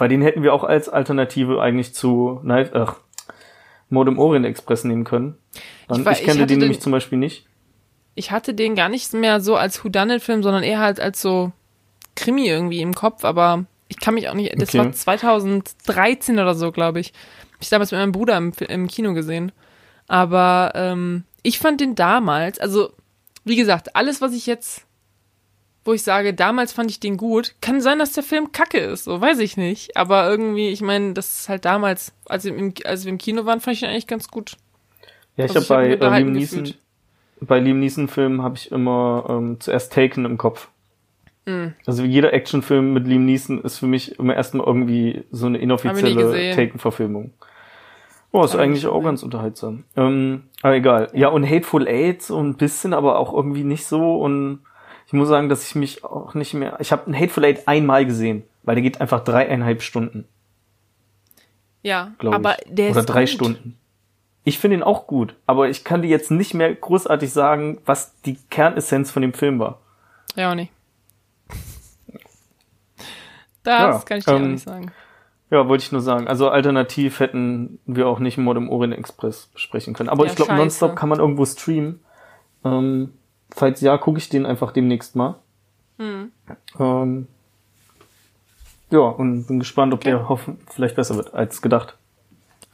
[0.00, 2.96] weil den hätten wir auch als Alternative eigentlich zu Knife, ach,
[3.88, 5.36] Mord im Orient Express nehmen können.
[5.90, 7.46] Ich ich, war- ich kenne hatte den den- nämlich zum Beispiel nicht.
[8.14, 11.52] Ich hatte den gar nicht mehr so als Whodunit-Film, sondern eher halt als so
[12.16, 14.78] Krimi irgendwie im Kopf, aber ich kann mich auch nicht, das Okay.
[14.78, 17.08] war 2013 oder so, glaube ich.
[17.54, 19.52] Hab ich damals mit meinem Bruder im, im Kino gesehen.
[20.06, 22.92] Aber ähm, ich fand den damals, also
[23.44, 24.84] wie gesagt, alles, was ich jetzt
[25.84, 27.54] wo ich sage, damals fand ich den gut.
[27.60, 29.96] Kann sein, dass der Film kacke ist, so weiß ich nicht.
[29.96, 33.46] Aber irgendwie, ich meine, das ist halt damals, als wir im, als wir im Kino
[33.46, 34.56] waren, fand ich ihn eigentlich ganz gut.
[35.36, 36.74] Ja, ich also, habe bei hab Liam Neeson,
[37.40, 40.68] bei Liam Neeson Filmen habe ich immer ähm, zuerst Taken im Kopf.
[41.46, 41.74] Mhm.
[41.86, 46.54] Also jeder Actionfilm mit Liam Neeson ist für mich immer erstmal irgendwie so eine inoffizielle
[46.54, 47.32] Taken-Verfilmung.
[48.32, 49.84] Oh, ist eigentlich auch ganz unterhaltsam.
[49.96, 51.08] Ähm, aber egal.
[51.14, 54.20] Ja, und Hateful Eight so ein bisschen, aber auch irgendwie nicht so.
[54.20, 54.60] Und
[55.10, 56.76] ich muss sagen, dass ich mich auch nicht mehr.
[56.78, 60.28] Ich habe einen Hateful Eight einmal gesehen, weil der geht einfach dreieinhalb Stunden.
[61.82, 62.72] Ja, aber ich.
[62.72, 63.30] der Oder ist drei gut.
[63.30, 63.76] Stunden.
[64.44, 68.20] Ich finde ihn auch gut, aber ich kann dir jetzt nicht mehr großartig sagen, was
[68.20, 69.80] die Kernessenz von dem Film war.
[70.36, 70.70] Ja, auch nicht.
[73.64, 74.92] Das ja, kann ich dir ähm, auch nicht sagen.
[75.50, 76.28] Ja, wollte ich nur sagen.
[76.28, 80.08] Also alternativ hätten wir auch nicht Mod im Orient Express besprechen können.
[80.08, 82.00] Aber ja, ich glaube, Nonstop kann man irgendwo streamen.
[82.64, 83.12] Ähm,
[83.54, 85.36] falls ja, gucke ich den einfach demnächst mal.
[85.98, 86.32] Hm.
[86.78, 87.28] Ähm,
[88.90, 90.10] ja, und bin gespannt, ob okay.
[90.10, 91.96] der hoffen vielleicht besser wird als gedacht.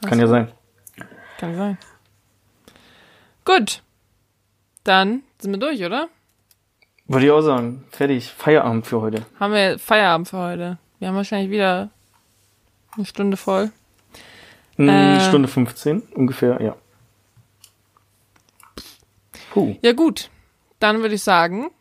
[0.01, 0.21] Kann also.
[0.21, 0.51] ja sein.
[1.37, 1.77] Kann sein.
[3.45, 3.83] Gut.
[4.83, 6.07] Dann sind wir durch, oder?
[7.07, 7.85] Würde ich auch sagen.
[7.91, 8.31] Fertig.
[8.31, 9.25] Feierabend für heute.
[9.39, 10.77] Haben wir Feierabend für heute.
[10.99, 11.89] Wir haben wahrscheinlich wieder
[12.95, 13.71] eine Stunde voll.
[14.77, 16.75] Eine äh, Stunde 15 ungefähr, ja.
[19.51, 19.75] Puh.
[19.81, 20.29] Ja, gut.
[20.79, 21.71] Dann würde ich sagen,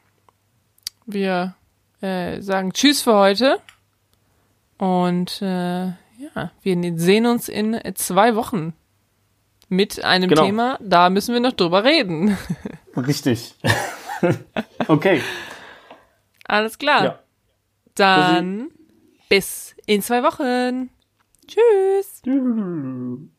[1.06, 1.54] wir
[2.00, 3.60] äh, sagen Tschüss für heute.
[4.78, 8.74] Und äh, ja, wir sehen uns in zwei Wochen
[9.68, 10.44] mit einem genau.
[10.44, 12.36] Thema, da müssen wir noch drüber reden.
[12.96, 13.54] Richtig.
[14.88, 15.20] okay.
[16.44, 17.04] Alles klar.
[17.04, 17.18] Ja.
[17.94, 18.70] Dann
[19.28, 20.90] bis in zwei Wochen.
[21.46, 22.22] Tschüss.
[22.22, 23.35] Tschüss.